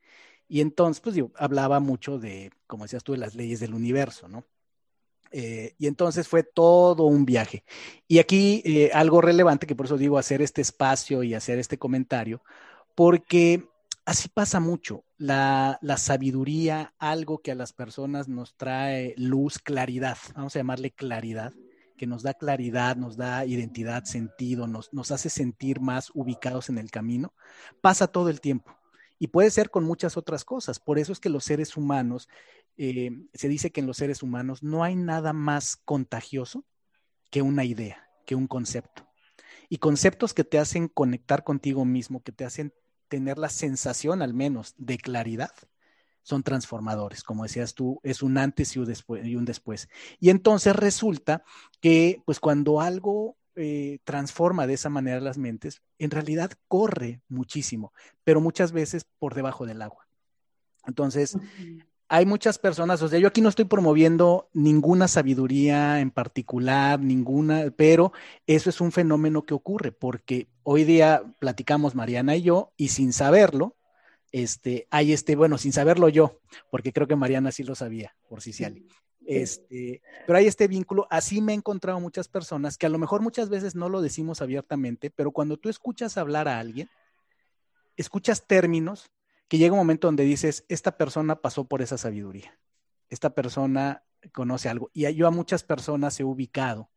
Y 0.47 0.61
entonces, 0.61 1.01
pues 1.01 1.15
yo 1.15 1.31
hablaba 1.35 1.79
mucho 1.79 2.19
de, 2.19 2.51
como 2.67 2.83
decías 2.83 3.03
tú, 3.03 3.13
de 3.13 3.17
las 3.17 3.35
leyes 3.35 3.59
del 3.59 3.73
universo, 3.73 4.27
¿no? 4.27 4.45
Eh, 5.31 5.73
y 5.79 5.87
entonces 5.87 6.27
fue 6.27 6.43
todo 6.43 7.05
un 7.05 7.25
viaje. 7.25 7.63
Y 8.07 8.19
aquí 8.19 8.61
eh, 8.65 8.91
algo 8.93 9.19
relevante, 9.19 9.65
que 9.65 9.75
por 9.75 9.87
eso 9.87 9.97
digo 9.97 10.19
hacer 10.19 10.41
este 10.43 10.61
espacio 10.61 11.23
y 11.23 11.33
hacer 11.33 11.57
este 11.57 11.79
comentario, 11.79 12.43
porque 12.93 13.67
así 14.05 14.29
pasa 14.29 14.59
mucho. 14.59 15.05
La, 15.17 15.79
la, 15.81 15.97
sabiduría, 15.97 16.93
algo 16.99 17.41
que 17.41 17.51
a 17.51 17.55
las 17.55 17.73
personas 17.73 18.27
nos 18.27 18.55
trae 18.55 19.15
luz, 19.17 19.57
claridad, 19.57 20.17
vamos 20.35 20.55
a 20.55 20.59
llamarle 20.59 20.91
claridad, 20.91 21.53
que 22.03 22.07
nos 22.07 22.21
da 22.21 22.33
claridad, 22.33 22.97
nos 22.97 23.15
da 23.15 23.45
identidad, 23.45 24.03
sentido, 24.03 24.67
nos, 24.67 24.91
nos 24.91 25.09
hace 25.11 25.29
sentir 25.29 25.79
más 25.79 26.11
ubicados 26.13 26.67
en 26.67 26.77
el 26.77 26.91
camino, 26.91 27.33
pasa 27.79 28.07
todo 28.07 28.27
el 28.27 28.41
tiempo. 28.41 28.77
Y 29.19 29.27
puede 29.27 29.49
ser 29.49 29.69
con 29.69 29.85
muchas 29.85 30.17
otras 30.17 30.43
cosas. 30.43 30.81
Por 30.81 30.99
eso 30.99 31.13
es 31.13 31.21
que 31.21 31.29
los 31.29 31.45
seres 31.45 31.77
humanos 31.77 32.27
eh, 32.75 33.11
se 33.33 33.47
dice 33.47 33.71
que 33.71 33.79
en 33.79 33.87
los 33.87 33.95
seres 33.95 34.21
humanos 34.21 34.63
no 34.63 34.83
hay 34.83 34.97
nada 34.97 35.31
más 35.31 35.77
contagioso 35.77 36.65
que 37.31 37.41
una 37.41 37.63
idea, 37.63 38.09
que 38.25 38.35
un 38.35 38.47
concepto. 38.47 39.07
Y 39.69 39.77
conceptos 39.77 40.33
que 40.33 40.43
te 40.43 40.59
hacen 40.59 40.89
conectar 40.89 41.45
contigo 41.45 41.85
mismo, 41.85 42.21
que 42.21 42.33
te 42.33 42.43
hacen 42.43 42.73
tener 43.07 43.37
la 43.37 43.47
sensación 43.47 44.21
al 44.21 44.33
menos 44.33 44.73
de 44.77 44.97
claridad, 44.97 45.53
son 46.23 46.41
transformadores. 46.43 47.23
Como 47.23 47.43
decías 47.43 47.73
tú, 47.75 47.99
es 48.03 48.23
un 48.23 48.37
antes 48.37 48.75
y 48.75 48.79
un 48.79 48.85
después. 48.85 49.25
Y, 49.25 49.35
un 49.35 49.45
después. 49.45 49.89
y 50.19 50.29
entonces 50.29 50.75
resulta 50.75 51.43
que, 51.79 52.21
pues 52.25 52.39
cuando 52.39 52.81
algo 52.81 53.37
eh, 53.55 53.99
transforma 54.03 54.65
de 54.65 54.73
esa 54.73 54.89
manera 54.89 55.19
las 55.19 55.37
mentes, 55.37 55.83
en 55.99 56.09
realidad 56.09 56.51
corre 56.67 57.21
muchísimo, 57.27 57.93
pero 58.23 58.41
muchas 58.41 58.71
veces 58.71 59.05
por 59.19 59.35
debajo 59.35 59.67
del 59.67 59.83
agua. 59.83 60.07
Entonces, 60.87 61.37
hay 62.07 62.25
muchas 62.25 62.57
personas, 62.57 63.01
o 63.01 63.07
sea, 63.07 63.19
yo 63.19 63.27
aquí 63.27 63.41
no 63.41 63.49
estoy 63.49 63.65
promoviendo 63.65 64.49
ninguna 64.53 65.07
sabiduría 65.07 65.99
en 65.99 66.11
particular, 66.11 66.99
ninguna, 66.99 67.71
pero 67.75 68.11
eso 68.47 68.69
es 68.69 68.81
un 68.81 68.91
fenómeno 68.91 69.43
que 69.43 69.53
ocurre, 69.53 69.91
porque 69.91 70.47
hoy 70.63 70.83
día 70.83 71.23
platicamos 71.39 71.95
Mariana 71.95 72.35
y 72.35 72.41
yo, 72.41 72.73
y 72.75 72.89
sin 72.89 73.13
saberlo, 73.13 73.75
este, 74.33 74.87
hay 74.89 75.13
este, 75.13 75.35
bueno, 75.35 75.57
sin 75.59 75.71
saberlo 75.71 76.09
yo, 76.09 76.39
porque 76.71 76.91
creo 76.91 77.07
que 77.07 77.15
Mariana 77.15 77.51
sí 77.51 77.63
lo 77.63 77.75
sabía, 77.75 78.15
por 78.27 78.41
si 78.41 78.51
sí, 78.51 78.65
este, 79.25 80.01
pero 80.25 80.39
hay 80.39 80.47
este 80.47 80.67
vínculo, 80.67 81.07
así 81.09 81.39
me 81.39 81.53
he 81.53 81.55
encontrado 81.55 81.99
muchas 81.99 82.27
personas 82.27 82.77
que 82.77 82.87
a 82.87 82.89
lo 82.89 82.97
mejor 82.97 83.21
muchas 83.21 83.49
veces 83.49 83.75
no 83.75 83.87
lo 83.89 84.01
decimos 84.01 84.41
abiertamente, 84.41 85.11
pero 85.11 85.31
cuando 85.31 85.57
tú 85.57 85.69
escuchas 85.69 86.17
hablar 86.17 86.47
a 86.47 86.59
alguien, 86.59 86.89
escuchas 87.95 88.45
términos 88.47 89.11
que 89.47 89.59
llega 89.59 89.73
un 89.73 89.79
momento 89.79 90.07
donde 90.07 90.23
dices, 90.23 90.65
esta 90.67 90.97
persona 90.97 91.39
pasó 91.39 91.65
por 91.65 91.83
esa 91.83 91.99
sabiduría, 91.99 92.59
esta 93.09 93.35
persona 93.35 94.03
conoce 94.33 94.67
algo. 94.67 94.89
Y 94.93 95.13
yo 95.13 95.27
a 95.27 95.31
muchas 95.31 95.63
personas 95.63 96.19
he 96.19 96.23
ubicado, 96.23 96.89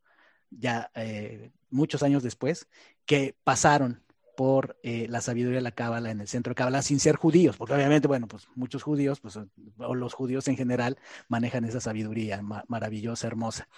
ya 0.48 0.90
eh, 0.94 1.52
muchos 1.68 2.02
años 2.02 2.22
después, 2.22 2.66
que 3.04 3.36
pasaron 3.44 4.05
por 4.36 4.78
eh, 4.82 5.06
la 5.08 5.20
sabiduría 5.20 5.58
de 5.58 5.62
la 5.62 5.72
cábala 5.72 6.10
en 6.10 6.20
el 6.20 6.28
centro 6.28 6.50
de 6.50 6.56
cábala 6.56 6.82
sin 6.82 7.00
ser 7.00 7.16
judíos, 7.16 7.56
porque 7.56 7.74
obviamente, 7.74 8.08
bueno, 8.08 8.28
pues 8.28 8.48
muchos 8.54 8.82
judíos, 8.82 9.20
pues, 9.20 9.38
o 9.78 9.94
los 9.94 10.14
judíos 10.14 10.46
en 10.48 10.56
general, 10.56 10.98
manejan 11.28 11.64
esa 11.64 11.80
sabiduría 11.80 12.42
maravillosa, 12.68 13.26
hermosa. 13.26 13.68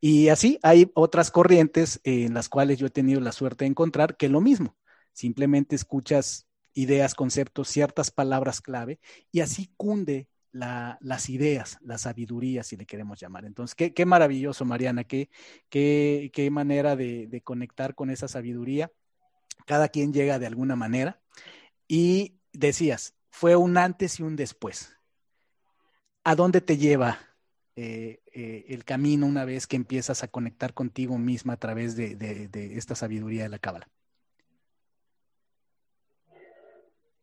Y 0.00 0.28
así 0.28 0.58
hay 0.62 0.90
otras 0.94 1.30
corrientes 1.30 2.00
en 2.04 2.34
las 2.34 2.48
cuales 2.48 2.78
yo 2.78 2.86
he 2.86 2.90
tenido 2.90 3.20
la 3.20 3.32
suerte 3.32 3.64
de 3.64 3.70
encontrar 3.70 4.16
que 4.16 4.28
lo 4.28 4.40
mismo, 4.40 4.76
simplemente 5.12 5.76
escuchas 5.76 6.46
ideas, 6.74 7.14
conceptos, 7.14 7.68
ciertas 7.68 8.10
palabras 8.10 8.60
clave, 8.60 9.00
y 9.30 9.40
así 9.40 9.72
cunde 9.76 10.28
las 10.52 11.30
ideas, 11.30 11.78
la 11.82 11.98
sabiduría, 11.98 12.62
si 12.64 12.76
le 12.76 12.86
queremos 12.86 13.20
llamar. 13.20 13.44
Entonces, 13.44 13.74
qué, 13.74 14.06
maravilloso, 14.06 14.64
Mariana, 14.64 15.04
qué, 15.04 15.30
qué, 15.68 16.30
qué 16.32 16.50
manera 16.50 16.96
de, 16.96 17.40
conectar 17.44 17.94
con 17.94 18.10
esa 18.10 18.28
sabiduría. 18.28 18.90
Cada 19.66 19.88
quien 19.88 20.12
llega 20.12 20.38
de 20.38 20.46
alguna 20.46 20.76
manera. 20.76 21.20
Y 21.88 22.40
decías, 22.52 23.14
fue 23.30 23.56
un 23.56 23.76
antes 23.76 24.20
y 24.20 24.22
un 24.22 24.36
después. 24.36 24.96
¿A 26.24 26.34
dónde 26.34 26.60
te 26.60 26.76
lleva 26.76 27.18
eh, 27.76 28.20
eh, 28.34 28.66
el 28.68 28.84
camino 28.84 29.26
una 29.26 29.44
vez 29.44 29.66
que 29.66 29.76
empiezas 29.76 30.22
a 30.22 30.28
conectar 30.28 30.74
contigo 30.74 31.16
misma 31.18 31.54
a 31.54 31.56
través 31.56 31.96
de, 31.96 32.48
esta 32.76 32.94
sabiduría 32.94 33.44
de 33.44 33.48
la 33.48 33.58
cábala? 33.58 33.86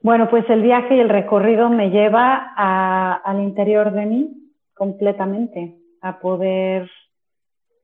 Bueno, 0.02 0.30
pues 0.30 0.50
el 0.50 0.62
viaje 0.62 0.96
y 0.96 1.00
el 1.00 1.10
recorrido 1.10 1.70
me 1.70 1.90
lleva 1.90 2.54
al 2.56 3.42
interior 3.42 3.92
de 3.92 4.06
mí 4.06 4.54
completamente, 4.74 5.76
a 6.02 6.20
poder 6.20 6.90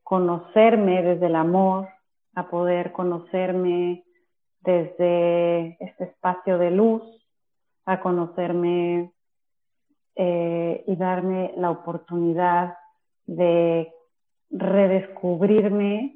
conocerme 0.04 1.02
desde 1.02 1.26
el 1.26 1.36
amor, 1.36 1.90
a 2.36 2.48
poder 2.50 2.92
conocerme 2.92 4.04
desde 4.64 5.78
este 5.84 6.06
espacio 6.06 6.58
de 6.58 6.72
luz, 6.72 7.04
a 7.86 8.00
conocerme 8.00 9.12
eh, 10.16 10.84
y 10.88 10.96
darme 10.96 11.54
la 11.58 11.72
oportunidad 11.72 12.78
de 13.26 13.92
redescubrirme 14.50 16.16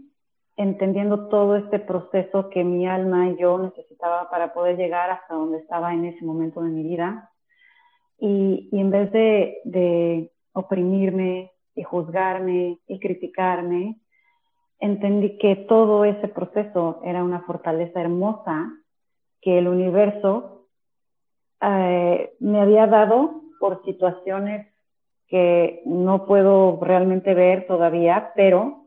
entendiendo 0.55 1.27
todo 1.29 1.55
este 1.55 1.79
proceso 1.79 2.49
que 2.49 2.63
mi 2.63 2.87
alma 2.87 3.29
y 3.29 3.37
yo 3.37 3.59
necesitaba 3.59 4.29
para 4.29 4.53
poder 4.53 4.75
llegar 4.75 5.09
hasta 5.11 5.35
donde 5.35 5.59
estaba 5.59 5.93
en 5.93 6.05
ese 6.05 6.25
momento 6.25 6.61
de 6.61 6.69
mi 6.69 6.83
vida. 6.83 7.31
Y, 8.19 8.69
en 8.71 8.89
vez 8.89 9.11
de, 9.11 9.59
de 9.65 10.31
oprimirme 10.53 11.51
y 11.75 11.83
juzgarme 11.83 12.79
y 12.87 12.99
criticarme, 12.99 13.99
entendí 14.79 15.37
que 15.37 15.55
todo 15.55 16.05
ese 16.05 16.27
proceso 16.27 17.01
era 17.03 17.23
una 17.23 17.41
fortaleza 17.41 18.01
hermosa 18.01 18.71
que 19.41 19.57
el 19.57 19.67
universo 19.67 20.67
eh, 21.61 22.35
me 22.39 22.61
había 22.61 22.87
dado 22.87 23.41
por 23.59 23.83
situaciones 23.83 24.67
que 25.27 25.81
no 25.85 26.25
puedo 26.25 26.79
realmente 26.81 27.33
ver 27.33 27.67
todavía, 27.67 28.31
pero 28.35 28.85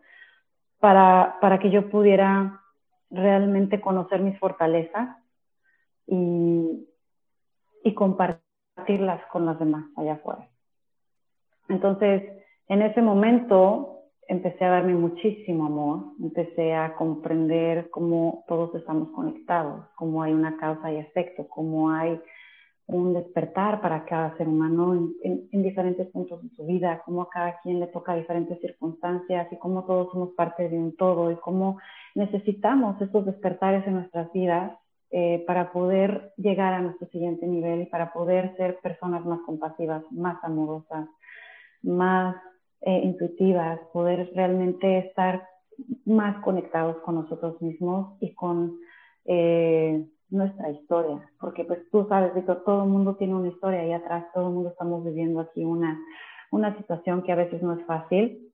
para, 0.79 1.37
para 1.41 1.59
que 1.59 1.71
yo 1.71 1.91
pudiera 1.91 2.61
realmente 3.11 3.81
conocer 3.81 4.21
mis 4.21 4.39
fortalezas 4.39 5.19
y, 6.07 6.89
y 7.85 7.95
compartirlas 7.95 9.25
con 9.31 9.45
los 9.45 9.59
demás 9.59 9.85
allá 9.97 10.15
afuera. 10.15 10.49
Entonces, 11.69 12.23
en 12.69 12.83
ese 12.83 13.03
momento 13.03 14.00
empecé 14.31 14.65
a 14.65 14.71
darme 14.71 14.95
muchísimo 14.95 15.67
amor, 15.67 16.05
empecé 16.23 16.73
a 16.73 16.95
comprender 16.95 17.91
cómo 17.91 18.45
todos 18.47 18.73
estamos 18.77 19.09
conectados, 19.11 19.85
cómo 19.97 20.23
hay 20.23 20.33
una 20.33 20.57
causa 20.57 20.93
y 20.93 20.99
efecto, 20.99 21.49
cómo 21.49 21.91
hay 21.91 22.17
un 22.87 23.13
despertar 23.13 23.81
para 23.81 24.05
cada 24.05 24.37
ser 24.37 24.47
humano 24.47 24.95
en, 25.25 25.49
diferentes 25.51 26.07
puntos 26.13 26.45
de 26.45 26.49
su 26.51 26.65
vida, 26.65 27.03
cómo 27.05 27.23
a 27.23 27.29
cada 27.29 27.59
quien 27.61 27.81
le 27.81 27.89
toca 27.89 28.15
diferentes 28.15 28.61
circunstancias 28.61 29.49
y 29.51 29.57
cómo 29.57 29.85
todos 29.85 30.13
somos 30.13 30.31
parte 30.37 30.69
de 30.69 30.79
un 30.79 30.95
todo 30.95 31.33
y 31.33 31.37
cómo 31.37 31.81
necesitamos 32.15 33.03
estos 33.03 33.27
despertares 33.27 33.85
en 33.89 33.95
nuestras 33.95 34.33
vidas 34.33 34.79
eh, 35.11 35.43
para 35.45 35.73
poder 35.73 36.35
llegar 36.37 36.73
a 36.75 36.83
nuestro 36.83 37.09
siguiente 37.09 37.49
nivel 37.49 37.83
y 37.83 37.87
para 37.87 38.13
poder 38.13 38.57
ser 38.57 38.79
personas 38.79 39.25
más 39.27 39.41
compasivas, 39.41 40.05
más 40.13 40.39
amorosas, 40.45 41.09
más 41.83 42.37
eh, 42.83 43.01
intuitivas, 43.05 43.79
poder 43.93 44.31
realmente 44.35 44.99
estar 44.99 45.47
más 46.05 46.43
conectados 46.43 46.97
con 46.99 47.17
nosotros 47.17 47.61
mismos 47.61 48.17
y 48.21 48.35
con 48.35 48.79
eh, 49.27 50.07
nuestra 50.31 50.71
historia, 50.71 51.31
porque 51.41 51.65
pues 51.65 51.81
tú 51.91 52.07
sabes, 52.09 52.35
Víctor, 52.35 52.63
todo 52.65 52.85
el 52.85 52.91
mundo 52.91 53.17
tiene 53.17 53.35
una 53.35 53.49
historia 53.49 53.81
ahí 53.81 53.93
atrás, 53.93 54.27
todo 54.33 54.49
el 54.49 54.55
mundo 54.55 54.71
estamos 54.71 55.05
viviendo 55.05 55.41
aquí 55.41 55.65
una, 55.65 55.99
una 56.51 56.77
situación 56.77 57.23
que 57.23 57.33
a 57.33 57.37
veces 57.37 57.63
no 57.63 57.75
es 57.75 57.85
fácil. 57.85 58.47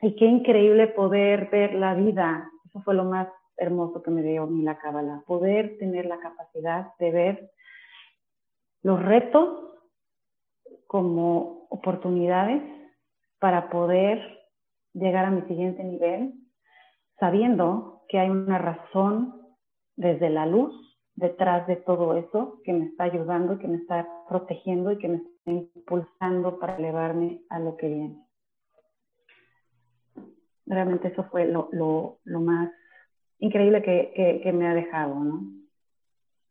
Y 0.00 0.14
qué 0.14 0.26
increíble 0.26 0.86
poder 0.86 1.50
ver 1.50 1.74
la 1.74 1.94
vida, 1.94 2.48
eso 2.66 2.80
fue 2.82 2.94
lo 2.94 3.04
más 3.04 3.26
hermoso 3.56 4.02
que 4.02 4.12
me 4.12 4.22
dio 4.22 4.46
mi 4.46 4.62
la 4.62 4.78
cábala, 4.78 5.24
poder 5.26 5.78
tener 5.78 6.06
la 6.06 6.20
capacidad 6.20 6.92
de 7.00 7.10
ver 7.10 7.50
los 8.82 9.02
retos 9.02 9.74
como 10.86 11.66
oportunidades 11.70 12.62
para 13.38 13.70
poder 13.70 14.38
llegar 14.94 15.24
a 15.24 15.30
mi 15.30 15.42
siguiente 15.42 15.84
nivel, 15.84 16.34
sabiendo 17.18 18.02
que 18.08 18.18
hay 18.18 18.30
una 18.30 18.58
razón 18.58 19.34
desde 19.96 20.30
la 20.30 20.46
luz 20.46 20.74
detrás 21.14 21.66
de 21.66 21.76
todo 21.76 22.16
eso 22.16 22.60
que 22.64 22.72
me 22.72 22.86
está 22.86 23.04
ayudando 23.04 23.58
que 23.58 23.66
me 23.66 23.78
está 23.78 24.06
protegiendo 24.28 24.92
y 24.92 24.98
que 24.98 25.08
me 25.08 25.16
está 25.16 25.50
impulsando 25.50 26.58
para 26.60 26.76
elevarme 26.76 27.42
a 27.48 27.58
lo 27.58 27.76
que 27.76 27.88
viene. 27.88 28.24
Realmente 30.66 31.08
eso 31.08 31.24
fue 31.30 31.46
lo, 31.46 32.20
más 32.24 32.70
increíble 33.38 33.82
que, 33.82 34.52
me 34.52 34.68
ha 34.68 34.74
dejado, 34.74 35.14
¿no? 35.14 35.40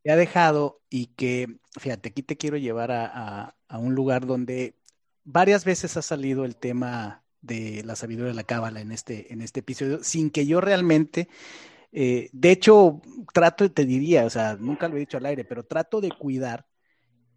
Me 0.04 0.12
ha 0.12 0.16
dejado 0.16 0.80
y 0.90 1.08
que, 1.16 1.48
fíjate, 1.80 2.10
aquí 2.10 2.24
te 2.24 2.36
quiero 2.36 2.58
llevar 2.58 2.92
a 2.92 3.54
un 3.80 3.94
lugar 3.94 4.26
donde 4.26 4.74
varias 5.28 5.66
veces 5.66 5.98
ha 5.98 6.02
salido 6.02 6.46
el 6.46 6.56
tema 6.56 7.24
de 7.42 7.84
la 7.84 7.96
sabiduría 7.96 8.30
de 8.30 8.36
la 8.36 8.44
cábala 8.44 8.82
en 8.82 8.92
este, 8.92 9.32
en 9.32 9.42
este 9.42 9.60
episodio, 9.60 10.04
sin 10.04 10.32
que 10.32 10.48
yo 10.48 10.62
realmente 10.62 11.28
eh, 11.92 12.30
de 12.34 12.52
hecho, 12.52 13.02
trato, 13.34 13.72
te 13.72 13.86
diría, 13.86 14.26
o 14.26 14.30
sea, 14.30 14.56
nunca 14.60 14.88
lo 14.88 14.98
he 14.98 15.00
dicho 15.00 15.18
al 15.18 15.26
aire, 15.26 15.46
pero 15.46 15.66
trato 15.66 16.02
de 16.02 16.12
cuidar 16.12 16.68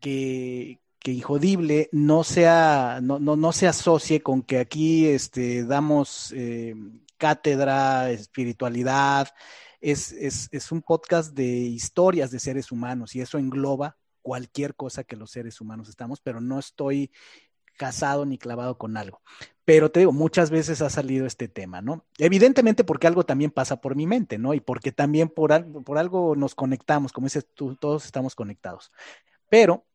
que, 0.00 0.80
que 0.98 1.12
Injodible 1.12 1.88
no 1.92 2.24
sea, 2.24 3.00
no, 3.02 3.18
no, 3.18 3.36
no 3.36 3.52
se 3.52 3.68
asocie 3.68 4.22
con 4.22 4.42
que 4.42 4.58
aquí 4.58 5.06
este, 5.06 5.64
damos 5.64 6.32
eh, 6.36 6.74
cátedra, 7.16 8.10
espiritualidad. 8.10 9.28
Es, 9.80 10.12
es, 10.12 10.48
es 10.52 10.72
un 10.72 10.82
podcast 10.82 11.32
de 11.34 11.46
historias 11.46 12.30
de 12.30 12.40
seres 12.40 12.70
humanos 12.70 13.14
y 13.14 13.22
eso 13.22 13.38
engloba 13.38 13.96
cualquier 14.20 14.74
cosa 14.74 15.04
que 15.04 15.16
los 15.16 15.30
seres 15.30 15.60
humanos 15.60 15.88
estamos, 15.88 16.20
pero 16.20 16.40
no 16.40 16.58
estoy 16.58 17.10
casado 17.80 18.26
ni 18.26 18.36
clavado 18.36 18.76
con 18.76 18.98
algo. 18.98 19.22
Pero 19.64 19.90
te 19.90 20.00
digo, 20.00 20.12
muchas 20.12 20.50
veces 20.50 20.82
ha 20.82 20.90
salido 20.90 21.24
este 21.24 21.48
tema, 21.48 21.80
¿no? 21.80 22.04
Evidentemente 22.18 22.84
porque 22.84 23.06
algo 23.06 23.24
también 23.24 23.50
pasa 23.50 23.80
por 23.80 23.96
mi 23.96 24.06
mente, 24.06 24.36
¿no? 24.36 24.52
Y 24.52 24.60
porque 24.60 24.92
también 24.92 25.30
por 25.30 25.50
algo, 25.54 25.82
por 25.82 25.96
algo 25.96 26.36
nos 26.36 26.54
conectamos, 26.54 27.10
como 27.10 27.24
dices 27.24 27.46
tú, 27.54 27.76
todos 27.76 28.04
estamos 28.04 28.34
conectados. 28.34 28.92
Pero 29.48 29.86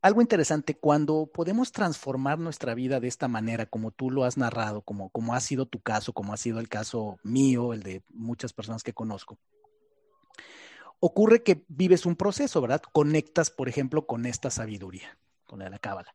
algo 0.00 0.22
interesante, 0.22 0.78
cuando 0.78 1.26
podemos 1.26 1.72
transformar 1.72 2.38
nuestra 2.38 2.74
vida 2.74 3.00
de 3.00 3.08
esta 3.08 3.28
manera, 3.28 3.66
como 3.66 3.90
tú 3.90 4.10
lo 4.10 4.24
has 4.24 4.38
narrado, 4.38 4.80
como, 4.80 5.10
como 5.10 5.34
ha 5.34 5.40
sido 5.40 5.66
tu 5.66 5.80
caso, 5.80 6.14
como 6.14 6.32
ha 6.32 6.38
sido 6.38 6.58
el 6.58 6.70
caso 6.70 7.18
mío, 7.22 7.74
el 7.74 7.82
de 7.82 8.02
muchas 8.14 8.54
personas 8.54 8.82
que 8.82 8.94
conozco, 8.94 9.38
ocurre 11.00 11.42
que 11.42 11.66
vives 11.68 12.06
un 12.06 12.16
proceso, 12.16 12.62
¿verdad? 12.62 12.80
Conectas, 12.92 13.50
por 13.50 13.68
ejemplo, 13.68 14.06
con 14.06 14.24
esta 14.24 14.48
sabiduría, 14.48 15.18
con 15.46 15.58
la 15.58 15.78
cábala. 15.78 16.14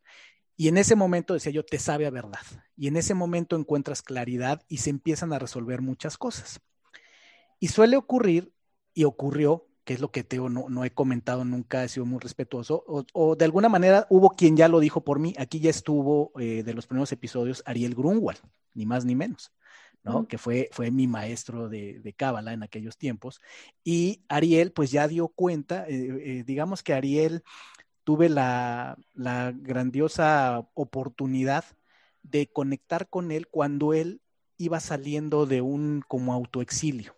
Y 0.59 0.67
en 0.67 0.77
ese 0.77 0.97
momento, 0.97 1.33
decía 1.33 1.53
yo, 1.53 1.63
te 1.63 1.79
sabe 1.79 2.05
a 2.05 2.09
verdad. 2.09 2.41
Y 2.75 2.87
en 2.89 2.97
ese 2.97 3.13
momento 3.13 3.55
encuentras 3.55 4.01
claridad 4.01 4.61
y 4.67 4.79
se 4.79 4.89
empiezan 4.89 5.31
a 5.31 5.39
resolver 5.39 5.81
muchas 5.81 6.17
cosas. 6.17 6.59
Y 7.61 7.69
suele 7.69 7.95
ocurrir, 7.95 8.51
y 8.93 9.05
ocurrió, 9.05 9.69
que 9.85 9.93
es 9.93 10.01
lo 10.01 10.11
que 10.11 10.25
Teo 10.25 10.49
no, 10.49 10.67
no 10.67 10.83
he 10.83 10.91
comentado 10.91 11.45
nunca, 11.45 11.85
he 11.85 11.87
sido 11.87 12.05
muy 12.05 12.19
respetuoso, 12.19 12.83
o, 12.85 13.37
de 13.37 13.45
alguna 13.45 13.69
manera 13.69 14.05
hubo 14.09 14.31
quien 14.31 14.57
ya 14.57 14.67
lo 14.67 14.81
dijo 14.81 15.01
por 15.01 15.17
mí, 15.17 15.33
aquí 15.37 15.61
ya 15.61 15.69
estuvo 15.69 16.33
eh, 16.37 16.61
de 16.61 16.73
los 16.73 16.87
primeros 16.87 17.13
episodios 17.13 17.63
Ariel 17.65 17.95
Grunwald, 17.95 18.41
ni 18.73 18.85
más 18.85 19.05
ni 19.05 19.15
menos. 19.15 19.53
¿no? 20.03 20.27
que 20.27 20.37
fue, 20.37 20.69
fue 20.71 20.91
mi 20.91 21.07
maestro 21.07 21.69
de, 21.69 21.99
de 21.99 22.13
Cábala 22.13 22.51
en 22.51 22.63
aquellos 22.63 22.97
tiempos. 22.97 23.39
Y 23.83 24.23
Ariel, 24.27 24.71
pues 24.73 24.91
ya 24.91 25.07
dio 25.07 25.29
cuenta, 25.29 25.87
eh, 25.87 26.39
eh, 26.39 26.43
digamos 26.45 26.83
que 26.83 26.93
Ariel 26.93 27.43
tuve 28.09 28.27
la, 28.27 28.97
grandiosa 29.13 30.67
oportunidad 30.73 31.63
de 32.23 32.51
conectar 32.51 33.07
con 33.07 33.31
él 33.31 33.47
cuando 33.47 33.93
él 33.93 34.19
iba 34.57 34.79
saliendo 34.79 35.45
de 35.45 35.61
un 35.61 36.03
como 36.07 36.33
autoexilio. 36.33 37.15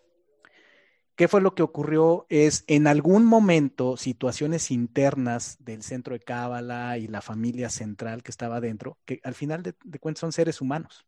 ¿Qué 1.16 1.28
fue 1.28 1.40
lo 1.40 1.54
que 1.54 1.62
ocurrió? 1.62 2.26
Es 2.28 2.64
en 2.66 2.86
algún 2.86 3.24
momento 3.24 3.96
situaciones 3.96 4.70
internas 4.70 5.56
del 5.60 5.82
centro 5.82 6.12
de 6.12 6.20
Cábala 6.20 6.98
y 6.98 7.08
la 7.08 7.22
familia 7.22 7.70
central 7.70 8.22
que 8.22 8.30
estaba 8.30 8.60
dentro, 8.60 8.98
que 9.06 9.18
al 9.24 9.34
final 9.34 9.62
de, 9.62 9.72
cuentas 9.98 10.20
son 10.20 10.32
seres 10.32 10.60
humanos. 10.60 11.06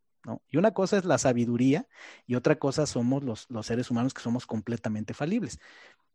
Y 0.49 0.57
una 0.57 0.73
cosa 0.73 0.97
es 0.97 1.05
la 1.05 1.19
sabiduría 1.19 1.87
y 2.25 2.33
otra 2.33 2.55
cosa 2.57 2.87
somos 2.87 3.23
los, 3.23 3.47
seres 3.61 3.91
humanos 3.91 4.15
que 4.15 4.23
somos 4.23 4.47
completamente 4.47 5.13
falibles. 5.13 5.59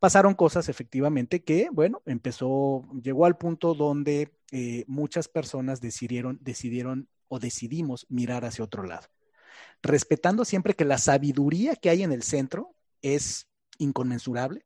Pasaron 0.01 0.35
cosas 0.35 0.69
efectivamente 0.69 1.45
que, 1.45 1.69
bueno, 1.71 2.03
empezó, 2.07 2.89
llegó 3.03 3.27
al 3.27 3.37
punto 3.37 3.75
donde 3.75 4.33
eh, 4.51 4.85
muchas 4.89 5.29
personas 5.29 5.81
decidieron, 5.81 6.39
decidieron 6.43 7.09
o 7.29 7.39
decidimos 7.39 8.07
mirar 8.09 8.45
hacia 8.45 8.65
otro 8.65 8.83
lado, 8.83 9.07
respetando 9.83 10.45
siempre 10.45 10.75
que 10.75 10.85
la 10.85 10.99
sabiduría 10.99 11.77
que 11.77 11.91
hay 11.91 12.03
en 12.03 12.13
el 12.13 12.23
centro 12.23 12.75
es 13.03 13.47
inconmensurable 13.79 14.65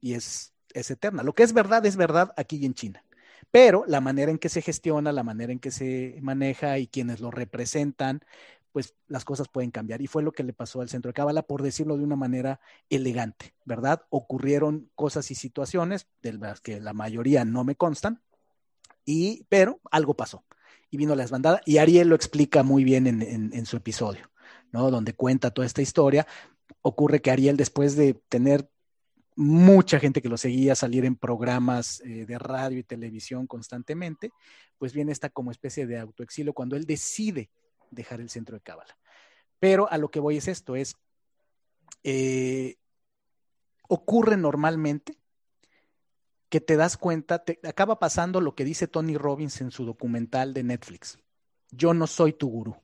y 0.00 0.14
es, 0.14 0.52
es 0.74 0.90
eterna. 0.90 1.22
Lo 1.22 1.34
que 1.34 1.44
es 1.44 1.52
verdad 1.52 1.86
es 1.86 1.96
verdad 1.96 2.34
aquí 2.36 2.56
y 2.56 2.66
en 2.66 2.74
China 2.74 3.04
pero 3.50 3.84
la 3.86 4.00
manera 4.00 4.30
en 4.30 4.38
que 4.38 4.48
se 4.48 4.62
gestiona, 4.62 5.12
la 5.12 5.22
manera 5.22 5.52
en 5.52 5.58
que 5.58 5.70
se 5.70 6.18
maneja 6.22 6.78
y 6.78 6.86
quienes 6.86 7.20
lo 7.20 7.30
representan, 7.30 8.20
pues 8.72 8.94
las 9.08 9.24
cosas 9.24 9.48
pueden 9.48 9.70
cambiar. 9.70 10.00
Y 10.02 10.06
fue 10.06 10.22
lo 10.22 10.32
que 10.32 10.42
le 10.42 10.52
pasó 10.52 10.80
al 10.80 10.88
centro 10.88 11.10
de 11.10 11.14
Cábala, 11.14 11.42
por 11.42 11.62
decirlo 11.62 11.96
de 11.96 12.04
una 12.04 12.16
manera 12.16 12.60
elegante, 12.88 13.54
¿verdad? 13.64 14.02
Ocurrieron 14.10 14.90
cosas 14.94 15.30
y 15.30 15.34
situaciones 15.34 16.06
de 16.22 16.34
las 16.34 16.60
que 16.60 16.80
la 16.80 16.92
mayoría 16.92 17.44
no 17.44 17.64
me 17.64 17.74
constan, 17.74 18.22
y, 19.04 19.44
pero 19.48 19.80
algo 19.90 20.14
pasó. 20.14 20.44
Y 20.90 20.96
vino 20.96 21.14
la 21.14 21.22
desbandada, 21.22 21.60
y 21.64 21.78
Ariel 21.78 22.08
lo 22.08 22.16
explica 22.16 22.62
muy 22.62 22.84
bien 22.84 23.06
en, 23.06 23.22
en 23.22 23.66
su 23.66 23.76
episodio, 23.76 24.30
¿no? 24.72 24.90
Donde 24.90 25.14
cuenta 25.14 25.50
toda 25.50 25.66
esta 25.66 25.82
historia. 25.82 26.26
Ocurre 26.82 27.20
que 27.20 27.30
Ariel, 27.30 27.56
después 27.56 27.96
de 27.96 28.14
tener 28.28 28.68
mucha 29.36 29.98
gente 29.98 30.20
que 30.20 30.28
lo 30.28 30.36
seguía 30.36 30.74
salir 30.74 31.04
en 31.04 31.16
programas 31.16 32.02
eh, 32.02 32.26
de 32.26 32.38
radio 32.38 32.78
y 32.78 32.82
televisión 32.82 33.46
constantemente, 33.46 34.32
pues 34.78 34.92
viene 34.92 35.12
esta 35.12 35.30
como 35.30 35.50
especie 35.50 35.86
de 35.86 35.98
autoexilio 35.98 36.52
cuando 36.52 36.76
él 36.76 36.84
decide 36.84 37.50
dejar 37.90 38.20
el 38.20 38.30
centro 38.30 38.56
de 38.56 38.62
Cábala. 38.62 38.96
Pero 39.58 39.90
a 39.90 39.98
lo 39.98 40.10
que 40.10 40.20
voy 40.20 40.36
es 40.36 40.48
esto, 40.48 40.76
es 40.76 40.96
eh, 42.02 42.76
ocurre 43.88 44.36
normalmente 44.36 45.18
que 46.48 46.60
te 46.60 46.76
das 46.76 46.96
cuenta, 46.96 47.44
te 47.44 47.60
acaba 47.68 47.98
pasando 47.98 48.40
lo 48.40 48.54
que 48.54 48.64
dice 48.64 48.88
Tony 48.88 49.16
Robbins 49.16 49.60
en 49.60 49.70
su 49.70 49.84
documental 49.84 50.52
de 50.54 50.64
Netflix. 50.64 51.18
Yo 51.70 51.94
no 51.94 52.06
soy 52.06 52.32
tu 52.32 52.48
gurú. 52.48 52.76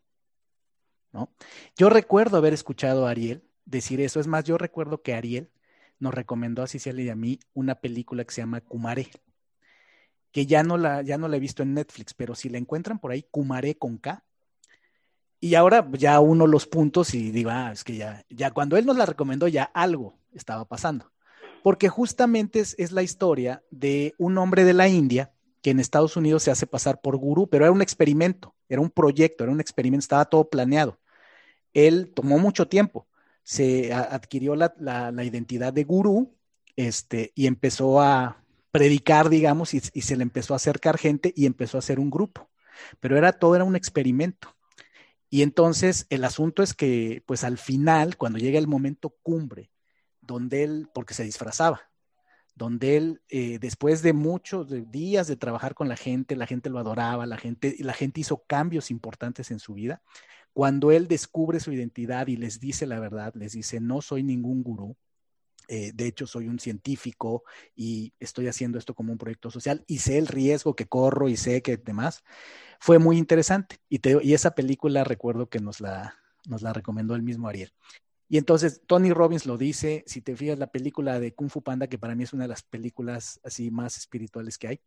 ¿no? 1.13 1.33
Yo 1.77 1.89
recuerdo 1.89 2.37
haber 2.37 2.53
escuchado 2.53 3.07
a 3.07 3.11
Ariel 3.11 3.43
decir 3.65 4.01
eso. 4.01 4.21
Es 4.21 4.27
más, 4.27 4.45
yo 4.45 4.59
recuerdo 4.59 5.03
que 5.03 5.15
Ariel 5.15 5.51
nos 5.99 6.15
recomendó 6.15 6.63
a 6.63 6.67
Cicilia 6.67 7.05
y 7.05 7.09
a 7.09 7.17
mí 7.17 7.41
una 7.55 7.77
película 7.77 8.25
que 8.25 8.35
se 8.35 8.43
llama 8.43 8.61
Kumare, 8.61 9.09
que 10.31 10.47
ya 10.47 10.63
no 10.63 10.77
la, 10.77 11.03
ya 11.03 11.19
no 11.19 11.29
la 11.29 11.37
he 11.37 11.41
visto 11.41 11.63
en 11.63 11.75
Netflix, 11.75 12.15
pero 12.15 12.35
si 12.35 12.49
la 12.49 12.59
encuentran 12.59 12.99
por 12.99 13.13
ahí, 13.13 13.23
Kumare 13.31 13.77
con 13.79 13.99
K. 13.99 14.26
Y 15.41 15.55
ahora 15.55 15.87
ya 15.93 16.19
uno 16.21 16.47
los 16.47 16.67
puntos 16.67 17.15
y 17.15 17.31
digo, 17.31 17.51
ah, 17.51 17.71
es 17.73 17.85
que 17.85 17.97
ya, 17.97 18.25
ya 18.31 18.51
cuando 18.51 18.77
él 18.77 18.87
nos 18.87 18.97
la 18.97 19.07
recomendó, 19.07 19.49
ya 19.49 19.65
algo 19.65 20.19
estaba 20.33 20.65
pasando. 20.65 21.13
Porque 21.63 21.89
justamente 21.89 22.61
es, 22.61 22.93
la 22.93 23.03
historia 23.03 23.63
de 23.71 24.15
un 24.19 24.39
hombre 24.39 24.65
de 24.65 24.73
la 24.73 24.89
India 24.89 25.33
que 25.63 25.71
en 25.71 25.81
Estados 25.81 26.17
Unidos 26.17 26.45
se 26.45 26.51
hace 26.51 26.67
pasar 26.67 27.01
por 27.01 27.17
gurú, 27.17 27.49
pero 27.49 27.65
era 27.65 27.73
un 27.73 27.83
experimento, 27.83 28.55
era 28.69 28.81
un 28.81 28.91
proyecto, 28.91 29.45
era 29.45 29.53
un 29.53 29.61
experimento, 29.61 30.05
estaba 30.05 30.25
todo 30.27 30.49
planeado. 30.49 31.01
Él 31.75 32.13
tomó 32.15 32.39
mucho 32.39 32.69
tiempo, 32.69 33.07
se 33.43 33.93
adquirió 33.93 34.55
la, 34.55 35.13
identidad 35.25 35.73
de 35.73 35.85
gurú 35.85 36.35
este, 36.77 37.33
y 37.35 37.47
empezó 37.47 38.01
a 38.01 38.43
predicar, 38.71 39.29
digamos, 39.29 39.75
y, 39.75 39.81
se 39.81 40.17
le 40.17 40.23
empezó 40.23 40.53
a 40.53 40.57
acercar 40.57 40.99
gente 40.99 41.33
y 41.35 41.47
empezó 41.47 41.79
a 41.79 41.81
hacer 41.81 41.99
un 41.99 42.11
grupo. 42.11 42.49
Pero 43.01 43.17
era 43.17 43.33
todo, 43.33 43.57
era 43.57 43.65
un 43.65 43.75
experimento. 43.75 44.56
Y 45.37 45.43
entonces 45.43 46.07
el 46.09 46.25
asunto 46.25 46.63
es 46.63 46.73
que, 46.73 47.23
pues 47.27 47.45
al 47.45 47.59
final, 47.59 48.17
cuando 48.17 48.39
llega 48.39 48.59
el 48.59 48.67
momento 48.67 49.11
cumbre, 49.23 49.71
donde 50.23 50.65
él, 50.65 50.89
porque 50.95 51.13
se 51.13 51.25
disfrazaba, 51.25 51.91
donde 52.55 52.97
él, 52.97 53.21
eh, 53.29 53.59
después 53.59 54.01
de 54.01 54.15
muchos 54.15 54.67
días 54.91 55.27
de 55.27 55.37
trabajar 55.37 55.75
con 55.75 55.91
la 55.91 55.97
gente, 55.99 56.37
la 56.37 56.47
gente 56.47 56.71
lo 56.71 56.79
adoraba, 56.79 57.27
la 57.27 57.37
gente, 57.37 57.77
la 57.81 57.93
gente 57.93 58.23
hizo 58.23 58.45
cambios 58.47 58.91
importantes 58.91 59.51
en 59.51 59.59
su 59.59 59.75
vida, 59.75 60.01
cuando 60.55 60.91
él 60.91 61.07
descubre 61.07 61.61
su 61.61 61.71
identidad 61.71 62.29
y 62.29 62.37
les 62.37 62.59
dice 62.59 62.87
la 62.87 62.99
verdad, 62.99 63.35
les 63.35 63.53
dice, 63.53 63.79
no 63.79 64.01
soy 64.01 64.23
ningún 64.23 64.63
gurú, 64.63 64.97
eh, 65.69 65.93
de 65.95 66.07
hecho 66.07 66.27
soy 66.27 66.49
un 66.49 66.59
científico 66.59 67.45
y 67.75 68.13
estoy 68.19 68.49
haciendo 68.49 68.79
esto 68.79 68.95
como 68.95 69.13
un 69.13 69.19
proyecto 69.19 69.51
social 69.51 69.85
y 69.87 69.99
sé 69.99 70.19
el 70.19 70.27
riesgo 70.27 70.75
que 70.77 70.87
corro 70.87 71.29
y 71.29 71.37
sé 71.37 71.63
que 71.63 71.77
demás, 71.77 72.23
fue 72.81 72.99
muy 72.99 73.19
interesante. 73.19 73.79
Y, 73.89 74.01
y 74.23 74.35
esa 74.35 74.53
película 74.55 75.05
recuerdo 75.05 75.49
que 75.49 75.61
nos 75.61 75.81
la, 75.81 76.17
nos 76.47 76.63
la 76.63 76.73
recomendó 76.73 77.15
el 77.15 77.23
mismo 77.23 77.49
Ariel. 77.49 77.73
Y 78.29 78.39
entonces 78.39 78.83
Tony 78.87 79.13
Robbins 79.13 79.47
lo 79.47 79.57
dice, 79.57 80.03
si 80.07 80.21
te 80.21 80.35
fijas 80.35 80.59
la 80.59 80.67
película 80.67 81.21
de 81.21 81.33
Kung 81.35 81.51
Fu 81.51 81.63
Panda, 81.63 81.87
que 81.87 81.99
para 81.99 82.15
mí 82.15 82.25
es 82.25 82.33
una 82.33 82.45
de 82.45 82.49
las 82.49 82.63
películas 82.63 83.41
así 83.45 83.71
más 83.71 83.97
espirituales 83.97 84.59
que 84.59 84.69
hay, 84.69 84.81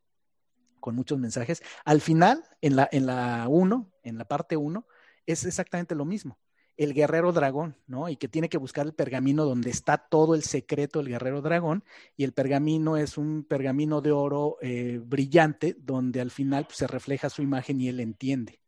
con 0.80 0.96
muchos 0.96 1.20
mensajes, 1.20 1.62
al 1.86 2.02
final, 2.02 2.44
en 2.62 2.76
la 2.76 2.90
1, 2.90 2.90
en 2.92 3.06
la, 3.06 3.48
uno, 3.48 3.92
en 4.04 4.18
la 4.18 4.26
parte 4.26 4.58
1, 4.58 4.86
es 5.26 5.46
exactamente 5.46 5.96
lo 5.96 6.06
mismo. 6.06 6.38
El 6.80 6.94
guerrero 6.94 7.34
dragón, 7.34 7.76
¿no? 7.88 8.08
Y 8.08 8.16
que 8.16 8.30
tiene 8.30 8.48
que 8.48 8.58
buscar 8.58 8.86
el 8.86 8.94
pergamino 8.94 9.44
donde 9.44 9.70
está 9.70 9.98
todo 9.98 10.34
el 10.34 10.44
secreto 10.44 11.00
del 11.00 11.10
guerrero 11.10 11.42
dragón. 11.42 11.84
Y 12.16 12.24
el 12.24 12.32
pergamino 12.32 12.96
es 12.96 13.18
un 13.18 13.44
pergamino 13.44 14.00
de 14.00 14.14
oro 14.14 14.56
eh, 14.62 15.02
brillante 15.04 15.76
donde 15.78 16.22
al 16.22 16.32
final 16.32 16.64
pues, 16.64 16.78
se 16.78 16.88
refleja 16.88 17.30
su 17.30 17.42
imagen 17.42 17.82
y 17.82 17.90
él 17.90 18.00
entiende. 18.00 18.62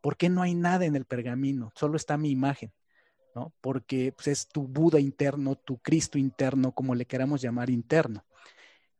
¿Por 0.00 0.16
qué 0.16 0.28
no 0.28 0.42
hay 0.42 0.54
nada 0.54 0.84
en 0.84 0.94
el 0.94 1.06
pergamino? 1.06 1.72
Solo 1.74 1.96
está 1.96 2.16
mi 2.16 2.30
imagen, 2.30 2.72
¿no? 3.34 3.52
Porque 3.60 4.12
pues, 4.12 4.28
es 4.28 4.46
tu 4.46 4.68
Buda 4.68 5.00
interno, 5.00 5.56
tu 5.56 5.78
Cristo 5.78 6.18
interno, 6.18 6.70
como 6.70 6.94
le 6.94 7.04
queramos 7.04 7.42
llamar 7.42 7.68
interno. 7.68 8.24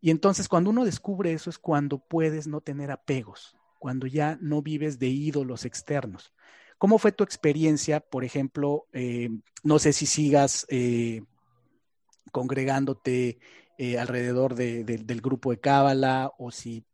Y 0.00 0.10
entonces 0.10 0.48
cuando 0.48 0.70
uno 0.70 0.84
descubre 0.84 1.32
eso 1.32 1.50
es 1.50 1.58
cuando 1.60 1.98
puedes 1.98 2.48
no 2.48 2.60
tener 2.60 2.90
apegos, 2.90 3.56
cuando 3.78 4.08
ya 4.08 4.38
no 4.40 4.60
vives 4.60 4.98
de 4.98 5.06
ídolos 5.06 5.64
externos. 5.64 6.32
¿Cómo 6.78 6.98
fue 6.98 7.12
tu 7.12 7.24
experiencia, 7.24 8.00
por 8.00 8.24
ejemplo, 8.24 8.86
eh, 8.92 9.30
no 9.62 9.78
sé 9.78 9.92
si 9.92 10.04
sigas 10.04 10.66
eh, 10.68 11.22
congregándote 12.32 13.38
eh, 13.78 13.98
alrededor 13.98 14.54
del 14.54 15.20
grupo 15.20 15.50
de 15.50 15.60
Cábala 15.60 16.32
o 16.38 16.50
si 16.50 16.84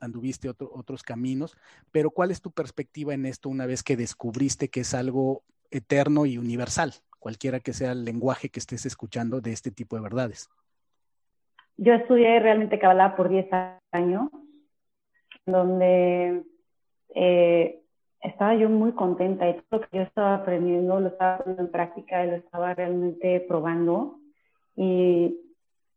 anduviste 0.00 0.48
otros 0.48 1.04
caminos, 1.04 1.56
pero 1.92 2.10
¿cuál 2.10 2.32
es 2.32 2.40
tu 2.40 2.50
perspectiva 2.50 3.14
en 3.14 3.24
esto 3.24 3.48
una 3.48 3.66
vez 3.66 3.84
que 3.84 3.96
descubriste 3.96 4.68
que 4.68 4.80
es 4.80 4.94
algo 4.94 5.44
eterno 5.70 6.26
y 6.26 6.38
universal, 6.38 6.92
cualquiera 7.20 7.60
que 7.60 7.72
sea 7.72 7.92
el 7.92 8.04
lenguaje 8.04 8.48
que 8.48 8.58
estés 8.58 8.84
escuchando 8.84 9.40
de 9.40 9.52
este 9.52 9.70
tipo 9.70 9.94
de 9.94 10.02
verdades? 10.02 10.50
Yo 11.76 11.94
estudié 11.94 12.40
realmente 12.40 12.80
Cábala 12.80 13.14
por 13.14 13.28
10 13.28 13.46
años, 13.92 14.28
donde 15.46 16.42
estaba 18.20 18.54
yo 18.54 18.68
muy 18.68 18.92
contenta 18.92 19.48
y 19.48 19.54
todo 19.54 19.80
lo 19.80 19.88
que 19.88 19.96
yo 19.98 20.02
estaba 20.02 20.34
aprendiendo 20.34 21.00
lo 21.00 21.08
estaba 21.08 21.38
poniendo 21.38 21.62
en 21.62 21.70
práctica 21.70 22.24
y 22.24 22.30
lo 22.30 22.36
estaba 22.36 22.74
realmente 22.74 23.40
probando 23.48 24.18
y, 24.76 25.38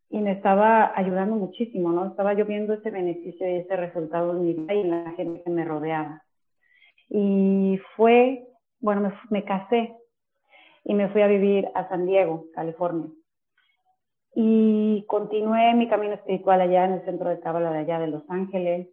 y 0.09 0.19
me 0.19 0.31
estaba 0.31 0.91
ayudando 0.95 1.35
muchísimo, 1.35 1.91
¿no? 1.91 2.07
Estaba 2.07 2.33
yo 2.33 2.45
viendo 2.45 2.73
ese 2.73 2.91
beneficio 2.91 3.49
y 3.49 3.59
ese 3.59 3.75
resultado 3.75 4.31
en 4.31 4.45
mi 4.45 4.53
vida 4.53 4.73
y 4.73 4.81
en 4.81 4.91
la 4.91 5.11
gente 5.11 5.41
que 5.43 5.49
me 5.49 5.65
rodeaba. 5.65 6.23
Y 7.09 7.79
fue, 7.95 8.47
bueno, 8.79 9.01
me, 9.01 9.13
me 9.29 9.43
casé 9.43 9.95
y 10.85 10.93
me 10.93 11.09
fui 11.09 11.21
a 11.21 11.27
vivir 11.27 11.69
a 11.75 11.87
San 11.89 12.05
Diego, 12.05 12.45
California. 12.53 13.09
Y 14.35 15.05
continué 15.07 15.73
mi 15.75 15.87
camino 15.87 16.13
espiritual 16.13 16.61
allá 16.61 16.85
en 16.85 16.93
el 16.93 17.05
centro 17.05 17.29
de 17.29 17.39
Cábala 17.39 17.71
de 17.71 17.79
allá 17.79 17.99
de 17.99 18.07
Los 18.07 18.23
Ángeles 18.29 18.87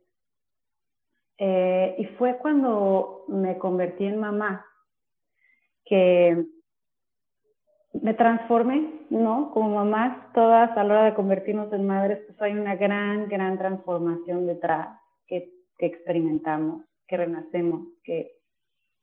eh, 1.43 1.95
y 1.97 2.05
fue 2.19 2.37
cuando 2.37 3.25
me 3.29 3.57
convertí 3.57 4.05
en 4.05 4.21
mamá 4.21 4.67
que 5.87 6.45
me 7.95 8.13
transformé, 8.13 9.07
¿no? 9.09 9.51
Como 9.53 9.77
mamás, 9.77 10.35
todas 10.35 10.71
a 10.77 10.85
la 10.85 10.95
hora 10.95 11.05
de 11.05 11.15
convertirnos 11.15 11.73
en 11.73 11.87
madres, 11.87 12.19
pues 12.27 12.43
hay 12.43 12.53
una 12.53 12.77
gran, 12.77 13.27
gran 13.31 13.57
transformación 13.57 14.47
detrás 14.47 15.01
que, 15.27 15.51
experimentamos, 15.79 16.85
que 17.09 17.17
renacemos, 17.17 17.89
que 18.05 18.33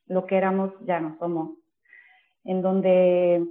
lo 0.05 0.27
que 0.27 0.37
éramos 0.37 0.71
ya 0.85 0.99
no 0.99 1.17
somos. 1.17 1.57
En 2.43 2.61
donde, 2.61 3.47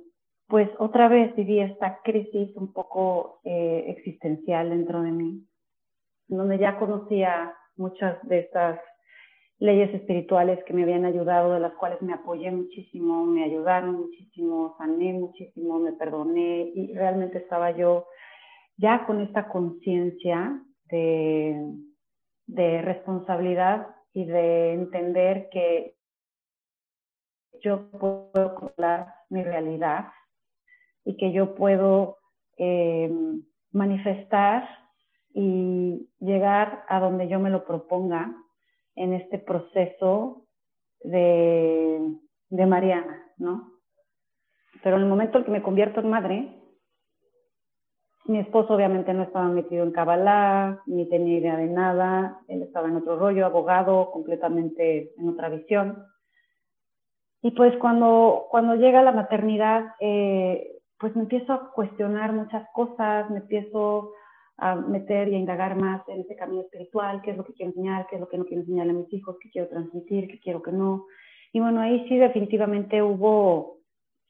pues 0.46 0.70
otra 0.78 1.08
vez 1.08 1.34
viví 1.34 1.58
esta 1.58 2.02
crisis 2.04 2.54
un 2.54 2.72
poco 2.72 3.40
eh, 3.42 3.86
existencial 3.88 4.70
dentro 4.70 5.02
de 5.02 5.10
mí, 5.10 5.44
en 6.28 6.36
donde 6.36 6.58
ya 6.58 6.78
conocía 6.78 7.52
muchas 7.76 8.16
de 8.28 8.40
estas 8.40 8.80
leyes 9.58 9.92
espirituales 9.94 10.62
que 10.64 10.74
me 10.74 10.82
habían 10.82 11.04
ayudado, 11.04 11.54
de 11.54 11.60
las 11.60 11.72
cuales 11.74 12.02
me 12.02 12.12
apoyé 12.12 12.50
muchísimo, 12.50 13.24
me 13.24 13.44
ayudaron 13.44 13.94
muchísimo, 13.94 14.74
sané 14.78 15.12
muchísimo, 15.14 15.78
me 15.78 15.92
perdoné 15.92 16.70
y 16.74 16.92
realmente 16.94 17.38
estaba 17.38 17.70
yo 17.70 18.06
ya 18.76 19.06
con 19.06 19.20
esta 19.22 19.48
conciencia 19.48 20.60
de, 20.84 21.72
de 22.46 22.82
responsabilidad 22.82 23.86
y 24.12 24.26
de 24.26 24.74
entender 24.74 25.48
que 25.50 25.96
yo 27.62 27.90
puedo 27.90 28.54
controlar 28.54 29.14
mi 29.30 29.42
realidad 29.42 30.06
y 31.04 31.16
que 31.16 31.32
yo 31.32 31.54
puedo 31.54 32.18
eh, 32.58 33.10
manifestar 33.72 34.68
y 35.38 36.08
llegar 36.18 36.86
a 36.88 36.98
donde 36.98 37.28
yo 37.28 37.38
me 37.38 37.50
lo 37.50 37.66
proponga 37.66 38.34
en 38.94 39.12
este 39.12 39.38
proceso 39.38 40.46
de, 41.00 42.00
de 42.48 42.66
Mariana, 42.66 43.22
¿no? 43.36 43.70
Pero 44.82 44.96
en 44.96 45.02
el 45.02 45.08
momento 45.08 45.36
en 45.36 45.44
que 45.44 45.50
me 45.50 45.62
convierto 45.62 46.00
en 46.00 46.08
madre, 46.08 46.62
mi 48.24 48.38
esposo 48.38 48.72
obviamente 48.72 49.12
no 49.12 49.24
estaba 49.24 49.48
metido 49.48 49.84
en 49.84 49.92
Kabbalah, 49.92 50.80
ni 50.86 51.06
tenía 51.06 51.36
idea 51.36 51.56
de 51.58 51.66
nada, 51.66 52.40
él 52.48 52.62
estaba 52.62 52.88
en 52.88 52.96
otro 52.96 53.18
rollo, 53.18 53.44
abogado, 53.44 54.10
completamente 54.12 55.12
en 55.18 55.28
otra 55.28 55.50
visión. 55.50 56.02
Y 57.42 57.50
pues 57.50 57.76
cuando, 57.76 58.46
cuando 58.50 58.74
llega 58.74 59.02
la 59.02 59.12
maternidad, 59.12 59.96
eh, 60.00 60.78
pues 60.98 61.14
me 61.14 61.24
empiezo 61.24 61.52
a 61.52 61.72
cuestionar 61.72 62.32
muchas 62.32 62.66
cosas, 62.72 63.28
me 63.28 63.40
empiezo 63.40 64.12
a 64.58 64.74
meter 64.74 65.28
y 65.28 65.34
a 65.34 65.38
indagar 65.38 65.76
más 65.76 66.02
en 66.08 66.20
ese 66.20 66.36
camino 66.36 66.62
espiritual, 66.62 67.20
qué 67.22 67.32
es 67.32 67.36
lo 67.36 67.44
que 67.44 67.52
quiero 67.52 67.70
enseñar, 67.70 68.06
qué 68.08 68.16
es 68.16 68.20
lo 68.20 68.28
que 68.28 68.38
no 68.38 68.44
quiero 68.44 68.62
enseñar 68.62 68.88
a 68.88 68.92
mis 68.92 69.12
hijos, 69.12 69.36
qué 69.40 69.50
quiero 69.50 69.68
transmitir, 69.68 70.28
qué 70.28 70.38
quiero 70.40 70.62
que 70.62 70.72
no. 70.72 71.06
Y 71.52 71.60
bueno, 71.60 71.80
ahí 71.80 72.06
sí 72.08 72.16
definitivamente 72.16 73.02
hubo, 73.02 73.78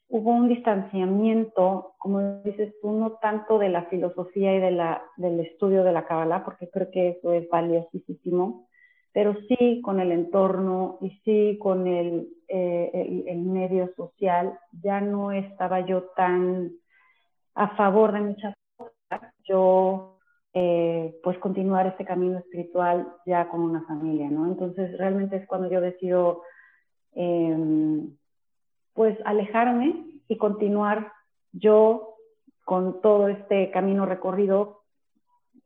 hubo 0.09 0.31
un 0.31 0.49
distanciamiento, 0.49 1.95
como 1.99 2.41
dices 2.43 2.75
tú, 2.81 2.93
no 2.93 3.13
tanto 3.13 3.59
de 3.59 3.69
la 3.69 3.85
filosofía 3.85 4.55
y 4.55 4.61
de 4.61 4.71
la, 4.73 5.03
del 5.17 5.41
estudio 5.41 5.85
de 5.85 5.93
la 5.93 6.07
Kabbalah, 6.07 6.45
porque 6.45 6.69
creo 6.71 6.91
que 6.91 7.11
eso 7.11 7.33
es 7.33 7.49
valiosísimo, 7.49 8.69
pero 9.13 9.35
sí 9.49 9.81
con 9.83 9.99
el 10.01 10.13
entorno 10.13 10.99
y 11.01 11.11
sí 11.25 11.59
con 11.59 11.87
el, 11.87 12.29
eh, 12.49 13.25
el, 13.27 13.39
medio 13.39 13.93
social, 13.97 14.59
ya 14.83 15.01
no 15.01 15.33
estaba 15.33 15.81
yo 15.81 16.05
tan 16.15 16.71
a 17.55 17.75
favor 17.77 18.13
de 18.13 18.21
muchas 18.21 18.55
cosas. 18.77 19.33
Yo, 19.49 20.16
eh, 20.59 21.21
pues, 21.23 21.37
continuar 21.37 21.87
este 21.87 22.07
camino 22.07 22.39
espiritual 22.39 23.07
ya 23.27 23.47
con 23.51 23.61
una 23.61 23.83
familia, 23.83 24.31
¿no? 24.31 24.47
Entonces, 24.47 24.97
realmente 24.97 25.37
es 25.37 25.47
cuando 25.47 25.69
yo 25.69 25.83
decido, 25.83 26.45
em, 27.13 28.17
pues, 28.95 29.19
alejarme 29.27 30.03
y 30.29 30.39
continuar 30.39 31.13
yo 31.53 32.15
con 32.65 33.03
todo 33.03 33.29
este 33.29 33.71
camino 33.71 34.07
recorrido 34.07 34.81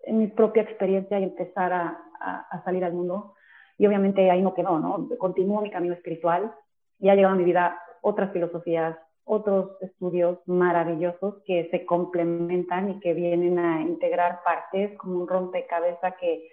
en 0.03 0.19
mi 0.19 0.27
propia 0.27 0.65
experiencia 0.65 1.21
y 1.21 1.23
empezar 1.23 1.73
a, 1.73 1.97
a 2.51 2.65
salir 2.65 2.85
al 2.85 2.93
mundo 2.93 3.35
y 3.79 3.87
obviamente 3.87 4.29
ahí 4.29 4.43
no 4.43 4.55
quedó, 4.55 4.81
¿no? 4.81 5.09
Continúo 5.19 5.63
mi 5.63 5.71
camino 5.71 5.95
espiritual 5.95 6.53
y 6.99 7.11
ha 7.11 7.15
llegado 7.15 7.35
a 7.35 7.39
mi 7.39 7.45
vida 7.45 7.81
otras 8.03 8.33
filosofías, 8.33 8.99
otros 9.31 9.77
estudios 9.81 10.39
maravillosos 10.47 11.43
que 11.45 11.69
se 11.71 11.87
complementan 11.87 12.91
y 12.91 13.01
que 13.01 13.15
vienen 13.15 13.59
a 13.59 13.83
integrar 13.83 14.41
partes 14.45 14.97
como 14.99 15.21
un 15.21 15.29
rompecabezas 15.29 16.15
que, 16.21 16.49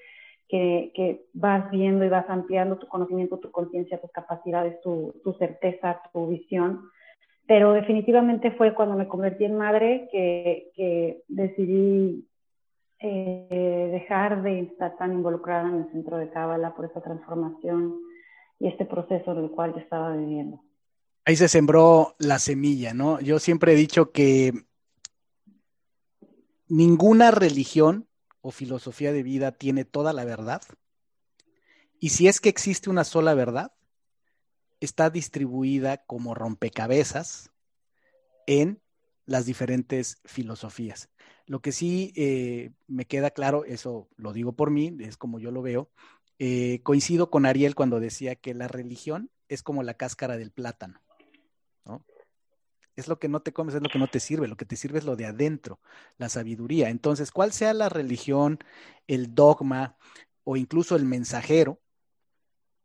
que, 0.47 0.91
que 0.93 1.25
vas 1.33 1.69
viendo 1.71 2.05
y 2.05 2.09
vas 2.09 2.29
ampliando 2.29 2.77
tu 2.77 2.87
conocimiento, 2.87 3.39
tu 3.39 3.51
conciencia, 3.51 3.99
tus 3.99 4.11
capacidades, 4.11 4.79
tu, 4.81 5.13
tu 5.23 5.33
certeza, 5.33 6.01
tu 6.13 6.27
visión 6.27 6.89
pero 7.47 7.71
definitivamente 7.71 8.51
fue 8.51 8.75
cuando 8.75 8.95
me 8.95 9.07
convertí 9.07 9.45
en 9.45 9.57
madre 9.57 10.09
que, 10.11 10.69
que 10.75 11.23
decidí 11.29 12.27
eh, 12.99 13.89
dejar 13.91 14.43
de 14.43 14.61
estar 14.61 14.97
tan 14.97 15.13
involucrada 15.13 15.69
en 15.69 15.75
el 15.75 15.91
centro 15.91 16.17
de 16.17 16.29
Cábala 16.29 16.75
por 16.75 16.85
esta 16.85 17.01
transformación 17.01 18.01
y 18.59 18.67
este 18.67 18.85
proceso 18.85 19.31
en 19.31 19.45
el 19.45 19.51
cual 19.51 19.73
yo 19.73 19.79
estaba 19.79 20.15
viviendo. 20.15 20.59
Ahí 21.27 21.35
se 21.35 21.49
sembró 21.49 22.15
la 22.19 22.39
semilla, 22.39 22.93
¿no? 22.93 23.19
Yo 23.19 23.37
siempre 23.39 23.73
he 23.73 23.75
dicho 23.75 24.13
que 24.13 24.53
ninguna 26.69 27.31
religión 27.31 28.07
o 28.39 28.51
filosofía 28.51 29.11
de 29.11 29.23
vida 29.23 29.51
tiene 29.51 29.83
toda 29.83 30.13
la 30.13 30.23
verdad. 30.23 30.61
Y 31.99 32.11
si 32.11 32.29
es 32.29 32.39
que 32.39 32.47
existe 32.47 32.89
una 32.89 33.03
sola 33.03 33.33
verdad, 33.33 33.73
está 34.79 35.09
distribuida 35.09 35.97
como 36.05 36.33
rompecabezas 36.33 37.51
en 38.45 38.81
las 39.25 39.45
diferentes 39.45 40.21
filosofías. 40.23 41.09
Lo 41.45 41.61
que 41.61 41.73
sí 41.73 42.13
eh, 42.15 42.71
me 42.87 43.03
queda 43.03 43.31
claro, 43.31 43.65
eso 43.65 44.07
lo 44.15 44.31
digo 44.31 44.53
por 44.53 44.71
mí, 44.71 44.95
es 45.01 45.17
como 45.17 45.39
yo 45.39 45.51
lo 45.51 45.61
veo, 45.61 45.91
eh, 46.39 46.79
coincido 46.83 47.29
con 47.29 47.45
Ariel 47.45 47.75
cuando 47.75 47.99
decía 47.99 48.37
que 48.37 48.53
la 48.53 48.69
religión 48.69 49.29
es 49.49 49.61
como 49.61 49.83
la 49.83 49.95
cáscara 49.95 50.37
del 50.37 50.51
plátano, 50.51 51.01
¿no? 51.05 51.06
Es 52.97 53.07
lo 53.07 53.19
que 53.19 53.29
no 53.29 53.41
te 53.41 53.53
comes, 53.53 53.75
es 53.75 53.81
lo 53.81 53.89
que 53.89 53.99
no 53.99 54.07
te 54.07 54.19
sirve, 54.19 54.49
lo 54.49 54.57
que 54.57 54.65
te 54.65 54.75
sirve 54.75 54.99
es 54.99 55.05
lo 55.05 55.15
de 55.15 55.27
adentro, 55.27 55.79
la 56.17 56.27
sabiduría. 56.29 56.89
Entonces, 56.89 57.31
cuál 57.31 57.53
sea 57.53 57.73
la 57.73 57.87
religión, 57.89 58.59
el 59.07 59.33
dogma 59.35 59.97
o 60.43 60.57
incluso 60.57 60.97
el 60.97 61.05
mensajero, 61.05 61.79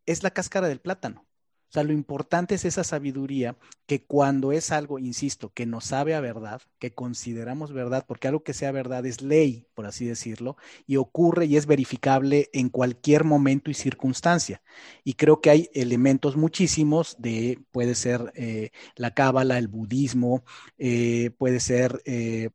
es 0.07 0.23
la 0.23 0.31
cáscara 0.31 0.69
del 0.69 0.81
plátano. 0.81 1.27
O 1.73 1.75
sea, 1.75 1.85
lo 1.85 1.95
importante 1.95 2.57
es 2.57 2.67
esa 2.67 2.85
sabiduría 2.85 3.57
que 3.87 4.05
cuando 4.05 4.53
es 4.53 4.73
algo, 4.73 4.99
insisto, 4.99 5.55
que 5.55 5.65
nos 5.65 5.87
sabe 5.87 6.15
a 6.15 6.21
verdad, 6.21 6.61
que 6.79 6.93
consideramos 6.93 7.73
verdad, 7.73 8.05
porque 8.07 8.29
algo 8.29 8.43
que 8.43 8.53
sea 8.53 8.73
verdad 8.73 9.07
es 9.07 9.23
ley, 9.23 9.67
por 9.73 9.87
así 9.87 10.05
decirlo, 10.05 10.59
y 10.87 10.97
ocurre 10.97 11.47
y 11.47 11.57
es 11.57 11.65
verificable 11.65 12.51
en 12.53 12.69
cualquier 12.69 13.25
momento 13.25 13.71
y 13.71 13.75
circunstancia. 13.75 14.61
Y 15.03 15.15
creo 15.15 15.41
que 15.41 15.49
hay 15.49 15.71
elementos 15.73 16.37
muchísimos 16.37 17.17
de, 17.19 17.59
puede 17.71 17.95
ser 17.95 18.35
eh, 18.37 18.69
la 18.95 19.15
cábala, 19.15 19.57
el 19.57 19.69
budismo, 19.69 20.45
eh, 20.77 21.31
puede 21.39 21.59
ser 21.59 22.03
eh, 22.05 22.51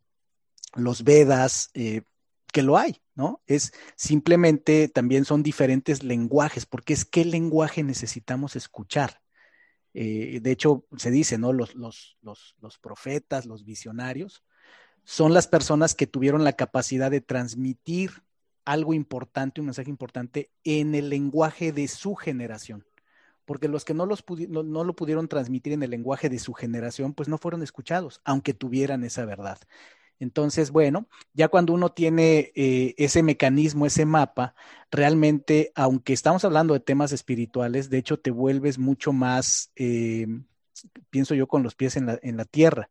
los 0.75 1.03
Vedas, 1.03 1.71
que 2.57 2.63
lo 2.63 2.75
hay, 2.75 3.03
¿no? 3.13 3.43
Es 3.45 3.71
simplemente 3.95 4.87
también 4.87 5.25
son 5.25 5.43
diferentes 5.43 6.01
lenguajes, 6.01 6.65
porque 6.65 6.93
es 6.93 7.05
qué 7.05 7.23
lenguaje 7.23 7.83
necesitamos 7.83 8.55
escuchar. 8.55 9.21
Eh, 9.93 10.39
de 10.41 10.51
hecho, 10.51 10.87
se 10.97 11.11
dice, 11.11 11.37
¿no? 11.37 11.53
Los, 11.53 11.75
los, 11.75 12.17
los, 12.23 12.55
los 12.59 12.79
profetas, 12.79 13.45
los 13.45 13.63
visionarios, 13.63 14.43
son 15.03 15.35
las 15.35 15.45
personas 15.45 15.93
que 15.93 16.07
tuvieron 16.07 16.43
la 16.43 16.53
capacidad 16.53 17.11
de 17.11 17.21
transmitir 17.21 18.23
algo 18.65 18.95
importante, 18.95 19.61
un 19.61 19.67
mensaje 19.67 19.91
importante 19.91 20.49
en 20.63 20.95
el 20.95 21.09
lenguaje 21.09 21.71
de 21.71 21.87
su 21.87 22.15
generación. 22.15 22.87
Porque 23.45 23.67
los 23.67 23.85
que 23.85 23.93
no, 23.93 24.07
los 24.07 24.23
no, 24.49 24.63
no, 24.63 24.83
lo 24.83 24.95
pudieron 24.95 25.27
transmitir 25.27 25.73
en 25.73 25.83
el 25.83 25.91
lenguaje 25.91 26.27
de 26.27 26.39
su 26.39 26.53
generación, 26.53 27.13
pues 27.13 27.29
no 27.29 27.37
fueron 27.37 27.61
escuchados, 27.61 28.19
aunque 28.23 28.55
tuvieran 28.55 29.03
esa 29.03 29.25
verdad. 29.25 29.59
Entonces, 30.19 30.71
bueno, 30.71 31.07
ya 31.33 31.47
cuando 31.47 31.73
uno 31.73 31.91
tiene 31.91 32.51
eh, 32.55 32.95
ese 32.97 33.23
mecanismo, 33.23 33.85
ese 33.85 34.05
mapa, 34.05 34.55
realmente, 34.91 35.71
aunque 35.75 36.13
estamos 36.13 36.43
hablando 36.43 36.73
de 36.73 36.79
temas 36.79 37.11
espirituales, 37.11 37.89
de 37.89 37.99
hecho 37.99 38.19
te 38.19 38.31
vuelves 38.31 38.79
mucho 38.79 39.13
más, 39.13 39.71
eh, 39.75 40.27
pienso 41.09 41.35
yo, 41.35 41.47
con 41.47 41.63
los 41.63 41.75
pies 41.75 41.97
en 41.97 42.07
la, 42.07 42.19
en 42.23 42.37
la 42.37 42.45
tierra, 42.45 42.89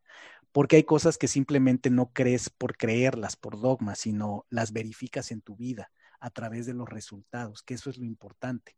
porque 0.53 0.77
hay 0.77 0.85
cosas 0.85 1.19
que 1.19 1.29
simplemente 1.29 1.91
no 1.91 2.13
crees 2.13 2.49
por 2.49 2.77
creerlas, 2.77 3.37
por 3.37 3.61
dogmas, 3.61 3.99
sino 3.99 4.47
las 4.49 4.73
verificas 4.73 5.31
en 5.31 5.41
tu 5.43 5.57
vida 5.57 5.91
a 6.21 6.31
través 6.31 6.67
de 6.67 6.75
los 6.75 6.89
resultados, 6.89 7.63
que 7.63 7.75
eso 7.75 7.91
es 7.91 7.99
lo 7.99 8.05
importante. 8.05 8.77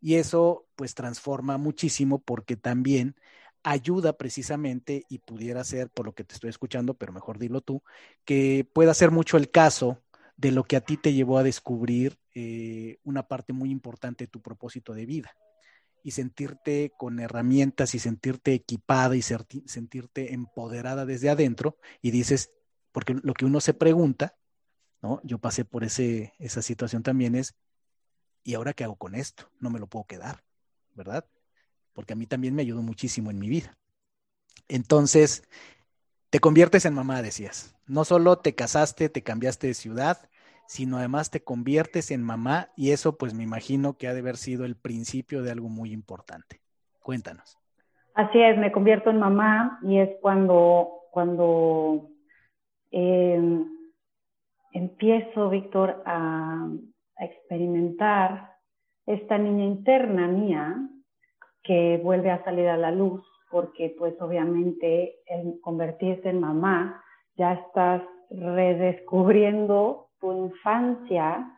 Y 0.00 0.14
eso 0.14 0.66
pues 0.74 0.94
transforma 0.94 1.58
muchísimo 1.58 2.20
porque 2.20 2.56
también 2.56 3.16
ayuda 3.62 4.16
precisamente 4.16 5.04
y 5.08 5.18
pudiera 5.18 5.64
ser, 5.64 5.90
por 5.90 6.06
lo 6.06 6.14
que 6.14 6.24
te 6.24 6.34
estoy 6.34 6.50
escuchando, 6.50 6.94
pero 6.94 7.12
mejor 7.12 7.38
dilo 7.38 7.60
tú, 7.60 7.82
que 8.24 8.68
pueda 8.72 8.94
ser 8.94 9.10
mucho 9.10 9.36
el 9.36 9.50
caso 9.50 10.02
de 10.36 10.52
lo 10.52 10.64
que 10.64 10.76
a 10.76 10.80
ti 10.80 10.96
te 10.96 11.12
llevó 11.12 11.38
a 11.38 11.42
descubrir 11.42 12.18
eh, 12.34 12.98
una 13.04 13.28
parte 13.28 13.52
muy 13.52 13.70
importante 13.70 14.24
de 14.24 14.28
tu 14.28 14.40
propósito 14.40 14.94
de 14.94 15.04
vida 15.04 15.36
y 16.02 16.12
sentirte 16.12 16.92
con 16.96 17.20
herramientas 17.20 17.94
y 17.94 17.98
sentirte 17.98 18.54
equipada 18.54 19.16
y 19.16 19.22
sentirte 19.22 20.32
empoderada 20.32 21.04
desde 21.04 21.28
adentro 21.28 21.76
y 22.00 22.10
dices, 22.10 22.52
porque 22.92 23.14
lo 23.22 23.34
que 23.34 23.44
uno 23.44 23.60
se 23.60 23.74
pregunta, 23.74 24.36
¿no? 25.02 25.20
Yo 25.24 25.38
pasé 25.38 25.64
por 25.64 25.84
ese, 25.84 26.32
esa 26.38 26.62
situación 26.62 27.02
también 27.02 27.34
es, 27.34 27.54
¿y 28.42 28.54
ahora 28.54 28.72
qué 28.72 28.84
hago 28.84 28.96
con 28.96 29.14
esto? 29.14 29.50
No 29.60 29.68
me 29.68 29.78
lo 29.78 29.86
puedo 29.86 30.06
quedar, 30.06 30.42
¿verdad? 30.94 31.26
Porque 31.92 32.12
a 32.12 32.16
mí 32.16 32.26
también 32.26 32.54
me 32.54 32.62
ayudó 32.62 32.82
muchísimo 32.82 33.30
en 33.30 33.38
mi 33.38 33.48
vida. 33.48 33.76
Entonces, 34.68 35.48
te 36.30 36.38
conviertes 36.38 36.84
en 36.84 36.94
mamá, 36.94 37.22
decías. 37.22 37.76
No 37.86 38.04
solo 38.04 38.38
te 38.38 38.54
casaste, 38.54 39.08
te 39.08 39.22
cambiaste 39.22 39.66
de 39.66 39.74
ciudad, 39.74 40.18
sino 40.66 40.98
además 40.98 41.30
te 41.30 41.42
conviertes 41.42 42.12
en 42.12 42.22
mamá 42.22 42.68
y 42.76 42.92
eso 42.92 43.18
pues 43.18 43.34
me 43.34 43.42
imagino 43.42 43.94
que 43.94 44.06
ha 44.06 44.14
de 44.14 44.20
haber 44.20 44.36
sido 44.36 44.64
el 44.64 44.76
principio 44.76 45.42
de 45.42 45.50
algo 45.50 45.68
muy 45.68 45.92
importante. 45.92 46.60
Cuéntanos. 47.00 47.58
Así 48.14 48.40
es, 48.40 48.56
me 48.58 48.70
convierto 48.70 49.10
en 49.10 49.18
mamá 49.18 49.80
y 49.82 49.98
es 49.98 50.10
cuando, 50.20 51.06
cuando 51.10 52.10
em, 52.92 53.66
empiezo, 54.72 55.50
Víctor, 55.50 56.02
a 56.06 56.68
experimentar 57.18 58.56
esta 59.06 59.38
niña 59.38 59.64
interna 59.64 60.28
mía 60.28 60.88
que 61.62 62.00
vuelve 62.02 62.30
a 62.30 62.42
salir 62.44 62.68
a 62.68 62.76
la 62.76 62.90
luz, 62.90 63.22
porque 63.50 63.94
pues 63.98 64.14
obviamente 64.20 65.16
el 65.26 65.60
convertirse 65.60 66.28
en 66.28 66.40
mamá, 66.40 67.02
ya 67.36 67.54
estás 67.54 68.02
redescubriendo 68.30 70.08
tu 70.20 70.32
infancia 70.32 71.50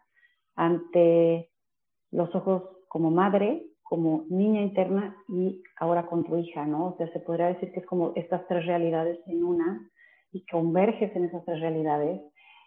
ante 0.55 1.51
los 2.11 2.35
ojos 2.35 2.63
como 2.89 3.11
madre, 3.11 3.67
como 3.83 4.25
niña 4.31 4.63
interna 4.63 5.17
y 5.29 5.63
ahora 5.79 6.07
con 6.07 6.25
tu 6.25 6.37
hija, 6.39 6.65
¿no? 6.65 6.89
O 6.89 6.97
sea, 6.97 7.13
se 7.13 7.21
podría 7.21 7.49
decir 7.49 7.73
que 7.73 7.81
es 7.81 7.87
como 7.87 8.13
estas 8.17 8.47
tres 8.49 8.65
realidades 8.65 9.19
en 9.27 9.45
una 9.45 9.91
y 10.33 10.47
converges 10.47 11.15
en 11.15 11.25
esas 11.25 11.45
tres 11.45 11.61
realidades, 11.61 12.21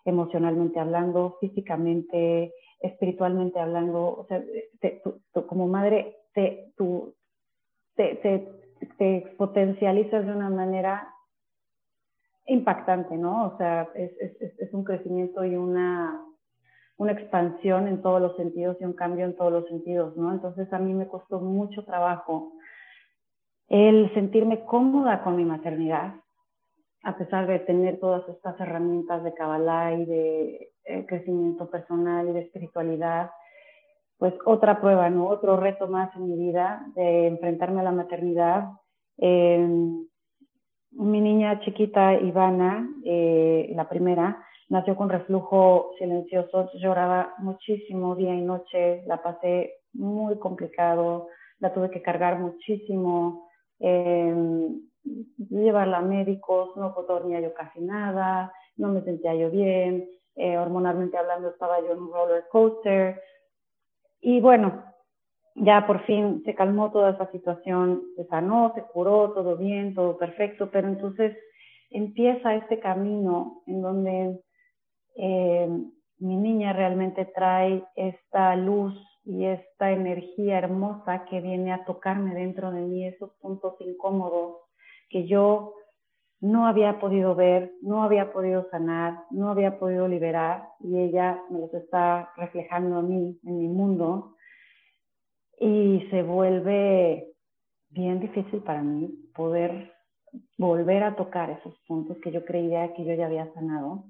emocionalmente 0.04 0.80
hablando, 0.80 1.38
físicamente, 1.40 2.54
espiritualmente 2.80 3.60
hablando, 3.60 4.06
o 4.06 4.26
sea, 4.28 4.44
como 5.48 5.68
madre, 5.68 6.16
te, 6.34 6.74
tu, 6.78 7.16
te, 7.96 8.16
te, 8.98 9.36
potencializas 9.38 10.26
de 10.26 10.32
una 10.32 10.50
manera 10.50 11.08
impactante, 12.48 13.18
¿no? 13.18 13.48
O 13.48 13.58
sea, 13.58 13.90
es, 13.96 14.12
es, 14.20 14.74
un 14.74 14.84
crecimiento 14.84 15.44
y 15.44 15.56
una, 15.56 16.22
una 16.98 17.12
expansión 17.14 17.88
en 17.88 18.02
todos 18.02 18.22
los 18.22 18.36
sentidos 18.36 18.78
y 18.80 18.86
un 18.86 18.94
cambio 18.94 19.26
en 19.26 19.36
todos 19.36 19.52
los 19.52 19.68
sentidos, 19.68 20.16
¿no? 20.16 20.32
Entonces 20.32 20.72
a 20.72 20.80
mí 20.80 20.94
me 20.94 21.08
costó 21.08 21.40
mucho 21.40 21.84
trabajo 21.86 22.54
el 23.68 24.14
sentirme 24.14 24.64
cómoda 24.66 25.24
con 25.24 25.36
mi 25.36 25.44
maternidad, 25.44 26.16
a 27.04 27.18
pesar 27.18 27.48
de 27.48 27.60
tener 27.60 28.00
todas 28.00 28.28
estas 28.30 28.60
herramientas 28.60 29.24
de 29.24 29.34
Kabbalah 29.34 29.94
y 29.94 30.06
de 30.06 30.72
eh, 30.84 31.06
crecimiento 31.08 31.70
personal 31.70 32.30
y 32.30 32.34
de 32.34 32.42
espiritualidad, 32.42 33.32
pues 34.18 34.34
otra 34.46 34.80
prueba, 34.80 35.10
¿no? 35.10 35.28
Otro 35.28 35.58
reto 35.58 35.88
más 35.88 36.16
en 36.16 36.28
mi 36.28 36.38
vida 36.38 36.86
de 36.96 37.28
enfrentarme 37.28 37.82
a 37.82 37.84
la 37.84 37.92
maternidad. 37.92 38.70
Em, 39.18 40.06
mi 40.92 41.22
niña 41.22 41.60
chiquita, 41.62 42.14
Ivana, 42.14 42.90
eh, 43.04 43.72
la 43.76 43.90
primera, 43.90 44.42
nació 44.70 44.96
con 44.96 45.10
reflujo 45.10 45.92
silencioso, 46.00 46.72
lloraba 46.76 47.34
muchísimo 47.40 48.16
día 48.16 48.34
y 48.34 48.42
noche, 48.42 49.04
la 49.06 49.22
pasé 49.22 49.76
muy 49.94 50.40
complicado, 50.40 51.28
la 51.60 51.74
tuve 51.74 51.92
que 51.92 52.02
cargar 52.02 52.40
muchísimo, 52.40 53.50
eh, 53.80 54.34
llevarla 55.50 55.98
a 55.98 56.02
médicos, 56.02 56.76
no 56.78 56.96
dormía 57.08 57.42
yo 57.42 57.54
casi 57.54 57.82
nada, 57.82 58.52
no 58.78 58.88
me 58.90 59.02
sentía 59.02 59.36
yo 59.36 59.52
bien, 59.52 60.08
eh, 60.36 60.58
hormonalmente 60.58 61.18
hablando 61.18 61.50
estaba 61.50 61.80
yo 61.82 61.94
en 61.94 62.00
un 62.00 62.12
roller 62.12 62.46
coaster. 62.52 63.22
Y 64.28 64.42
bueno, 64.42 64.84
ya 65.54 65.86
por 65.86 66.04
fin 66.08 66.42
se 66.46 66.56
calmó 66.56 66.92
toda 66.92 67.12
esa 67.12 67.30
situación, 67.32 68.02
se 68.16 68.26
sanó, 68.26 68.72
se 68.74 68.82
curó, 68.82 69.34
todo 69.34 69.56
bien, 69.56 69.94
todo 69.94 70.18
perfecto, 70.18 70.72
pero 70.72 70.88
entonces 70.88 71.38
empieza 71.92 72.56
este 72.56 72.80
camino 72.80 73.62
en 73.68 73.82
donde 73.84 74.42
eh, 75.16 75.70
mi 76.18 76.38
niña 76.38 76.74
realmente 76.74 77.26
trae 77.36 77.84
esta 77.96 78.56
luz 78.56 78.96
y 79.26 79.46
esta 79.46 79.92
energía 79.92 80.58
hermosa 80.58 81.26
que 81.26 81.40
viene 81.40 81.72
a 81.72 81.86
tocarme 81.86 82.34
dentro 82.34 82.72
de 82.72 82.82
mí, 82.82 83.06
esos 83.06 83.30
puntos 83.42 83.76
incómodos 83.80 84.56
que 85.08 85.28
yo 85.28 85.76
no 86.42 86.68
había 86.68 87.00
podido 87.00 87.36
ver, 87.36 87.74
no 87.82 88.04
había 88.04 88.32
podido 88.32 88.70
sanar, 88.70 89.24
no 89.32 89.50
había 89.50 89.80
podido 89.80 90.08
liberar 90.08 90.70
y 90.80 90.98
ella 91.00 91.42
me 91.50 91.60
los 91.60 91.74
está 91.74 92.32
reflejando 92.36 92.98
a 92.98 93.02
mí, 93.02 93.40
en 93.44 93.58
mi 93.58 93.68
mundo 93.68 94.36
y 95.60 96.08
se 96.12 96.24
vuelve 96.24 97.34
bien 97.90 98.20
difícil 98.20 98.62
para 98.62 98.84
mí 98.84 99.08
poder 99.34 99.94
volver 100.58 101.04
a 101.04 101.16
tocar 101.16 101.50
esos 101.50 101.74
puntos 101.88 102.18
que 102.18 102.32
yo 102.32 102.44
creía 102.44 102.94
que 102.94 103.06
yo 103.06 103.14
ya 103.14 103.26
había 103.26 103.54
sanado 103.54 104.06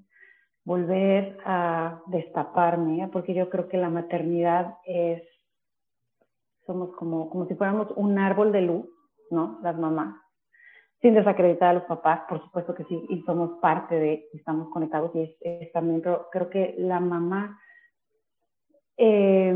volver 0.66 1.38
a 1.46 2.02
destaparme, 2.08 3.08
porque 3.14 3.36
yo 3.36 3.50
creo 3.50 3.70
que 3.70 3.78
la 3.78 3.90
maternidad 3.90 4.76
es, 4.84 5.22
somos 6.66 6.96
como, 6.96 7.30
como 7.30 7.46
si 7.46 7.54
fuéramos 7.54 7.88
un 7.96 8.18
árbol 8.18 8.52
de 8.52 8.62
luz, 8.62 8.86
¿no? 9.30 9.60
Las 9.62 9.78
mamás, 9.78 10.16
sin 11.06 11.14
desacreditar 11.14 11.70
a 11.70 11.74
los 11.74 11.84
papás, 11.84 12.22
por 12.28 12.42
supuesto 12.42 12.74
que 12.74 12.84
sí, 12.86 13.06
y 13.10 13.22
somos 13.28 13.60
parte 13.60 13.94
de, 13.94 14.28
estamos 14.34 14.70
conectados 14.70 15.12
y 15.14 15.38
es, 15.40 15.72
también, 15.72 16.02
creo 16.02 16.50
que 16.50 16.74
la 16.80 17.00
mamá, 17.00 17.60
eh, 18.98 19.54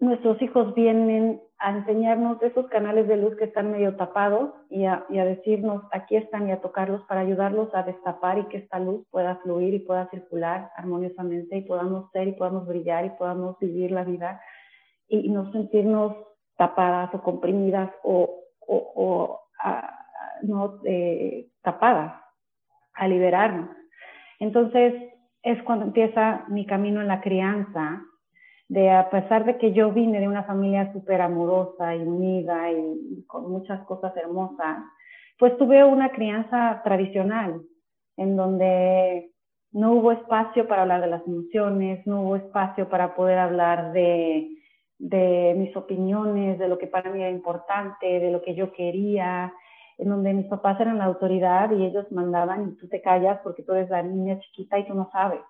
nuestros 0.00 0.42
hijos 0.42 0.74
vienen 0.74 1.40
a 1.60 1.70
enseñarnos 1.70 2.42
esos 2.42 2.66
canales 2.70 3.06
de 3.06 3.18
luz 3.18 3.36
que 3.36 3.44
están 3.44 3.70
medio 3.70 3.94
tapados 3.94 4.50
y 4.68 4.84
a, 4.84 5.06
decirnos 5.08 5.84
aquí 5.92 6.16
están 6.16 6.48
y 6.48 6.50
a 6.50 6.60
tocarlos 6.60 7.02
para 7.02 7.20
ayudarlos 7.20 7.72
a 7.72 7.84
destapar 7.84 8.38
y 8.38 8.46
que 8.46 8.56
esta 8.56 8.80
luz 8.80 9.06
pueda 9.12 9.36
fluir 9.44 9.74
y 9.74 9.78
pueda 9.78 10.10
circular 10.10 10.72
armoniosamente 10.74 11.58
y 11.58 11.62
podamos 11.62 12.10
ser 12.10 12.26
y 12.26 12.32
podamos 12.32 12.66
brillar 12.66 13.04
y 13.04 13.10
podamos 13.10 13.56
vivir 13.60 13.92
la 13.92 14.02
vida 14.02 14.40
y, 15.06 15.28
no 15.28 15.52
sentirnos 15.52 16.16
tapadas 16.56 17.14
o 17.14 17.22
comprimidas 17.22 17.92
o, 18.02 18.38
no 20.42 20.80
eh, 20.84 21.48
tapadas, 21.62 22.20
a 22.94 23.08
liberarnos. 23.08 23.70
Entonces 24.38 24.94
es 25.42 25.62
cuando 25.62 25.86
empieza 25.86 26.44
mi 26.48 26.66
camino 26.66 27.00
en 27.00 27.08
la 27.08 27.20
crianza 27.20 28.02
de 28.68 28.88
a 28.88 29.10
pesar 29.10 29.44
de 29.44 29.58
que 29.58 29.72
yo 29.72 29.90
vine 29.90 30.20
de 30.20 30.28
una 30.28 30.44
familia 30.44 30.92
súper 30.92 31.20
amorosa 31.20 31.96
y 31.96 32.02
unida 32.02 32.70
y, 32.70 33.24
con 33.26 33.50
muchas 33.50 33.80
cosas 33.86 34.16
hermosas, 34.16 34.78
pues 35.38 35.56
tuve 35.58 35.82
una 35.82 36.10
crianza 36.10 36.80
tradicional 36.84 37.62
en 38.16 38.36
donde 38.36 39.32
no 39.72 39.94
hubo 39.94 40.12
espacio 40.12 40.68
para 40.68 40.82
hablar 40.82 41.00
de 41.00 41.08
las 41.08 41.26
emociones, 41.26 42.06
no 42.06 42.22
hubo 42.22 42.36
espacio 42.36 42.88
para 42.88 43.14
poder 43.16 43.38
hablar 43.38 43.92
de, 43.92 44.50
de 44.98 45.54
mis 45.56 45.74
opiniones, 45.76 46.58
de 46.58 46.68
lo 46.68 46.78
que 46.78 46.86
para 46.86 47.10
mí 47.10 47.20
era 47.20 47.30
importante, 47.30 48.20
de 48.20 48.30
lo 48.30 48.40
que 48.40 48.54
yo 48.54 48.72
quería, 48.72 49.52
en 50.00 50.08
donde 50.08 50.32
mis 50.32 50.46
papás 50.46 50.80
eran 50.80 50.98
la 50.98 51.04
autoridad 51.04 51.70
y 51.70 51.84
ellos 51.84 52.10
mandaban 52.10 52.70
y 52.70 52.76
tú 52.76 52.88
te 52.88 53.02
callas 53.02 53.38
porque 53.44 53.62
tú 53.62 53.72
eres 53.72 53.90
la 53.90 54.02
niña 54.02 54.40
chiquita 54.40 54.78
y 54.78 54.86
tú 54.86 54.94
no 54.94 55.10
sabes. 55.12 55.40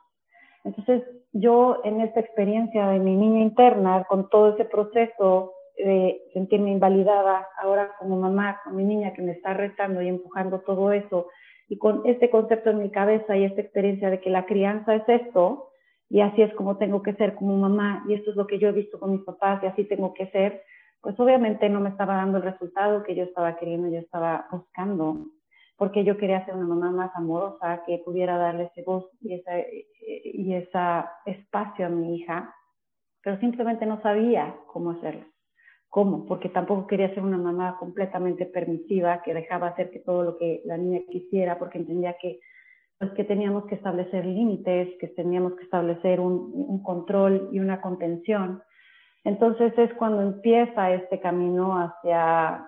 Entonces, 0.65 1.05
yo 1.33 1.81
en 1.85 2.01
esta 2.01 2.21
experiencia 2.21 2.89
de 2.89 2.99
mi 2.99 3.17
niña 3.17 3.41
interna, 3.41 4.05
con 4.09 4.29
todo 4.29 4.55
ese 4.55 4.65
proceso 4.65 5.55
de 5.77 6.21
sentirme 6.35 6.73
invalidada 6.73 7.47
ahora 7.63 7.93
como 7.99 8.17
mamá, 8.17 8.61
con 8.65 8.77
mi 8.77 8.85
niña 8.85 9.15
que 9.15 9.23
me 9.23 9.33
está 9.33 9.55
retando 9.55 10.03
y 10.03 10.09
empujando 10.09 10.61
todo 10.61 10.93
eso, 10.93 11.29
y 11.69 11.79
con 11.79 12.03
este 12.05 12.29
concepto 12.29 12.71
en 12.71 12.81
mi 12.81 12.91
cabeza 12.91 13.37
y 13.37 13.45
esta 13.45 13.61
experiencia 13.61 14.11
de 14.11 14.21
que 14.21 14.31
la 14.31 14.45
crianza 14.45 14.97
es 14.97 15.09
esto, 15.09 15.71
y 16.11 16.21
así 16.21 16.43
es 16.43 16.53
como 16.55 16.77
tengo 16.77 17.03
que 17.03 17.15
ser 17.15 17.37
como 17.37 17.57
mamá, 17.57 18.05
y 18.09 18.15
esto 18.15 18.31
es 18.31 18.37
lo 18.37 18.49
que 18.49 18.59
yo 18.59 18.69
he 18.69 18.73
visto 18.73 18.99
con 18.99 19.13
mis 19.13 19.23
papás, 19.23 19.63
y 19.63 19.67
así 19.67 19.85
tengo 19.85 20.13
que 20.13 20.27
ser, 20.27 20.63
pues 21.01 21.19
obviamente 21.19 21.69
no 21.69 21.81
me 21.81 21.91
estaba 21.91 22.17
dando 22.17 22.39
el 22.39 22.45
resultado 22.45 23.03
que 23.03 23.15
yo 23.15 23.25
estaba 23.25 23.57
queriendo, 23.57 23.89
yo 23.89 23.99
estaba 23.99 24.47
buscando 24.51 25.27
porque 25.81 26.05
yo 26.05 26.19
quería 26.19 26.45
ser 26.45 26.55
una 26.57 26.67
mamá 26.67 26.91
más 26.91 27.11
amorosa, 27.17 27.83
que 27.87 28.03
pudiera 28.05 28.37
darle 28.37 28.65
ese 28.65 28.83
voz 28.83 29.09
y 29.23 29.33
ese 29.33 29.87
y 30.25 30.53
esa 30.53 31.11
espacio 31.25 31.87
a 31.87 31.89
mi 31.89 32.17
hija, 32.17 32.55
pero 33.23 33.41
simplemente 33.41 33.87
no 33.87 33.99
sabía 34.03 34.55
cómo 34.67 34.91
hacerlo. 34.91 35.25
¿Cómo? 35.89 36.27
Porque 36.27 36.51
tampoco 36.51 36.87
quería 36.87 37.09
ser 37.15 37.23
una 37.23 37.39
mamá 37.39 37.79
completamente 37.79 38.45
permisiva, 38.45 39.23
que 39.23 39.33
dejaba 39.33 39.69
hacer 39.69 39.91
que 39.91 40.01
todo 40.01 40.23
lo 40.23 40.37
que 40.37 40.61
la 40.67 40.77
niña 40.77 41.01
quisiera, 41.11 41.59
porque 41.59 41.79
entendía 41.79 42.15
que, 42.21 42.41
pues, 42.99 43.11
que 43.13 43.25
teníamos 43.25 43.65
que 43.65 43.77
establecer 43.77 44.27
límites, 44.27 44.99
que 45.01 45.09
teníamos 45.09 45.55
que 45.55 45.65
establecer 45.65 46.21
un, 46.21 46.53
un 46.55 46.83
control 46.83 47.49
y 47.53 47.59
una 47.59 47.81
contención. 47.81 48.63
Entonces 49.25 49.77
es 49.79 49.93
cuando 49.95 50.23
empieza 50.23 50.93
este 50.93 51.21
camino 51.21 51.75
hacia 51.79 52.67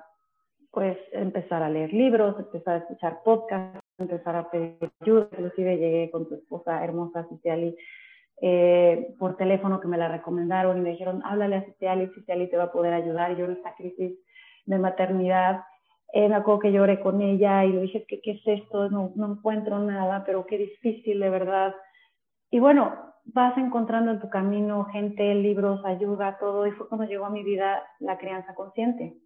pues 0.70 0.96
empezar 1.12 1.62
a 1.62 1.68
leer 1.68 1.92
libros, 1.92 2.34
empezar 2.38 2.74
a 2.74 2.78
escuchar 2.78 3.22
podcasts, 3.22 3.80
empezar 3.98 4.36
a 4.36 4.50
pedir 4.50 4.90
ayuda. 5.00 5.28
Inclusive 5.32 5.76
llegué 5.76 6.10
con 6.10 6.26
tu 6.28 6.34
esposa 6.34 6.82
hermosa, 6.82 7.26
Ciciali, 7.28 7.76
eh, 8.40 9.14
por 9.18 9.36
teléfono 9.36 9.80
que 9.80 9.88
me 9.88 9.98
la 9.98 10.08
recomendaron 10.08 10.78
y 10.78 10.80
me 10.80 10.90
dijeron, 10.90 11.22
háblale 11.24 11.56
a 11.56 11.64
Ciciali, 11.64 12.08
Ciciali 12.14 12.48
te 12.48 12.56
va 12.56 12.64
a 12.64 12.72
poder 12.72 12.94
ayudar. 12.94 13.36
yo 13.36 13.44
en 13.44 13.52
esta 13.52 13.74
crisis 13.74 14.18
de 14.64 14.78
maternidad, 14.78 15.62
eh, 16.14 16.28
me 16.28 16.36
acuerdo 16.36 16.60
que 16.60 16.72
lloré 16.72 17.00
con 17.00 17.20
ella 17.20 17.64
y 17.64 17.72
le 17.72 17.82
dije, 17.82 18.04
¿qué, 18.08 18.20
qué 18.22 18.32
es 18.32 18.42
esto? 18.46 18.88
No, 18.90 19.12
no 19.14 19.32
encuentro 19.32 19.78
nada, 19.78 20.24
pero 20.24 20.46
qué 20.46 20.56
difícil, 20.56 21.20
de 21.20 21.30
verdad. 21.30 21.74
Y 22.50 22.60
bueno, 22.60 23.11
vas 23.24 23.56
encontrando 23.56 24.10
en 24.10 24.20
tu 24.20 24.28
camino 24.28 24.84
gente, 24.86 25.34
libros, 25.34 25.84
ayuda, 25.84 26.38
todo, 26.38 26.66
y 26.66 26.72
fue 26.72 26.88
cuando 26.88 27.06
llegó 27.06 27.26
a 27.26 27.30
mi 27.30 27.42
vida 27.42 27.82
la 28.00 28.18
crianza 28.18 28.54
consciente 28.54 29.16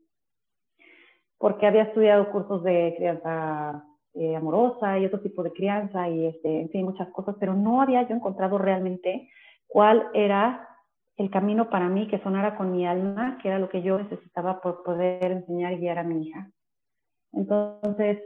porque 1.39 1.67
había 1.67 1.83
estudiado 1.83 2.31
cursos 2.31 2.63
de 2.63 2.95
crianza 2.97 3.85
eh, 4.15 4.37
amorosa 4.37 4.99
y 4.99 5.07
otro 5.07 5.21
tipo 5.21 5.43
de 5.43 5.53
crianza 5.53 6.09
y 6.09 6.27
este, 6.27 6.63
en 6.63 6.71
fin, 6.71 6.85
muchas 6.85 7.09
cosas, 7.11 7.37
pero 7.39 7.55
no 7.55 7.83
había 7.83 8.03
yo 8.09 8.15
encontrado 8.15 8.59
realmente 8.59 9.31
cuál 9.67 10.09
era 10.15 10.69
el 11.17 11.31
camino 11.31 11.71
para 11.71 11.89
mí 11.89 12.09
que 12.09 12.21
sonara 12.21 12.57
con 12.57 12.73
mi 12.73 12.87
alma, 12.87 13.39
que 13.41 13.49
era 13.49 13.59
lo 13.59 13.69
que 13.69 13.83
yo 13.83 13.99
necesitaba 13.99 14.61
por 14.61 14.83
poder 14.83 15.31
enseñar 15.31 15.73
y 15.73 15.79
guiar 15.79 15.99
a 15.99 16.05
mi 16.05 16.27
hija. 16.29 16.51
Entonces, 17.33 18.23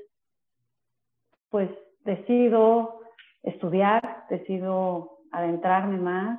pues 1.51 1.71
decido 2.05 3.01
estudiar, 3.43 4.25
decido 4.29 5.20
adentrarme 5.33 5.99
más 5.99 6.39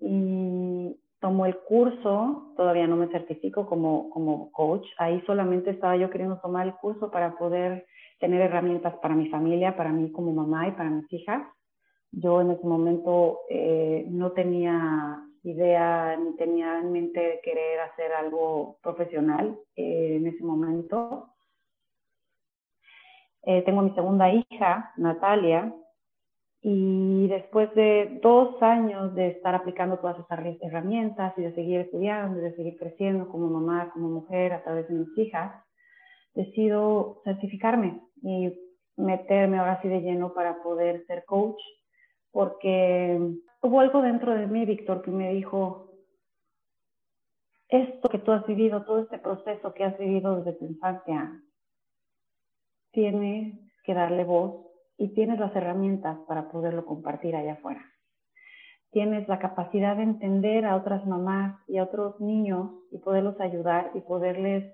y 0.00 0.96
tomo 1.20 1.46
el 1.46 1.56
curso, 1.58 2.54
todavía 2.56 2.86
no 2.86 2.96
me 2.96 3.08
certifico 3.08 3.66
como, 3.66 4.10
como 4.10 4.50
coach, 4.52 4.86
ahí 4.98 5.22
solamente 5.26 5.70
estaba 5.70 5.96
yo 5.96 6.10
queriendo 6.10 6.38
tomar 6.38 6.66
el 6.66 6.74
curso 6.74 7.10
para 7.10 7.36
poder 7.36 7.86
tener 8.18 8.40
herramientas 8.40 8.94
para 8.96 9.14
mi 9.14 9.28
familia, 9.28 9.76
para 9.76 9.90
mí 9.90 10.10
como 10.12 10.32
mamá 10.32 10.68
y 10.68 10.72
para 10.72 10.90
mis 10.90 11.12
hijas. 11.12 11.42
Yo 12.12 12.40
en 12.40 12.50
ese 12.50 12.66
momento 12.66 13.40
eh, 13.48 14.06
no 14.08 14.32
tenía 14.32 15.22
idea 15.42 16.16
ni 16.16 16.36
tenía 16.36 16.78
en 16.80 16.92
mente 16.92 17.40
querer 17.42 17.80
hacer 17.80 18.12
algo 18.12 18.78
profesional 18.82 19.58
eh, 19.76 20.16
en 20.16 20.26
ese 20.26 20.42
momento. 20.44 21.28
Eh, 23.42 23.62
tengo 23.62 23.80
mi 23.82 23.90
segunda 23.94 24.30
hija, 24.30 24.92
Natalia, 24.96 25.74
y 26.62 27.26
después 27.28 27.74
de 27.74 28.20
dos 28.22 28.62
años 28.62 29.14
de 29.14 29.28
estar 29.28 29.54
aplicando 29.54 29.98
todas 29.98 30.18
esas 30.18 30.38
herramientas 30.60 31.32
y 31.38 31.42
de 31.42 31.54
seguir 31.54 31.80
estudiando, 31.80 32.38
de 32.38 32.54
seguir 32.54 32.76
creciendo 32.78 33.28
como 33.28 33.48
mamá, 33.48 33.90
como 33.92 34.08
mujer 34.08 34.52
a 34.52 34.62
través 34.62 34.86
de 34.88 34.94
mis 34.94 35.18
hijas, 35.18 35.52
decido 36.34 37.22
certificarme 37.24 38.02
y 38.22 38.52
meterme 38.96 39.58
ahora 39.58 39.80
sí 39.80 39.88
de 39.88 40.02
lleno 40.02 40.34
para 40.34 40.62
poder 40.62 41.06
ser 41.06 41.24
coach, 41.24 41.60
porque 42.30 43.18
hubo 43.62 43.80
algo 43.80 44.02
dentro 44.02 44.34
de 44.34 44.46
mí, 44.46 44.66
Víctor, 44.66 45.00
que 45.00 45.10
me 45.10 45.32
dijo, 45.32 45.94
esto 47.68 48.08
que 48.10 48.18
tú 48.18 48.32
has 48.32 48.46
vivido, 48.46 48.84
todo 48.84 49.00
este 49.00 49.18
proceso 49.18 49.72
que 49.72 49.84
has 49.84 49.96
vivido 49.98 50.36
desde 50.36 50.58
tu 50.58 50.66
infancia, 50.66 51.40
tienes 52.92 53.58
que 53.82 53.94
darle 53.94 54.24
voz 54.24 54.69
y 55.00 55.08
tienes 55.14 55.40
las 55.40 55.56
herramientas 55.56 56.18
para 56.28 56.50
poderlo 56.50 56.84
compartir 56.84 57.34
allá 57.34 57.54
afuera. 57.54 57.82
Tienes 58.92 59.26
la 59.28 59.38
capacidad 59.38 59.96
de 59.96 60.02
entender 60.02 60.66
a 60.66 60.76
otras 60.76 61.06
mamás 61.06 61.58
y 61.66 61.78
a 61.78 61.84
otros 61.84 62.20
niños 62.20 62.70
y 62.92 62.98
poderlos 62.98 63.40
ayudar 63.40 63.92
y 63.94 64.00
poderles 64.02 64.70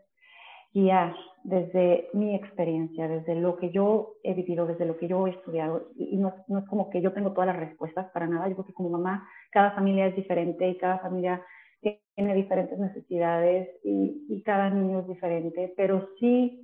guiar 0.74 1.14
desde 1.44 2.08
mi 2.12 2.34
experiencia, 2.34 3.06
desde 3.06 3.36
lo 3.36 3.56
que 3.56 3.70
yo 3.70 4.14
he 4.24 4.34
vivido, 4.34 4.66
desde 4.66 4.84
lo 4.84 4.96
que 4.96 5.06
yo 5.06 5.28
he 5.28 5.30
estudiado. 5.30 5.90
Y, 5.94 6.16
no, 6.16 6.34
es 6.48 6.68
como 6.68 6.90
que 6.90 7.00
yo 7.00 7.12
tengo 7.12 7.32
todas 7.32 7.46
las 7.46 7.60
respuestas 7.60 8.10
para 8.10 8.26
nada. 8.26 8.48
Yo 8.48 8.56
creo 8.56 8.66
que 8.66 8.74
como 8.74 8.90
mamá, 8.90 9.28
cada 9.52 9.70
familia 9.76 10.08
es 10.08 10.16
diferente 10.16 10.68
y 10.68 10.76
cada 10.76 10.98
familia 10.98 11.40
tiene 11.80 12.34
diferentes 12.34 12.76
necesidades 12.76 13.68
y, 13.84 14.26
y 14.28 14.42
cada 14.42 14.70
niño 14.70 15.00
es 15.00 15.06
diferente, 15.06 15.72
pero 15.76 16.08
sí 16.18 16.60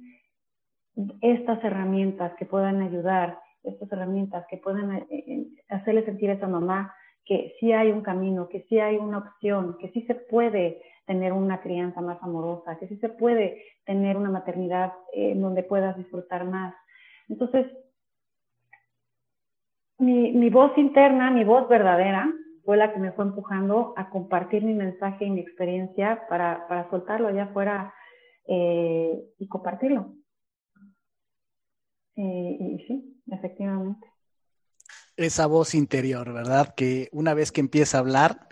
estas 1.21 1.63
herramientas 1.65 2.35
que 2.35 2.45
puedan 2.45 2.83
ayudar, 2.83 3.39
estas 3.65 3.91
herramientas 3.93 4.47
que 4.49 4.59
puedan 4.59 4.93
eh, 4.93 5.07
eh, 5.11 5.47
hacerle 5.69 6.05
sentir 6.05 6.31
a 6.31 6.35
esa 6.35 6.49
mamá 6.49 6.95
que 7.25 7.55
sí 7.61 7.73
hay 7.73 7.93
un 7.93 8.03
camino, 8.03 8.49
que 8.49 8.63
sí 8.69 8.81
hay 8.81 8.97
una 8.97 9.19
opción, 9.19 9.77
que 9.79 9.91
sí 9.91 10.03
se 10.03 10.15
puede 10.15 10.83
tener 11.07 11.33
una 11.33 11.61
crianza 11.61 12.01
más 12.01 12.21
amorosa, 12.23 12.79
que 12.79 12.89
sí 12.89 12.97
se 12.97 13.09
puede 13.09 13.63
tener 13.85 14.17
una 14.17 14.31
maternidad 14.31 14.93
en 15.13 15.41
donde 15.41 15.63
puedas 15.63 15.97
disfrutar 15.97 16.45
más. 16.45 16.75
Entonces, 17.29 17.67
mi, 19.99 20.33
mi, 20.33 20.51
voz 20.51 20.77
interna, 20.77 21.31
mi 21.31 21.45
voz 21.45 21.69
verdadera, 21.69 22.33
fue 22.65 22.77
la 22.77 22.93
que 22.93 23.01
me 23.01 23.13
fue 23.13 23.25
empujando 23.25 23.95
a 23.97 24.11
compartir 24.11 24.63
mi 24.63 24.75
mensaje 24.75 25.25
y 25.25 25.31
mi 25.31 25.41
experiencia 25.41 26.27
para, 26.29 26.67
para 26.69 26.89
soltarlo 26.91 27.29
allá 27.29 27.45
afuera 27.45 27.95
eh, 28.47 29.21
y 29.39 29.49
compartirlo. 29.49 30.15
Eh, 32.17 32.57
y 32.61 32.85
sí, 32.87 33.12
efectivamente. 33.27 34.07
Esa 35.16 35.47
voz 35.47 35.75
interior, 35.75 36.33
¿verdad? 36.33 36.75
Que 36.75 37.09
una 37.12 37.35
vez 37.35 37.53
que 37.53 37.61
empieza 37.61 37.99
a 37.99 38.01
hablar, 38.01 38.49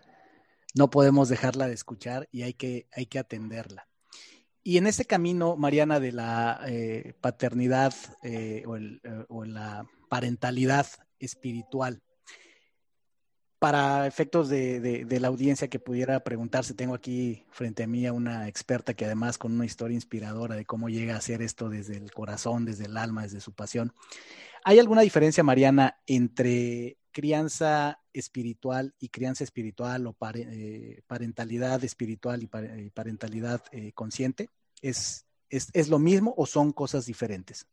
no 0.75 0.91
podemos 0.91 1.29
dejarla 1.29 1.67
de 1.67 1.75
escuchar 1.75 2.29
y 2.31 2.43
hay 2.43 2.55
que, 2.55 2.87
hay 2.93 3.07
que 3.07 3.19
atenderla. 3.19 3.89
Y 4.63 4.77
en 4.77 4.87
ese 4.87 5.05
camino, 5.07 5.57
Mariana, 5.57 6.01
de 6.01 6.13
la 6.13 6.61
eh, 6.67 7.15
paternidad 7.21 7.95
eh, 8.23 8.63
o, 8.67 8.77
el, 8.77 9.01
o, 9.29 9.45
la 9.45 9.87
parentalidad 10.09 10.87
espiritual, 11.19 12.03
para 13.59 14.07
efectos 14.07 14.49
de, 14.49 14.81
de, 14.81 15.05
de, 15.05 15.21
la 15.21 15.29
audiencia 15.29 15.69
que 15.69 15.79
pudiera 15.79 16.21
preguntarse, 16.21 16.73
tengo 16.73 16.95
aquí 16.95 17.45
frente 17.51 17.83
a 17.83 17.87
mí 17.87 18.07
a 18.07 18.13
una 18.13 18.49
experta 18.49 18.95
que 18.95 19.05
además 19.05 19.37
con 19.37 19.53
una 19.53 19.67
historia 19.67 19.95
inspiradora 19.95 20.55
de 20.55 20.65
cómo 20.65 20.89
llega 20.89 21.15
a 21.15 21.19
hacer 21.19 21.43
esto 21.43 21.69
desde 21.69 21.99
el 21.99 22.11
corazón, 22.11 22.65
desde 22.65 22.87
el 22.87 22.97
alma, 22.97 23.23
desde 23.23 23.41
su 23.41 23.53
pasión. 23.53 23.93
¿Hay 24.65 24.79
alguna 24.79 25.03
diferencia, 25.03 25.43
Mariana, 25.43 25.97
entre 26.07 26.97
crianza 27.13 28.01
espiritual 28.13 28.93
y 29.01 29.09
crianza 29.09 29.45
espiritual 29.45 30.07
o 30.07 30.17
eh, 30.35 31.01
parentalidad 31.07 31.83
espiritual 31.85 32.43
y 32.43 32.91
parentalidad 32.91 33.63
eh, 33.73 33.93
consciente? 33.93 34.49
¿Es, 34.83 35.27
¿Es, 35.49 35.71
¿Es 35.75 35.89
lo 35.89 35.99
mismo 35.99 36.35
o 36.37 36.47
son 36.47 36.73
cosas 36.73 37.07
diferentes? 37.07 37.67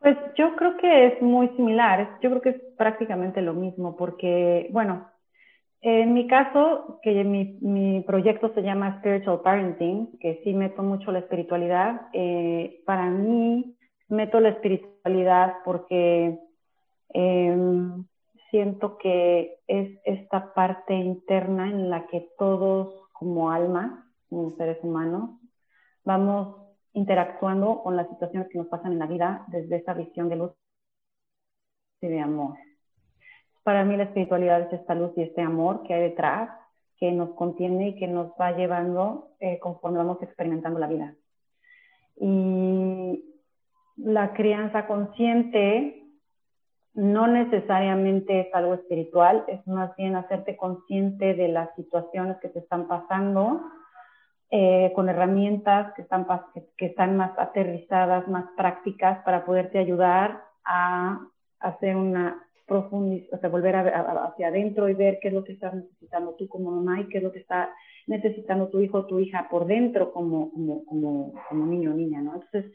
Pues 0.00 0.16
yo 0.36 0.54
creo 0.56 0.76
que 0.76 1.06
es 1.08 1.22
muy 1.22 1.48
similar, 1.56 2.18
yo 2.22 2.30
creo 2.30 2.42
que 2.42 2.50
es 2.50 2.62
prácticamente 2.76 3.42
lo 3.42 3.52
mismo, 3.52 3.96
porque, 3.96 4.68
bueno, 4.70 5.08
en 5.80 6.12
mi 6.12 6.26
caso, 6.26 7.00
que 7.02 7.24
mi, 7.24 7.58
mi 7.60 8.00
proyecto 8.02 8.52
se 8.54 8.62
llama 8.62 8.98
Spiritual 8.98 9.40
Parenting, 9.42 10.18
que 10.20 10.40
sí 10.44 10.52
meto 10.52 10.82
mucho 10.82 11.10
la 11.10 11.20
espiritualidad, 11.20 12.08
eh, 12.12 12.82
para 12.84 13.06
mí 13.10 13.76
meto 14.08 14.40
la 14.40 14.50
espiritualidad 14.50 15.56
porque 15.64 16.38
eh, 17.14 17.56
siento 18.50 18.98
que 18.98 19.58
es 19.66 19.98
esta 20.04 20.52
parte 20.54 20.94
interna 20.94 21.68
en 21.68 21.90
la 21.90 22.06
que 22.06 22.28
todos 22.38 23.08
como 23.12 23.50
almas, 23.50 24.04
como 24.28 24.56
seres 24.56 24.78
humanos, 24.82 25.30
vamos 26.04 26.56
interactuando 26.92 27.82
con 27.82 27.96
las 27.96 28.08
situaciones 28.08 28.48
que 28.48 28.58
nos 28.58 28.68
pasan 28.68 28.92
en 28.92 28.98
la 28.98 29.06
vida 29.06 29.44
desde 29.48 29.76
esa 29.76 29.94
visión 29.94 30.28
de 30.28 30.36
luz 30.36 30.52
y 32.00 32.08
de 32.08 32.20
amor. 32.20 32.56
Para 33.62 33.84
mí 33.84 33.96
la 33.96 34.04
espiritualidad 34.04 34.62
es 34.62 34.72
esta 34.72 34.94
luz 34.94 35.12
y 35.16 35.22
este 35.22 35.42
amor 35.42 35.82
que 35.82 35.94
hay 35.94 36.02
detrás, 36.02 36.50
que 36.96 37.12
nos 37.12 37.30
contiene 37.34 37.88
y 37.88 37.96
que 37.96 38.08
nos 38.08 38.32
va 38.40 38.52
llevando 38.52 39.32
eh, 39.40 39.58
conforme 39.58 39.98
vamos 39.98 40.22
experimentando 40.22 40.80
la 40.80 40.86
vida. 40.86 41.14
Y 42.16 43.27
la 43.98 44.32
crianza 44.32 44.86
consciente 44.86 46.04
no 46.94 47.26
necesariamente 47.26 48.40
es 48.40 48.54
algo 48.54 48.74
espiritual, 48.74 49.44
es 49.46 49.64
más 49.66 49.94
bien 49.96 50.16
hacerte 50.16 50.56
consciente 50.56 51.34
de 51.34 51.48
las 51.48 51.74
situaciones 51.76 52.38
que 52.38 52.48
te 52.48 52.58
están 52.58 52.88
pasando, 52.88 53.62
eh, 54.50 54.92
con 54.94 55.08
herramientas 55.08 55.92
que 55.94 56.02
están, 56.02 56.26
que 56.76 56.86
están 56.86 57.16
más 57.16 57.38
aterrizadas, 57.38 58.26
más 58.28 58.46
prácticas 58.56 59.22
para 59.22 59.44
poderte 59.44 59.78
ayudar 59.78 60.42
a 60.64 61.20
hacer 61.60 61.94
una 61.94 62.42
profundización, 62.66 63.38
o 63.38 63.40
sea, 63.40 63.48
volver 63.48 63.76
a, 63.76 63.80
a, 63.80 64.24
hacia 64.26 64.48
adentro 64.48 64.88
y 64.88 64.94
ver 64.94 65.18
qué 65.20 65.28
es 65.28 65.34
lo 65.34 65.44
que 65.44 65.52
estás 65.52 65.74
necesitando 65.74 66.34
tú 66.34 66.48
como 66.48 66.70
mamá 66.70 67.00
y 67.00 67.08
qué 67.08 67.18
es 67.18 67.24
lo 67.24 67.32
que 67.32 67.40
está 67.40 67.70
necesitando 68.06 68.68
tu 68.68 68.80
hijo 68.80 68.98
o 68.98 69.06
tu 69.06 69.18
hija 69.18 69.48
por 69.50 69.66
dentro 69.66 70.12
como, 70.12 70.50
como, 70.50 70.84
como, 70.84 71.34
como 71.48 71.66
niño 71.66 71.92
o 71.92 71.94
niña, 71.94 72.22
¿no? 72.22 72.34
Entonces, 72.34 72.72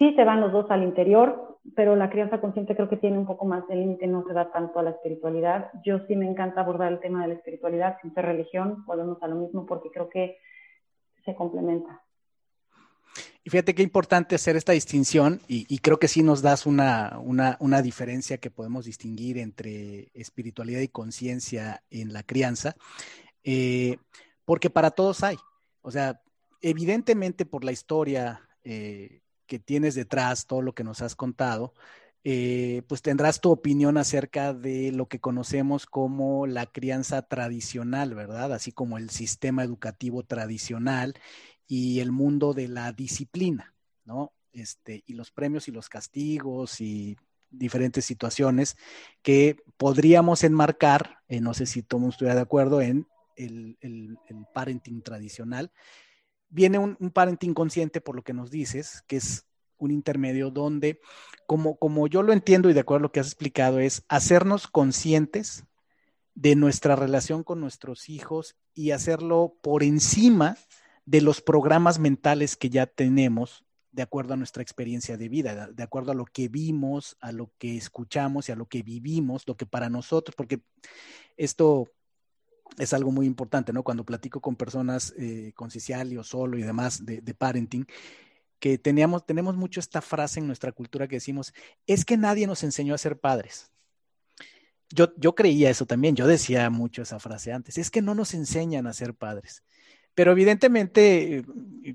Sí 0.00 0.14
se 0.16 0.24
van 0.24 0.40
los 0.40 0.50
dos 0.50 0.70
al 0.70 0.82
interior, 0.82 1.58
pero 1.76 1.94
la 1.94 2.08
crianza 2.08 2.40
consciente 2.40 2.74
creo 2.74 2.88
que 2.88 2.96
tiene 2.96 3.18
un 3.18 3.26
poco 3.26 3.44
más 3.44 3.68
de 3.68 3.76
límite, 3.76 4.06
no 4.06 4.24
se 4.26 4.32
da 4.32 4.50
tanto 4.50 4.78
a 4.78 4.82
la 4.82 4.92
espiritualidad. 4.92 5.70
Yo 5.84 5.98
sí 6.06 6.16
me 6.16 6.26
encanta 6.26 6.62
abordar 6.62 6.90
el 6.90 7.00
tema 7.00 7.20
de 7.20 7.28
la 7.28 7.34
espiritualidad 7.34 7.98
sin 8.00 8.14
ser 8.14 8.24
religión, 8.24 8.82
volvemos 8.86 9.22
a 9.22 9.28
lo 9.28 9.36
mismo 9.36 9.66
porque 9.66 9.90
creo 9.90 10.08
que 10.08 10.38
se 11.22 11.34
complementa. 11.34 12.02
Y 13.44 13.50
fíjate 13.50 13.74
qué 13.74 13.82
importante 13.82 14.34
hacer 14.34 14.56
esta 14.56 14.72
distinción 14.72 15.40
y, 15.48 15.66
y 15.68 15.80
creo 15.80 15.98
que 15.98 16.08
sí 16.08 16.22
nos 16.22 16.40
das 16.40 16.64
una, 16.64 17.18
una, 17.22 17.58
una, 17.60 17.82
diferencia 17.82 18.38
que 18.38 18.50
podemos 18.50 18.86
distinguir 18.86 19.36
entre 19.36 20.08
espiritualidad 20.14 20.80
y 20.80 20.88
conciencia 20.88 21.82
en 21.90 22.14
la 22.14 22.22
crianza, 22.22 22.74
eh, 23.44 23.98
porque 24.46 24.70
para 24.70 24.92
todos 24.92 25.22
hay. 25.24 25.36
O 25.82 25.90
sea, 25.90 26.22
evidentemente 26.62 27.44
por 27.44 27.64
la 27.64 27.72
historia 27.72 28.40
eh, 28.64 29.20
que 29.50 29.58
tienes 29.58 29.96
detrás, 29.96 30.46
todo 30.46 30.62
lo 30.62 30.76
que 30.76 30.84
nos 30.84 31.02
has 31.02 31.16
contado, 31.16 31.74
eh, 32.22 32.82
pues 32.86 33.02
tendrás 33.02 33.40
tu 33.40 33.50
opinión 33.50 33.98
acerca 33.98 34.54
de 34.54 34.92
lo 34.92 35.08
que 35.08 35.18
conocemos 35.18 35.86
como 35.86 36.46
la 36.46 36.66
crianza 36.66 37.22
tradicional, 37.22 38.14
¿verdad? 38.14 38.52
Así 38.52 38.70
como 38.70 38.96
el 38.96 39.10
sistema 39.10 39.64
educativo 39.64 40.22
tradicional 40.22 41.14
y 41.66 41.98
el 41.98 42.12
mundo 42.12 42.54
de 42.54 42.68
la 42.68 42.92
disciplina, 42.92 43.74
¿no? 44.04 44.32
Este, 44.52 45.02
y 45.04 45.14
los 45.14 45.32
premios 45.32 45.66
y 45.66 45.72
los 45.72 45.88
castigos 45.88 46.80
y 46.80 47.16
diferentes 47.50 48.04
situaciones 48.04 48.76
que 49.20 49.56
podríamos 49.76 50.44
enmarcar, 50.44 51.18
eh, 51.26 51.40
no 51.40 51.54
sé 51.54 51.66
si 51.66 51.82
mundo 51.98 52.10
estuviera 52.10 52.36
de 52.36 52.42
acuerdo, 52.42 52.80
en 52.80 53.08
el 53.34 53.76
parenting 54.54 55.02
tradicional 55.02 55.72
viene 56.50 56.78
un, 56.78 56.96
un 57.00 57.10
parenting 57.10 57.54
consciente 57.54 58.00
por 58.00 58.14
lo 58.16 58.22
que 58.22 58.34
nos 58.34 58.50
dices, 58.50 59.02
que 59.06 59.16
es 59.16 59.46
un 59.78 59.90
intermedio 59.90 60.50
donde, 60.50 61.00
como, 61.46 61.76
como 61.76 62.06
yo 62.06 62.22
lo 62.22 62.32
entiendo 62.32 62.70
y 62.70 62.74
de 62.74 62.80
acuerdo 62.80 63.00
a 63.00 63.02
lo 63.04 63.12
que 63.12 63.20
has 63.20 63.26
explicado, 63.26 63.80
es 63.80 64.04
hacernos 64.08 64.66
conscientes 64.66 65.64
de 66.34 66.54
nuestra 66.54 66.96
relación 66.96 67.42
con 67.42 67.60
nuestros 67.60 68.08
hijos 68.08 68.56
y 68.74 68.92
hacerlo 68.92 69.56
por 69.62 69.82
encima 69.82 70.56
de 71.06 71.20
los 71.20 71.40
programas 71.40 71.98
mentales 71.98 72.56
que 72.56 72.70
ya 72.70 72.86
tenemos 72.86 73.64
de 73.92 74.02
acuerdo 74.02 74.34
a 74.34 74.36
nuestra 74.36 74.62
experiencia 74.62 75.16
de 75.16 75.28
vida, 75.28 75.68
de 75.72 75.82
acuerdo 75.82 76.12
a 76.12 76.14
lo 76.14 76.24
que 76.24 76.48
vimos, 76.48 77.16
a 77.20 77.32
lo 77.32 77.50
que 77.58 77.76
escuchamos 77.76 78.48
y 78.48 78.52
a 78.52 78.56
lo 78.56 78.66
que 78.66 78.82
vivimos, 78.82 79.42
lo 79.46 79.56
que 79.56 79.66
para 79.66 79.90
nosotros, 79.90 80.36
porque 80.36 80.60
esto 81.36 81.88
es 82.78 82.92
algo 82.92 83.10
muy 83.10 83.26
importante, 83.26 83.72
¿no? 83.72 83.82
Cuando 83.82 84.04
platico 84.04 84.40
con 84.40 84.56
personas 84.56 85.14
eh, 85.18 85.52
con 85.54 85.70
Ciciali 85.70 86.16
o 86.16 86.24
solo 86.24 86.58
y 86.58 86.62
demás 86.62 87.04
de, 87.04 87.34
parenting, 87.34 87.86
que 88.58 88.78
teníamos, 88.78 89.24
tenemos 89.26 89.56
mucho 89.56 89.80
esta 89.80 90.00
frase 90.00 90.40
en 90.40 90.46
nuestra 90.46 90.72
cultura 90.72 91.08
que 91.08 91.16
decimos, 91.16 91.52
es 91.86 92.04
que 92.04 92.16
nadie 92.16 92.46
nos 92.46 92.62
enseñó 92.62 92.94
a 92.94 92.98
ser 92.98 93.18
padres. 93.18 93.70
Yo, 94.90 95.14
yo 95.16 95.34
creía 95.34 95.70
eso 95.70 95.86
también, 95.86 96.16
yo 96.16 96.26
decía 96.26 96.68
mucho 96.68 97.02
esa 97.02 97.20
frase 97.20 97.52
antes, 97.52 97.78
es 97.78 97.90
que 97.90 98.02
no 98.02 98.14
nos 98.14 98.34
enseñan 98.34 98.86
a 98.86 98.92
ser 98.92 99.14
padres. 99.14 99.62
Pero 100.14 100.32
evidentemente, 100.32 101.38
eh, 101.38 101.44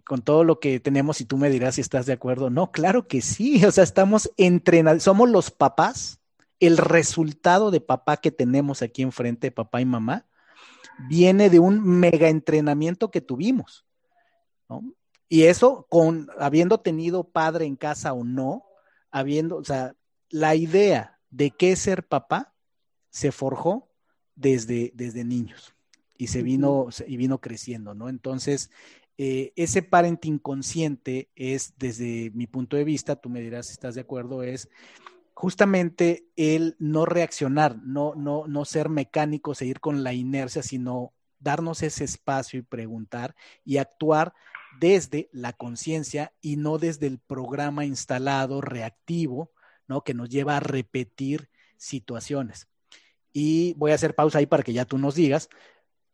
con 0.06 0.22
todo 0.22 0.44
lo 0.44 0.60
que 0.60 0.80
tenemos, 0.80 1.20
y 1.22 1.26
tú 1.26 1.38
me 1.38 1.50
dirás 1.50 1.76
si 1.76 1.82
estás 1.82 2.06
de 2.06 2.14
acuerdo, 2.14 2.50
no, 2.50 2.72
claro 2.72 3.08
que 3.08 3.22
sí, 3.22 3.64
o 3.66 3.72
sea, 3.72 3.84
estamos 3.84 4.32
entrenados, 4.38 5.04
somos 5.04 5.30
los 5.30 5.52
papás, 5.52 6.20
el 6.60 6.78
resultado 6.78 7.72
de 7.72 7.82
papá 7.82 8.18
que 8.18 8.32
tenemos 8.32 8.82
aquí 8.82 9.02
enfrente, 9.02 9.52
papá 9.52 9.82
y 9.82 9.86
mamá, 9.86 10.26
viene 11.10 11.50
de 11.50 11.60
un 11.60 11.82
mega 11.84 12.30
entrenamiento 12.30 13.12
que 13.12 13.22
tuvimos. 13.22 13.86
Y 15.28 15.44
eso 15.44 15.88
con 15.90 16.30
habiendo 16.40 16.80
tenido 16.80 17.24
padre 17.24 17.66
en 17.66 17.76
casa 17.76 18.14
o 18.14 18.24
no, 18.24 18.64
habiendo, 19.12 19.58
o 19.58 19.64
sea, 19.64 19.96
la 20.30 20.56
idea 20.56 21.20
de 21.30 21.52
qué 21.52 21.76
ser 21.76 22.08
papá 22.08 22.54
se 23.10 23.32
forjó 23.32 23.90
desde, 24.36 24.92
desde 24.96 25.24
niños 25.24 25.76
y 26.18 26.28
se 26.28 26.44
vino, 26.44 26.88
y 27.08 27.18
vino 27.18 27.40
creciendo, 27.40 27.94
¿no? 27.94 28.10
Entonces, 28.10 28.70
eh, 29.18 29.54
ese 29.56 29.82
parenting 29.82 30.40
consciente 30.40 31.30
es, 31.36 31.74
desde 31.78 32.32
mi 32.34 32.48
punto 32.48 32.78
de 32.78 32.84
vista, 32.84 33.16
tú 33.16 33.30
me 33.30 33.42
dirás 33.42 33.68
si 33.68 33.74
estás 33.74 33.96
de 33.96 34.02
acuerdo, 34.02 34.44
es 34.44 34.70
justamente 35.36 36.30
el 36.38 36.78
no 36.80 37.06
reaccionar, 37.06 37.78
no, 37.84 38.16
no, 38.16 38.48
no 38.48 38.66
ser 38.66 38.90
mecánico, 38.90 39.54
seguir 39.54 39.82
con 39.82 40.02
la 40.04 40.14
inercia, 40.14 40.64
sino 40.64 41.14
darnos 41.40 41.84
ese 41.84 42.06
espacio 42.06 42.60
y 42.60 42.64
preguntar 42.64 43.36
y 43.66 43.78
actuar 43.78 44.34
desde 44.80 45.30
la 45.34 45.52
conciencia 45.52 46.34
y 46.42 46.56
no 46.56 46.78
desde 46.78 47.08
el 47.08 47.20
programa 47.20 47.86
instalado 47.86 48.62
reactivo, 48.62 49.52
¿no? 49.88 50.02
Que 50.02 50.14
nos 50.14 50.30
lleva 50.30 50.56
a 50.58 50.62
repetir 50.62 51.50
situaciones. 51.78 52.68
Y 53.34 53.74
voy 53.74 53.92
a 53.92 53.96
hacer 53.96 54.16
pausa 54.16 54.40
ahí 54.40 54.46
para 54.46 54.64
que 54.64 54.74
ya 54.74 54.86
tú 54.86 54.98
nos 54.98 55.16
digas. 55.16 55.50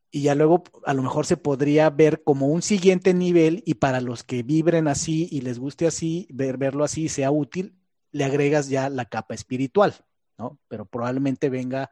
Y 0.10 0.24
ya 0.24 0.36
luego 0.36 0.64
a 0.84 0.96
lo 0.96 1.04
mejor 1.04 1.28
se 1.28 1.38
podría 1.38 1.90
ver 1.92 2.24
como 2.24 2.48
un 2.48 2.64
siguiente 2.64 3.14
nivel 3.14 3.62
y 3.66 3.76
para 3.76 4.02
los 4.02 4.24
que 4.24 4.42
vibren 4.42 4.88
así 4.88 5.30
y 5.32 5.42
les 5.42 5.60
guste 5.60 5.86
así, 5.86 6.28
ver, 6.32 6.58
verlo 6.58 6.84
así 6.84 7.08
sea 7.08 7.32
útil, 7.32 7.81
le 8.12 8.24
agregas 8.24 8.70
ya 8.70 8.90
la 8.90 9.06
capa 9.06 9.34
espiritual, 9.34 9.94
¿no? 10.38 10.58
Pero 10.68 10.86
probablemente 10.86 11.50
venga 11.50 11.92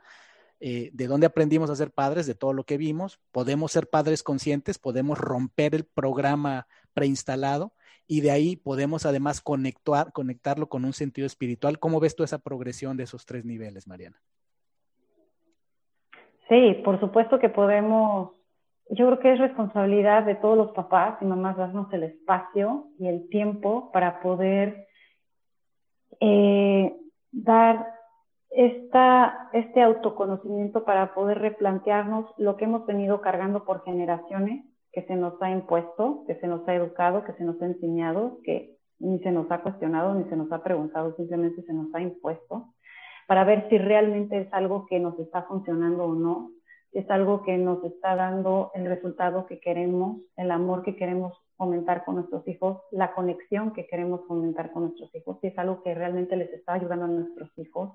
eh, 0.59 0.89
de 0.93 1.07
dónde 1.07 1.25
aprendimos 1.25 1.69
a 1.69 1.75
ser 1.75 1.91
padres, 1.91 2.27
de 2.27 2.35
todo 2.35 2.53
lo 2.53 2.65
que 2.65 2.77
vimos. 2.77 3.19
Podemos 3.31 3.71
ser 3.71 3.87
padres 3.87 4.23
conscientes, 4.23 4.77
podemos 4.77 5.17
romper 5.17 5.73
el 5.73 5.85
programa 5.85 6.67
preinstalado 6.93 7.73
y 8.07 8.21
de 8.21 8.31
ahí 8.31 8.55
podemos 8.55 9.05
además 9.05 9.39
conectar, 9.39 10.11
conectarlo 10.11 10.67
con 10.67 10.83
un 10.83 10.93
sentido 10.93 11.25
espiritual. 11.25 11.79
¿Cómo 11.79 11.99
ves 11.99 12.15
tú 12.15 12.23
esa 12.23 12.39
progresión 12.39 12.97
de 12.97 13.03
esos 13.03 13.25
tres 13.25 13.45
niveles, 13.45 13.87
Mariana? 13.87 14.19
Sí, 16.49 16.81
por 16.83 16.99
supuesto 16.99 17.39
que 17.39 17.49
podemos. 17.49 18.31
Yo 18.89 19.05
creo 19.05 19.19
que 19.19 19.33
es 19.33 19.39
responsabilidad 19.39 20.23
de 20.23 20.33
todos 20.35 20.57
los 20.57 20.71
papás 20.71 21.21
y 21.21 21.25
mamás 21.25 21.55
darnos 21.55 21.93
el 21.93 22.03
espacio 22.03 22.87
y 22.97 23.07
el 23.07 23.29
tiempo 23.29 23.91
para 23.91 24.19
poder 24.21 24.87
eh, 26.19 26.95
dar 27.31 27.93
esta, 28.49 29.49
este 29.53 29.81
autoconocimiento 29.81 30.83
para 30.83 31.13
poder 31.13 31.39
replantearnos 31.39 32.25
lo 32.37 32.57
que 32.57 32.65
hemos 32.65 32.85
venido 32.85 33.21
cargando 33.21 33.63
por 33.63 33.83
generaciones, 33.83 34.65
que 34.91 35.03
se 35.03 35.15
nos 35.15 35.39
ha 35.41 35.51
impuesto, 35.51 36.23
que 36.25 36.35
se 36.35 36.47
nos 36.47 36.67
ha 36.67 36.73
educado, 36.73 37.23
que 37.23 37.33
se 37.33 37.43
nos 37.43 37.61
ha 37.61 37.65
enseñado, 37.65 38.39
que 38.43 38.75
ni 38.99 39.19
se 39.19 39.31
nos 39.31 39.49
ha 39.51 39.61
cuestionado, 39.61 40.13
ni 40.15 40.25
se 40.25 40.35
nos 40.35 40.51
ha 40.51 40.63
preguntado, 40.63 41.15
simplemente 41.15 41.61
se 41.61 41.73
nos 41.73 41.93
ha 41.93 42.01
impuesto, 42.01 42.73
para 43.27 43.43
ver 43.43 43.69
si 43.69 43.77
realmente 43.77 44.41
es 44.41 44.53
algo 44.53 44.87
que 44.87 44.99
nos 44.99 45.17
está 45.19 45.43
funcionando 45.43 46.05
o 46.05 46.15
no, 46.15 46.51
si 46.91 46.99
es 46.99 47.09
algo 47.11 47.43
que 47.43 47.57
nos 47.57 47.83
está 47.83 48.15
dando 48.15 48.71
el 48.73 48.85
resultado 48.87 49.45
que 49.45 49.59
queremos, 49.59 50.17
el 50.35 50.49
amor 50.49 50.81
que 50.83 50.95
queremos 50.95 51.33
fomentar 51.59 52.03
con 52.05 52.15
nuestros 52.15 52.47
hijos, 52.47 52.81
la 52.89 53.13
conexión 53.13 53.73
que 53.73 53.85
queremos 53.85 54.25
fomentar 54.27 54.71
con 54.71 54.85
nuestros 54.85 55.13
hijos, 55.13 55.37
si 55.41 55.47
es 55.47 55.57
algo 55.59 55.83
que 55.83 55.93
realmente 55.93 56.35
les 56.35 56.51
está 56.51 56.73
ayudando 56.73 57.05
a 57.05 57.09
nuestros 57.09 57.51
hijos, 57.59 57.91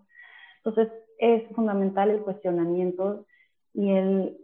entonces, 0.64 0.92
es 1.18 1.46
fundamental 1.54 2.10
el 2.10 2.22
cuestionamiento 2.22 3.26
y 3.74 3.90
el, 3.90 4.38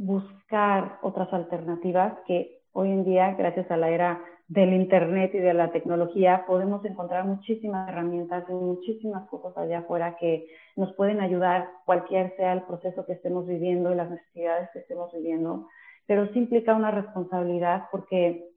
buscar 0.00 0.98
otras 1.02 1.32
alternativas 1.32 2.12
que 2.26 2.60
hoy 2.72 2.90
en 2.90 3.04
día, 3.04 3.34
gracias 3.34 3.70
a 3.70 3.76
la 3.76 3.90
era 3.90 4.22
del 4.46 4.74
Internet 4.74 5.34
y 5.34 5.38
de 5.38 5.54
la 5.54 5.72
tecnología, 5.72 6.44
podemos 6.46 6.84
encontrar 6.84 7.24
muchísimas 7.24 7.88
herramientas 7.88 8.44
y 8.48 8.52
muchísimas 8.52 9.26
cosas 9.28 9.56
allá 9.56 9.78
afuera 9.78 10.16
que 10.20 10.46
nos 10.76 10.92
pueden 10.92 11.20
ayudar, 11.20 11.68
cualquier 11.86 12.36
sea 12.36 12.52
el 12.52 12.62
proceso 12.62 13.06
que 13.06 13.14
estemos 13.14 13.46
viviendo 13.46 13.90
y 13.90 13.96
las 13.96 14.10
necesidades 14.10 14.68
que 14.72 14.80
estemos 14.80 15.10
viviendo, 15.12 15.68
pero 16.06 16.26
sí 16.32 16.38
implica 16.38 16.74
una 16.74 16.90
responsabilidad 16.90 17.84
porque 17.90 18.50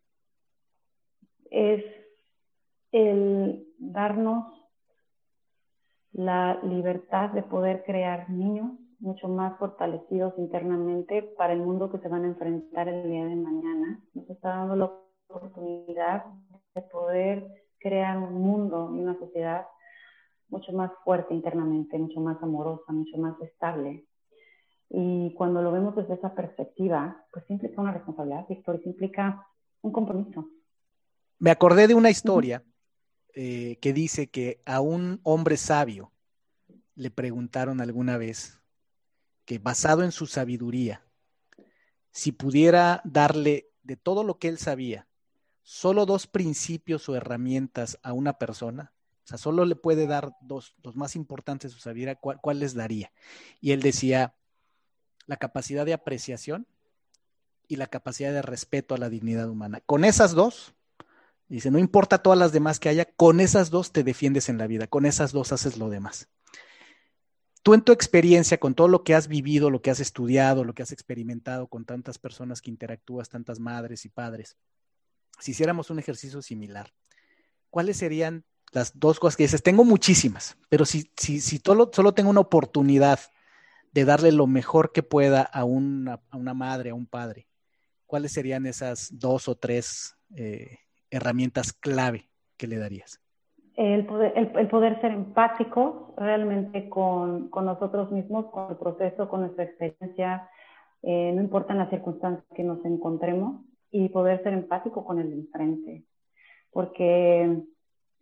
es 1.49 1.83
el 2.91 3.67
darnos 3.79 4.53
la 6.11 6.59
libertad 6.63 7.29
de 7.29 7.43
poder 7.43 7.83
crear 7.85 8.29
niños 8.29 8.71
mucho 8.99 9.27
más 9.27 9.57
fortalecidos 9.59 10.33
internamente 10.37 11.21
para 11.21 11.53
el 11.53 11.59
mundo 11.59 11.91
que 11.91 11.99
se 11.99 12.07
van 12.07 12.23
a 12.23 12.27
enfrentar 12.27 12.87
el 12.87 13.09
día 13.09 13.25
de 13.25 13.35
mañana. 13.35 14.01
Nos 14.13 14.29
está 14.29 14.49
dando 14.49 14.75
la 14.75 14.91
oportunidad 15.29 16.25
de 16.73 16.81
poder 16.81 17.47
crear 17.79 18.17
un 18.17 18.41
mundo 18.41 18.91
y 18.95 18.99
una 18.99 19.17
sociedad 19.19 19.67
mucho 20.49 20.71
más 20.71 20.91
fuerte 21.03 21.33
internamente, 21.33 21.97
mucho 21.97 22.19
más 22.19 22.41
amorosa, 22.41 22.91
mucho 22.91 23.17
más 23.17 23.39
estable. 23.41 24.05
Y 24.89 25.33
cuando 25.33 25.61
lo 25.61 25.71
vemos 25.71 25.95
desde 25.95 26.13
esa 26.13 26.33
perspectiva, 26.33 27.25
pues 27.31 27.49
implica 27.49 27.81
una 27.81 27.93
responsabilidad, 27.93 28.47
Víctor, 28.47 28.81
implica 28.85 29.47
un 29.81 29.91
compromiso. 29.91 30.49
Me 31.39 31.51
acordé 31.51 31.87
de 31.87 31.93
una 31.93 32.09
historia 32.09 32.63
eh, 33.33 33.77
que 33.81 33.93
dice 33.93 34.27
que 34.27 34.61
a 34.65 34.81
un 34.81 35.19
hombre 35.23 35.57
sabio 35.57 36.11
le 36.95 37.11
preguntaron 37.11 37.81
alguna 37.81 38.17
vez 38.17 38.59
que 39.45 39.59
basado 39.59 40.03
en 40.03 40.11
su 40.11 40.25
sabiduría, 40.25 41.05
si 42.11 42.31
pudiera 42.31 43.01
darle 43.05 43.69
de 43.83 43.95
todo 43.95 44.23
lo 44.23 44.39
que 44.39 44.47
él 44.47 44.57
sabía, 44.57 45.07
solo 45.61 46.05
dos 46.05 46.27
principios 46.27 47.07
o 47.07 47.15
herramientas 47.15 47.99
a 48.01 48.13
una 48.13 48.33
persona, 48.39 48.93
o 49.23 49.27
sea, 49.27 49.37
solo 49.37 49.65
le 49.65 49.75
puede 49.75 50.07
dar 50.07 50.31
dos, 50.41 50.73
los 50.81 50.95
más 50.95 51.15
importantes 51.15 51.71
de 51.71 51.75
su 51.75 51.81
sabiduría, 51.81 52.15
¿cuál, 52.15 52.39
¿cuál, 52.41 52.59
les 52.59 52.73
daría? 52.73 53.11
Y 53.61 53.71
él 53.71 53.81
decía, 53.81 54.33
la 55.27 55.37
capacidad 55.37 55.85
de 55.85 55.93
apreciación 55.93 56.65
y 57.67 57.75
la 57.75 57.87
capacidad 57.87 58.33
de 58.33 58.41
respeto 58.41 58.95
a 58.95 58.97
la 58.97 59.09
dignidad 59.09 59.49
humana. 59.49 59.81
Con 59.85 60.05
esas 60.05 60.33
dos, 60.33 60.73
Dice, 61.49 61.71
no 61.71 61.79
importa 61.79 62.17
todas 62.17 62.37
las 62.37 62.51
demás 62.51 62.79
que 62.79 62.89
haya, 62.89 63.05
con 63.05 63.39
esas 63.39 63.69
dos 63.69 63.93
te 63.93 64.03
defiendes 64.03 64.49
en 64.49 64.57
la 64.57 64.67
vida, 64.67 64.87
con 64.87 65.05
esas 65.05 65.31
dos 65.31 65.53
haces 65.53 65.77
lo 65.77 65.89
demás. 65.89 66.27
Tú 67.63 67.73
en 67.73 67.81
tu 67.81 67.93
experiencia, 67.93 68.59
con 68.59 68.75
todo 68.75 68.87
lo 68.87 69.03
que 69.03 69.15
has 69.15 69.27
vivido, 69.27 69.69
lo 69.69 69.81
que 69.81 69.89
has 69.89 69.99
estudiado, 69.99 70.65
lo 70.65 70.73
que 70.73 70.83
has 70.83 70.91
experimentado 70.91 71.67
con 71.67 71.85
tantas 71.85 72.17
personas 72.17 72.61
que 72.61 72.69
interactúas, 72.69 73.29
tantas 73.29 73.59
madres 73.59 74.03
y 74.05 74.09
padres, 74.09 74.57
si 75.39 75.51
hiciéramos 75.51 75.89
un 75.89 75.99
ejercicio 75.99 76.41
similar, 76.41 76.93
¿cuáles 77.69 77.97
serían 77.97 78.43
las 78.71 78.99
dos 78.99 79.19
cosas 79.19 79.37
que 79.37 79.43
dices? 79.43 79.63
Tengo 79.63 79.85
muchísimas, 79.85 80.57
pero 80.67 80.85
si, 80.85 81.11
si, 81.15 81.39
si 81.39 81.61
solo, 81.63 81.91
solo 81.93 82.13
tengo 82.13 82.29
una 82.29 82.41
oportunidad 82.41 83.19
de 83.93 84.05
darle 84.05 84.31
lo 84.31 84.47
mejor 84.47 84.91
que 84.91 85.03
pueda 85.03 85.41
a 85.41 85.63
una, 85.63 86.19
a 86.29 86.37
una 86.37 86.53
madre, 86.53 86.91
a 86.91 86.95
un 86.95 87.05
padre, 87.05 87.47
¿cuáles 88.05 88.31
serían 88.31 88.65
esas 88.65 89.17
dos 89.19 89.47
o 89.47 89.55
tres 89.55 90.15
eh, 90.35 90.79
herramientas 91.09 91.73
clave 91.73 92.29
que 92.57 92.67
le 92.67 92.77
darías? 92.77 93.21
El 93.75 94.05
poder, 94.05 94.33
el, 94.35 94.67
poder 94.67 94.99
ser 95.01 95.11
empático 95.11 96.15
realmente 96.17 96.89
con, 96.89 97.49
con, 97.49 97.65
nosotros 97.65 98.11
mismos, 98.11 98.47
con 98.47 98.71
el 98.71 98.77
proceso, 98.77 99.29
con 99.29 99.41
nuestra 99.41 99.65
experiencia, 99.65 100.49
eh, 101.03 101.31
no 101.35 101.41
importan 101.41 101.77
las 101.77 101.91
circunstancias 101.91 102.43
que 102.55 102.63
nos 102.63 102.83
encontremos, 102.85 103.61
y 103.91 104.09
poder 104.09 104.43
ser 104.43 104.53
empático 104.53 105.05
con 105.05 105.19
el 105.19 105.31
enfrente. 105.31 106.03
Porque 106.71 107.61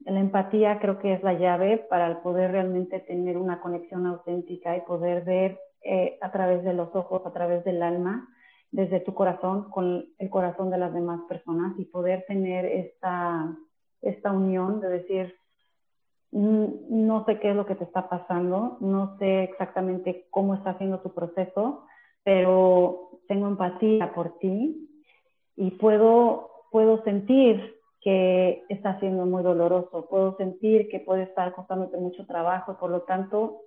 la 0.06 0.20
empatía 0.20 0.80
creo 0.80 1.00
que 1.00 1.14
es 1.14 1.24
la 1.24 1.34
llave 1.34 1.78
para 1.90 2.22
poder 2.22 2.52
realmente 2.52 3.00
tener 3.00 3.38
una 3.38 3.60
conexión 3.60 4.06
auténtica 4.06 4.78
y 4.78 4.82
poder 4.82 5.24
ver 5.24 5.60
eh, 5.84 6.18
a 6.22 6.32
través 6.32 6.64
de 6.64 6.74
los 6.74 6.96
ojos, 6.96 7.26
a 7.26 7.34
través 7.34 7.64
del 7.64 7.82
alma, 7.82 8.30
desde 8.72 9.00
tu 9.00 9.14
corazón 9.14 9.70
con 9.72 10.06
el 10.18 10.30
corazón 10.30 10.70
de 10.70 10.78
las 10.78 10.94
demás 10.94 11.22
personas 11.28 11.74
y 11.80 11.86
poder 11.86 12.24
tener 12.28 12.66
esta, 12.66 13.56
esta 14.02 14.32
unión 14.32 14.80
de 14.80 14.90
decir, 14.90 15.36
mm, 16.32 16.66
no 16.90 17.26
sé 17.26 17.40
qué 17.40 17.50
es 17.50 17.56
lo 17.56 17.66
que 17.66 17.76
te 17.76 17.84
está 17.84 18.08
pasando, 18.08 18.78
no 18.82 19.18
sé 19.18 19.44
exactamente 19.44 20.28
cómo 20.30 20.54
está 20.54 20.72
haciendo 20.72 21.00
tu 21.00 21.14
proceso, 21.14 21.86
pero 22.24 23.22
tengo 23.28 23.48
empatía 23.48 24.14
por 24.14 24.38
ti 24.38 24.88
y 25.56 25.72
puedo, 25.72 26.52
puedo 26.72 27.04
sentir 27.04 27.75
que 28.06 28.64
está 28.70 29.00
siendo 29.00 29.26
muy 29.26 29.42
doloroso, 29.42 30.08
puedo 30.08 30.38
sentir 30.38 30.90
que 30.90 31.00
puede 31.00 31.24
estar 31.24 31.56
costándote 31.56 31.98
mucho 31.98 32.28
trabajo, 32.28 32.78
por 32.78 32.92
lo 32.92 33.02
tanto, 33.02 33.64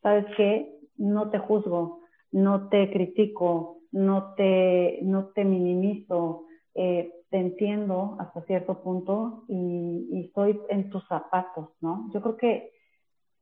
¿sabes 0.00 0.24
qué? 0.38 0.74
No 0.96 1.28
te 1.28 1.38
juzgo, 1.38 2.00
no 2.32 2.70
te 2.70 2.90
critico, 2.90 3.80
no 3.92 4.32
te, 4.36 5.00
no 5.02 5.26
te 5.34 5.44
minimizo, 5.44 6.46
eh, 6.74 7.12
te 7.28 7.36
entiendo 7.36 8.16
hasta 8.18 8.40
cierto 8.46 8.82
punto 8.82 9.44
y, 9.48 10.24
estoy 10.24 10.58
en 10.70 10.88
tus 10.88 11.06
zapatos, 11.06 11.68
¿no? 11.82 12.08
Yo 12.14 12.22
creo 12.22 12.36
que 12.38 12.72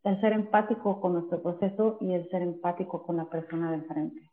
el 0.03 0.21
ser 0.21 0.33
empático 0.33 1.01
con 1.01 1.13
nuestro 1.13 1.41
proceso 1.41 1.99
y 2.01 2.15
el 2.15 2.29
ser 2.31 2.43
empático 2.43 3.05
con 3.05 3.17
la 3.17 3.31
persona 3.31 3.71
de 3.71 3.77
enfrente. 3.77 4.29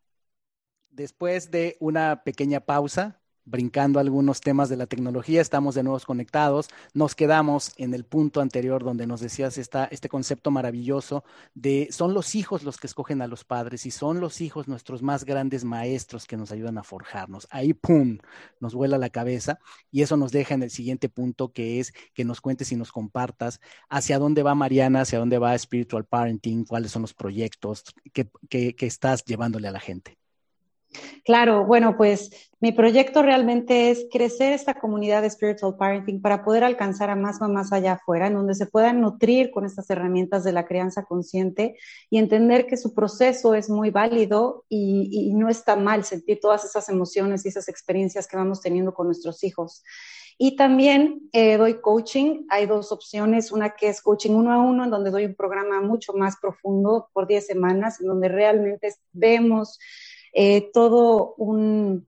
Después 0.90 1.52
de 1.52 1.78
una 1.80 2.24
pequeña 2.24 2.62
pausa, 2.62 3.23
brincando 3.46 4.00
algunos 4.00 4.42
temas 4.42 4.70
de 4.70 4.78
la 4.78 4.86
tecnología, 4.86 5.42
estamos 5.42 5.76
de 5.76 5.84
nuevo 5.84 5.94
conectados, 6.06 6.70
nos 6.94 7.16
quedamos 7.16 7.74
en 7.78 7.94
el 7.94 8.04
punto 8.04 8.42
anterior 8.42 8.84
donde 8.84 9.06
nos 9.06 9.22
decías 9.22 9.58
esta, 9.58 9.86
este 9.86 10.10
concepto 10.10 10.50
maravilloso 10.52 11.24
de 11.54 11.88
son 11.92 12.14
los 12.14 12.36
hijos 12.36 12.64
los 12.64 12.78
que 12.78 12.88
escogen 12.88 13.22
a 13.22 13.28
los 13.28 13.44
padres 13.44 13.86
y 13.86 13.92
son 13.92 14.20
los 14.20 14.42
hijos 14.42 14.68
nuestros 14.68 15.02
más 15.02 15.24
grandes 15.26 15.64
maestros 15.66 16.26
que 16.26 16.38
nos 16.38 16.52
ayudan 16.52 16.78
a 16.78 16.84
forjarnos. 16.84 17.48
Ahí, 17.52 17.74
¡pum!, 17.74 18.18
nos 18.60 18.74
vuela 18.74 18.98
la 18.98 19.10
cabeza 19.10 19.60
y 19.92 20.02
eso 20.02 20.18
nos 20.18 20.32
deja 20.32 20.56
en 20.56 20.64
el 20.64 20.72
siguiente 20.72 21.10
punto 21.10 21.52
que 21.52 21.80
es 21.80 21.94
que 22.14 22.26
nos 22.26 22.42
cuentes 22.42 22.72
y 22.72 22.76
nos 22.76 22.92
compartas 22.92 23.60
hacia 23.90 24.20
dónde 24.20 24.44
va 24.44 24.56
Mariana, 24.56 25.02
hacia 25.02 25.20
dónde 25.20 25.38
va 25.38 25.58
Spiritual 25.58 26.06
Parenting, 26.06 26.66
cuáles 26.66 26.92
son 26.92 27.04
los 27.04 27.14
proyectos 27.14 27.84
que, 28.14 28.30
que 28.50 28.86
estás 28.86 29.24
llevándole 29.26 29.68
a 29.68 29.72
la 29.72 29.80
gente. 29.80 30.23
Claro, 31.26 31.66
bueno, 31.66 31.96
pues 31.98 32.52
mi 32.64 32.72
proyecto 32.72 33.22
realmente 33.22 33.92
es 33.92 34.08
crecer 34.10 34.54
esta 34.54 34.74
comunidad 34.74 35.22
de 35.22 35.30
Spiritual 35.30 35.76
Parenting 35.76 36.22
para 36.22 36.46
poder 36.46 36.64
alcanzar 36.64 37.10
a 37.10 37.16
más 37.16 37.42
mamás 37.42 37.74
allá 37.74 37.94
afuera, 37.94 38.28
en 38.28 38.36
donde 38.36 38.56
se 38.56 38.68
puedan 38.68 39.02
nutrir 39.02 39.52
con 39.52 39.66
estas 39.66 39.90
herramientas 39.90 40.46
de 40.46 40.54
la 40.54 40.66
crianza 40.66 41.04
consciente 41.04 41.78
y 42.10 42.20
entender 42.20 42.66
que 42.66 42.78
su 42.78 42.94
proceso 42.94 43.54
es 43.54 43.70
muy 43.70 43.90
válido 43.90 44.64
y, 44.70 45.34
no 45.34 45.50
está 45.50 45.76
mal 45.76 46.06
sentir 46.06 46.40
todas 46.40 46.64
esas 46.64 46.88
emociones 46.90 47.44
y 47.44 47.50
esas 47.50 47.68
experiencias 47.68 48.28
que 48.28 48.38
vamos 48.38 48.62
teniendo 48.62 48.94
con 48.94 49.08
nuestros 49.08 49.44
hijos. 49.44 49.84
Y 50.38 50.56
también 50.56 51.30
eh, 51.34 51.58
doy 51.58 51.82
coaching. 51.82 52.46
Hay 52.50 52.66
dos 52.66 52.92
opciones. 52.92 53.52
Una 53.52 53.72
que 53.72 53.90
es 53.90 54.02
coaching 54.02 54.32
uno 54.32 54.54
a 54.54 54.60
uno, 54.60 54.86
en 54.86 54.90
donde 54.90 55.12
doy 55.12 55.26
un 55.26 55.36
programa 55.36 55.82
mucho 55.82 56.14
más 56.14 56.38
profundo 56.38 57.10
por 57.14 57.28
10 57.28 57.46
semanas, 57.46 58.00
en 58.00 58.08
donde 58.08 58.30
realmente 58.30 58.94
vemos 59.12 59.80
eh, 60.34 60.72
todo 60.74 61.36
un, 61.38 62.08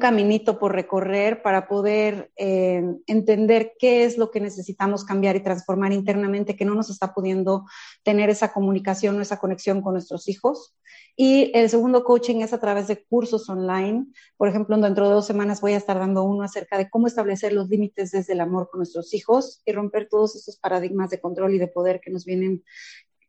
caminito 0.00 0.58
por 0.58 0.74
recorrer 0.74 1.40
para 1.40 1.66
poder 1.66 2.30
eh, 2.36 2.82
entender 3.06 3.72
qué 3.78 4.04
es 4.04 4.18
lo 4.18 4.30
que 4.30 4.38
necesitamos 4.38 5.02
cambiar 5.02 5.34
y 5.34 5.40
transformar 5.40 5.94
internamente, 5.94 6.56
que 6.56 6.66
no 6.66 6.74
nos 6.74 6.90
está 6.90 7.14
pudiendo 7.14 7.64
tener 8.02 8.28
esa 8.28 8.52
comunicación 8.52 9.16
o 9.16 9.22
esa 9.22 9.38
conexión 9.38 9.80
con 9.80 9.94
nuestros 9.94 10.28
hijos. 10.28 10.74
Y 11.16 11.50
el 11.54 11.70
segundo 11.70 12.04
coaching 12.04 12.42
es 12.42 12.52
a 12.52 12.60
través 12.60 12.86
de 12.86 13.02
cursos 13.02 13.48
online. 13.48 14.06
Por 14.36 14.48
ejemplo, 14.48 14.76
dentro 14.76 15.08
de 15.08 15.14
dos 15.14 15.26
semanas 15.26 15.60
voy 15.60 15.72
a 15.72 15.78
estar 15.78 15.98
dando 15.98 16.22
uno 16.22 16.44
acerca 16.44 16.76
de 16.76 16.90
cómo 16.90 17.06
establecer 17.06 17.54
los 17.54 17.68
límites 17.70 18.10
desde 18.10 18.34
el 18.34 18.40
amor 18.40 18.68
con 18.70 18.80
nuestros 18.80 19.14
hijos 19.14 19.62
y 19.64 19.72
romper 19.72 20.08
todos 20.10 20.36
esos 20.36 20.58
paradigmas 20.58 21.08
de 21.08 21.20
control 21.20 21.54
y 21.54 21.58
de 21.58 21.68
poder 21.68 22.00
que 22.00 22.10
nos 22.10 22.26
vienen 22.26 22.62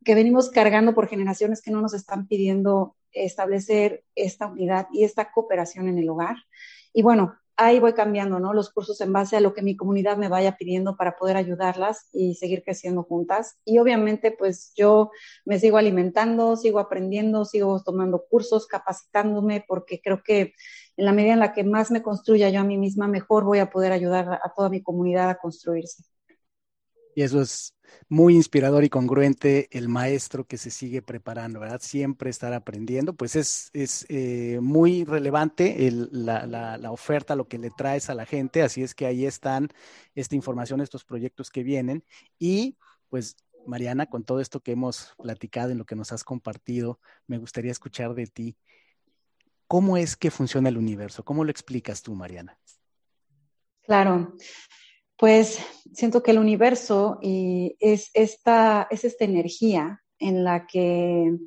que 0.04 0.16
venimos 0.16 0.50
cargando 0.50 0.94
por 0.94 1.08
generaciones 1.08 1.62
que 1.62 1.72
no 1.72 1.82
nos 1.82 1.94
están 1.94 2.28
pidiendo 2.28 2.96
establecer 3.12 4.04
esta 4.16 4.48
unidad 4.48 4.88
y 4.94 5.04
esta 5.04 5.32
cooperación 5.32 5.88
en 5.88 5.98
el 5.98 6.10
hogar. 6.10 6.38
Y 6.94 7.02
bueno, 7.02 7.36
ahí 7.60 7.80
voy 7.80 7.94
cambiando, 7.94 8.40
¿no? 8.40 8.54
Los 8.54 8.70
cursos 8.70 9.02
en 9.02 9.12
base 9.12 9.36
a 9.36 9.42
lo 9.42 9.54
que 9.54 9.62
mi 9.62 9.76
comunidad 9.76 10.16
me 10.16 10.30
vaya 10.30 10.56
pidiendo 10.56 10.96
para 10.96 11.18
poder 11.18 11.36
ayudarlas 11.36 12.08
y 12.14 12.36
seguir 12.36 12.64
creciendo 12.64 13.04
juntas. 13.04 13.58
Y 13.66 13.80
obviamente, 13.80 14.32
pues 14.32 14.72
yo 14.76 15.12
me 15.44 15.60
sigo 15.60 15.78
alimentando, 15.78 16.56
sigo 16.56 16.80
aprendiendo, 16.80 17.44
sigo 17.44 17.84
tomando 17.84 18.24
cursos, 18.30 18.66
capacitándome, 18.66 19.66
porque 19.68 20.00
creo 20.02 20.24
que 20.24 20.54
en 20.96 21.06
la 21.06 21.12
medida 21.12 21.34
en 21.34 21.40
la 21.40 21.54
que 21.54 21.66
más 21.66 21.92
me 21.92 22.02
construya 22.02 22.50
yo 22.50 22.62
a 22.62 22.64
mí 22.64 22.78
misma, 22.78 23.10
mejor 23.10 23.44
voy 23.44 23.60
a 23.60 23.70
poder 23.70 23.92
ayudar 23.92 24.40
a 24.42 24.54
toda 24.56 24.70
mi 24.70 24.82
comunidad 24.82 25.30
a 25.30 25.38
construirse. 25.38 26.04
Y 27.20 27.24
eso 27.24 27.41
es 27.41 27.76
muy 28.08 28.34
inspirador 28.34 28.86
y 28.86 28.90
congruente 28.90 29.68
el 29.78 29.90
maestro 29.90 30.48
que 30.48 30.58
se 30.58 30.72
sigue 30.72 31.02
preparando, 31.02 31.60
¿verdad? 31.60 31.82
Siempre 31.82 32.30
estar 32.30 32.54
aprendiendo, 32.54 33.14
pues 33.14 33.36
es, 33.36 33.72
es 33.74 34.06
eh, 34.08 34.60
muy 34.62 35.04
relevante 35.04 35.76
la, 35.91 36.48
la, 36.48 36.91
oferta, 36.94 37.36
lo 37.36 37.50
que 37.50 37.58
le 37.58 37.72
traes 37.72 38.10
a 38.10 38.16
la 38.16 38.26
gente, 38.26 38.62
así 38.62 38.84
es 38.84 38.96
que 38.96 39.06
ahí 39.06 39.26
están 39.26 39.68
esta 40.16 40.38
información, 40.38 40.80
estos 40.80 41.04
proyectos 41.04 41.50
que 41.50 41.62
vienen 41.62 42.06
y 42.38 42.78
pues 43.10 43.36
Mariana, 43.68 44.06
con 44.06 44.24
todo 44.24 44.40
esto 44.40 44.62
que 44.62 44.72
hemos 44.72 45.14
platicado, 45.22 45.72
en 45.72 45.78
lo 45.78 45.86
que 45.86 45.98
nos 45.98 46.14
has 46.14 46.24
compartido, 46.24 47.02
me 47.28 47.38
gustaría 47.38 47.74
escuchar 47.74 48.14
de 48.14 48.28
ti. 48.28 48.56
¿Cómo 49.68 49.98
es 49.98 50.16
que 50.16 50.32
funciona 50.32 50.70
el 50.70 50.78
universo? 50.78 51.26
¿Cómo 51.26 51.44
lo 51.44 51.52
explicas 51.52 52.02
tú, 52.02 52.16
Mariana? 52.16 52.58
Claro, 53.82 54.38
pues 55.20 55.60
siento 55.94 56.24
que 56.24 56.32
el 56.32 56.40
universo 56.40 57.20
es, 57.22 58.10
esta, 58.14 58.88
es 58.90 59.04
esta 59.04 59.26
energía 59.26 60.02
en 60.18 60.46
la 60.46 60.66
que 60.66 61.38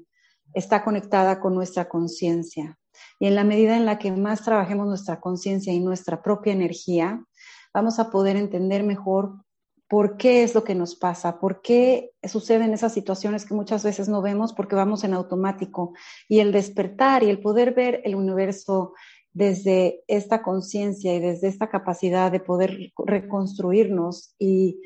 está 0.52 0.84
conectada 0.84 1.40
con 1.40 1.54
nuestra 1.54 1.88
conciencia. 1.88 2.78
Y 3.18 3.26
en 3.26 3.34
la 3.34 3.44
medida 3.44 3.76
en 3.76 3.86
la 3.86 3.98
que 3.98 4.12
más 4.12 4.42
trabajemos 4.42 4.86
nuestra 4.86 5.20
conciencia 5.20 5.72
y 5.72 5.80
nuestra 5.80 6.22
propia 6.22 6.52
energía, 6.52 7.24
vamos 7.72 7.98
a 7.98 8.10
poder 8.10 8.36
entender 8.36 8.82
mejor 8.82 9.42
por 9.88 10.18
qué 10.18 10.42
es 10.42 10.54
lo 10.54 10.64
que 10.64 10.74
nos 10.74 10.94
pasa, 10.94 11.38
por 11.38 11.62
qué 11.62 12.12
suceden 12.24 12.74
esas 12.74 12.92
situaciones 12.92 13.44
que 13.46 13.54
muchas 13.54 13.84
veces 13.84 14.08
no 14.08 14.20
vemos 14.22 14.52
porque 14.52 14.76
vamos 14.76 15.04
en 15.04 15.14
automático. 15.14 15.94
Y 16.28 16.40
el 16.40 16.52
despertar 16.52 17.22
y 17.22 17.30
el 17.30 17.40
poder 17.40 17.72
ver 17.72 18.02
el 18.04 18.14
universo 18.16 18.92
desde 19.32 20.02
esta 20.08 20.42
conciencia 20.42 21.14
y 21.14 21.20
desde 21.20 21.48
esta 21.48 21.68
capacidad 21.68 22.30
de 22.30 22.40
poder 22.40 22.92
reconstruirnos 22.96 24.34
y, 24.38 24.80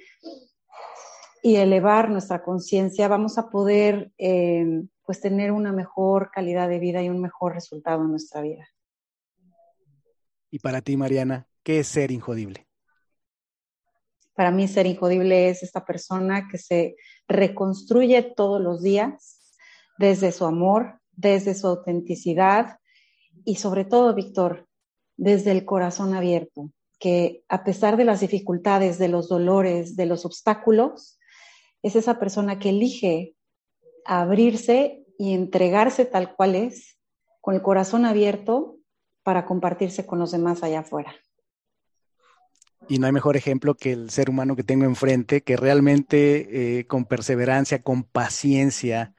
y 1.43 1.57
elevar 1.57 2.11
nuestra 2.11 2.43
conciencia, 2.43 3.09
vamos 3.09 3.39
a 3.39 3.51
poder 3.51 4.13
eh, 4.19 4.85
pues 5.05 5.21
tener 5.21 5.53
una 5.53 5.73
mejor 5.73 6.31
calidad 6.33 6.69
de 6.69 6.79
vida 6.79 7.03
y 7.03 7.09
un 7.09 7.21
mejor 7.21 7.55
resultado 7.55 8.03
en 8.03 8.11
nuestra 8.11 8.41
vida. 8.43 8.69
Y 10.51 10.59
para 10.59 10.81
ti, 10.81 10.97
Mariana, 10.97 11.49
¿qué 11.63 11.81
es 11.81 11.89
ser 11.89 12.11
injodible? 12.11 12.67
Para 14.35 14.51
mí 14.51 14.69
ser 14.69 14.87
injodible 14.87 15.49
es 15.49 15.63
esta 15.63 15.85
persona 15.85 16.47
que 16.51 16.59
se 16.59 16.97
reconstruye 17.27 18.23
todos 18.23 18.61
los 18.61 18.83
días 18.83 19.57
desde 19.99 20.31
su 20.31 20.45
amor, 20.45 21.01
desde 21.13 21.55
su 21.55 21.67
autenticidad, 21.67 22.79
y 23.47 23.55
sobre 23.57 23.85
todo, 23.85 24.13
Víctor, 24.13 24.67
desde 25.17 25.53
el 25.53 25.65
corazón 25.65 26.15
abierto, 26.15 26.73
que 26.99 27.45
a 27.49 27.63
pesar 27.63 27.97
de 27.97 28.05
las 28.05 28.21
dificultades, 28.21 28.99
de 28.99 29.09
los 29.09 29.29
dolores, 29.29 29.97
de 29.97 30.07
los 30.07 30.27
obstáculos, 30.27 31.19
es 31.83 31.95
esa 31.95 32.19
persona 32.19 32.59
que 32.59 32.71
elige 32.71 33.37
abrirse 34.05 35.05
y 35.17 35.33
entregarse 35.33 36.05
tal 36.05 36.35
cual 36.35 36.57
es, 36.57 36.99
con 37.41 37.55
el 37.55 37.63
corazón 37.63 38.05
abierto 38.05 38.79
para 39.23 39.47
compartirse 39.47 40.07
con 40.07 40.19
los 40.19 40.33
demás 40.33 40.65
allá 40.65 40.81
afuera. 40.81 41.15
Y 42.89 42.99
no 42.99 43.07
hay 43.07 43.13
mejor 43.13 43.37
ejemplo 43.37 43.77
que 43.77 43.93
el 43.93 44.11
ser 44.11 44.29
humano 44.29 44.57
que 44.57 44.65
tengo 44.65 44.85
enfrente, 44.85 45.43
que 45.43 45.57
realmente 45.57 46.79
eh, 46.79 46.87
con 46.87 47.05
perseverancia, 47.05 47.83
con 47.83 48.03
paciencia, 48.03 49.15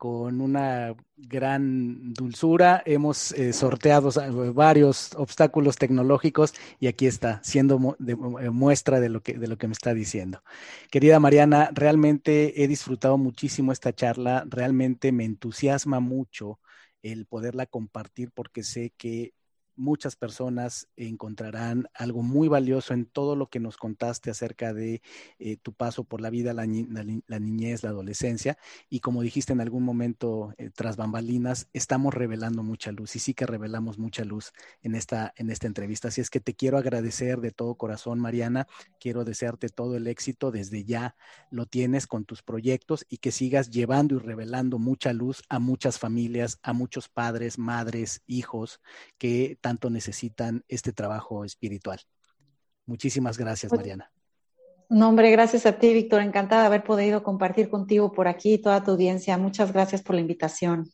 con 0.00 0.40
una 0.40 0.96
gran 1.18 2.14
dulzura. 2.14 2.82
Hemos 2.86 3.32
eh, 3.32 3.52
sorteado 3.52 4.08
varios 4.54 5.10
obstáculos 5.14 5.76
tecnológicos 5.76 6.54
y 6.78 6.86
aquí 6.86 7.06
está, 7.06 7.42
siendo 7.44 7.98
eh, 8.08 8.48
muestra 8.48 8.98
de 8.98 9.10
lo, 9.10 9.20
que, 9.22 9.34
de 9.34 9.46
lo 9.46 9.58
que 9.58 9.66
me 9.66 9.74
está 9.74 9.92
diciendo. 9.92 10.42
Querida 10.90 11.20
Mariana, 11.20 11.68
realmente 11.74 12.64
he 12.64 12.66
disfrutado 12.66 13.18
muchísimo 13.18 13.72
esta 13.72 13.92
charla, 13.92 14.46
realmente 14.48 15.12
me 15.12 15.26
entusiasma 15.26 16.00
mucho 16.00 16.60
el 17.02 17.26
poderla 17.26 17.66
compartir 17.66 18.30
porque 18.32 18.62
sé 18.62 18.94
que 18.96 19.34
muchas 19.76 20.16
personas 20.16 20.88
encontrarán 20.96 21.88
algo 21.94 22.22
muy 22.22 22.48
valioso 22.48 22.94
en 22.94 23.06
todo 23.06 23.36
lo 23.36 23.48
que 23.48 23.60
nos 23.60 23.76
contaste 23.76 24.30
acerca 24.30 24.72
de 24.72 25.02
eh, 25.38 25.56
tu 25.56 25.72
paso 25.72 26.04
por 26.04 26.20
la 26.20 26.30
vida, 26.30 26.52
la, 26.52 26.66
niñez, 26.66 27.82
la 27.82 27.90
adolescencia. 27.90 28.58
Y 28.88 29.00
como 29.00 29.22
dijiste 29.22 29.52
en 29.52 29.60
algún 29.60 29.82
momento 29.82 30.54
eh, 30.58 30.70
tras 30.74 30.96
bambalinas, 30.96 31.68
estamos 31.72 32.14
revelando 32.14 32.62
mucha 32.62 32.92
luz 32.92 33.16
y 33.16 33.18
sí 33.18 33.34
que 33.34 33.46
revelamos 33.46 33.98
mucha 33.98 34.24
luz 34.24 34.52
en 34.82 34.94
esta, 34.94 35.32
en 35.36 35.50
esta 35.50 35.66
entrevista. 35.66 36.08
Así 36.08 36.20
es 36.20 36.30
que 36.30 36.40
te 36.40 36.54
quiero 36.54 36.78
agradecer 36.78 37.40
de 37.40 37.50
todo 37.50 37.74
corazón, 37.74 38.20
Mariana. 38.20 38.66
Quiero 38.98 39.24
desearte 39.24 39.68
todo 39.68 39.96
el 39.96 40.06
éxito. 40.06 40.50
Desde 40.50 40.84
ya 40.84 41.16
lo 41.50 41.66
tienes 41.66 42.06
con 42.06 42.24
tus 42.24 42.42
proyectos 42.42 43.06
y 43.08 43.18
que 43.18 43.32
sigas 43.32 43.70
llevando 43.70 44.16
y 44.16 44.18
revelando 44.18 44.78
mucha 44.78 45.12
luz 45.12 45.42
a 45.48 45.58
muchas 45.58 45.98
familias, 45.98 46.58
a 46.62 46.72
muchos 46.72 47.08
padres, 47.08 47.58
madres, 47.58 48.22
hijos 48.26 48.80
que 49.18 49.58
tanto 49.60 49.90
necesitan 49.90 50.64
este 50.68 50.92
trabajo 50.92 51.44
espiritual. 51.44 52.00
Muchísimas 52.86 53.38
gracias, 53.38 53.72
Mariana. 53.72 54.10
No, 54.88 55.08
hombre, 55.08 55.30
gracias 55.30 55.66
a 55.66 55.78
ti, 55.78 55.92
Víctor. 55.92 56.22
Encantada 56.22 56.62
de 56.62 56.66
haber 56.66 56.82
podido 56.82 57.22
compartir 57.22 57.70
contigo 57.70 58.10
por 58.10 58.26
aquí 58.26 58.58
toda 58.58 58.82
tu 58.82 58.90
audiencia. 58.90 59.38
Muchas 59.38 59.72
gracias 59.72 60.02
por 60.02 60.16
la 60.16 60.20
invitación. 60.20 60.90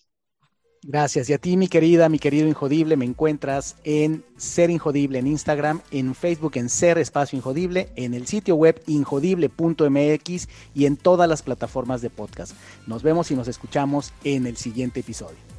Gracias. 0.83 1.29
Y 1.31 1.33
a 1.33 1.39
ti, 1.39 1.57
mi 1.57 1.67
querida, 1.67 2.09
mi 2.09 2.19
querido 2.19 2.47
Injodible, 2.47 2.97
me 2.97 3.07
encuentras 3.07 3.77
en 3.85 4.25
Ser 4.37 4.71
Injodible 4.71 5.19
en 5.19 5.27
Instagram, 5.27 5.81
en 5.91 6.15
Facebook 6.15 6.53
en 6.57 6.69
Ser 6.69 6.99
Espacio 6.99 7.37
Injodible, 7.37 7.89
en 7.97 8.15
el 8.15 8.27
sitio 8.27 8.55
web 8.55 8.81
injodible.mx 8.87 10.49
y 10.75 10.87
en 10.87 10.97
todas 10.97 11.29
las 11.29 11.43
plataformas 11.43 12.03
de 12.03 12.11
podcast. 12.11 12.53
Nos 12.87 13.03
vemos 13.03 13.31
y 13.31 13.35
nos 13.35 13.49
escuchamos 13.49 14.13
en 14.23 14.47
el 14.47 14.57
siguiente 14.57 15.01
episodio. 15.01 15.56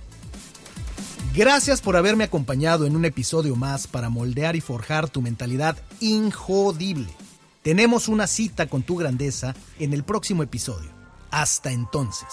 Gracias 1.35 1.81
por 1.81 1.95
haberme 1.95 2.23
acompañado 2.23 2.85
en 2.85 2.95
un 2.95 3.05
episodio 3.05 3.55
más 3.55 3.87
para 3.87 4.09
moldear 4.09 4.55
y 4.55 4.61
forjar 4.61 5.09
tu 5.09 5.21
mentalidad 5.21 5.77
injodible. 5.99 7.09
Tenemos 7.61 8.07
una 8.07 8.27
cita 8.27 8.67
con 8.67 8.81
tu 8.81 8.95
grandeza 8.95 9.55
en 9.79 9.93
el 9.93 10.03
próximo 10.03 10.41
episodio. 10.41 10.89
Hasta 11.29 11.71
entonces. 11.71 12.27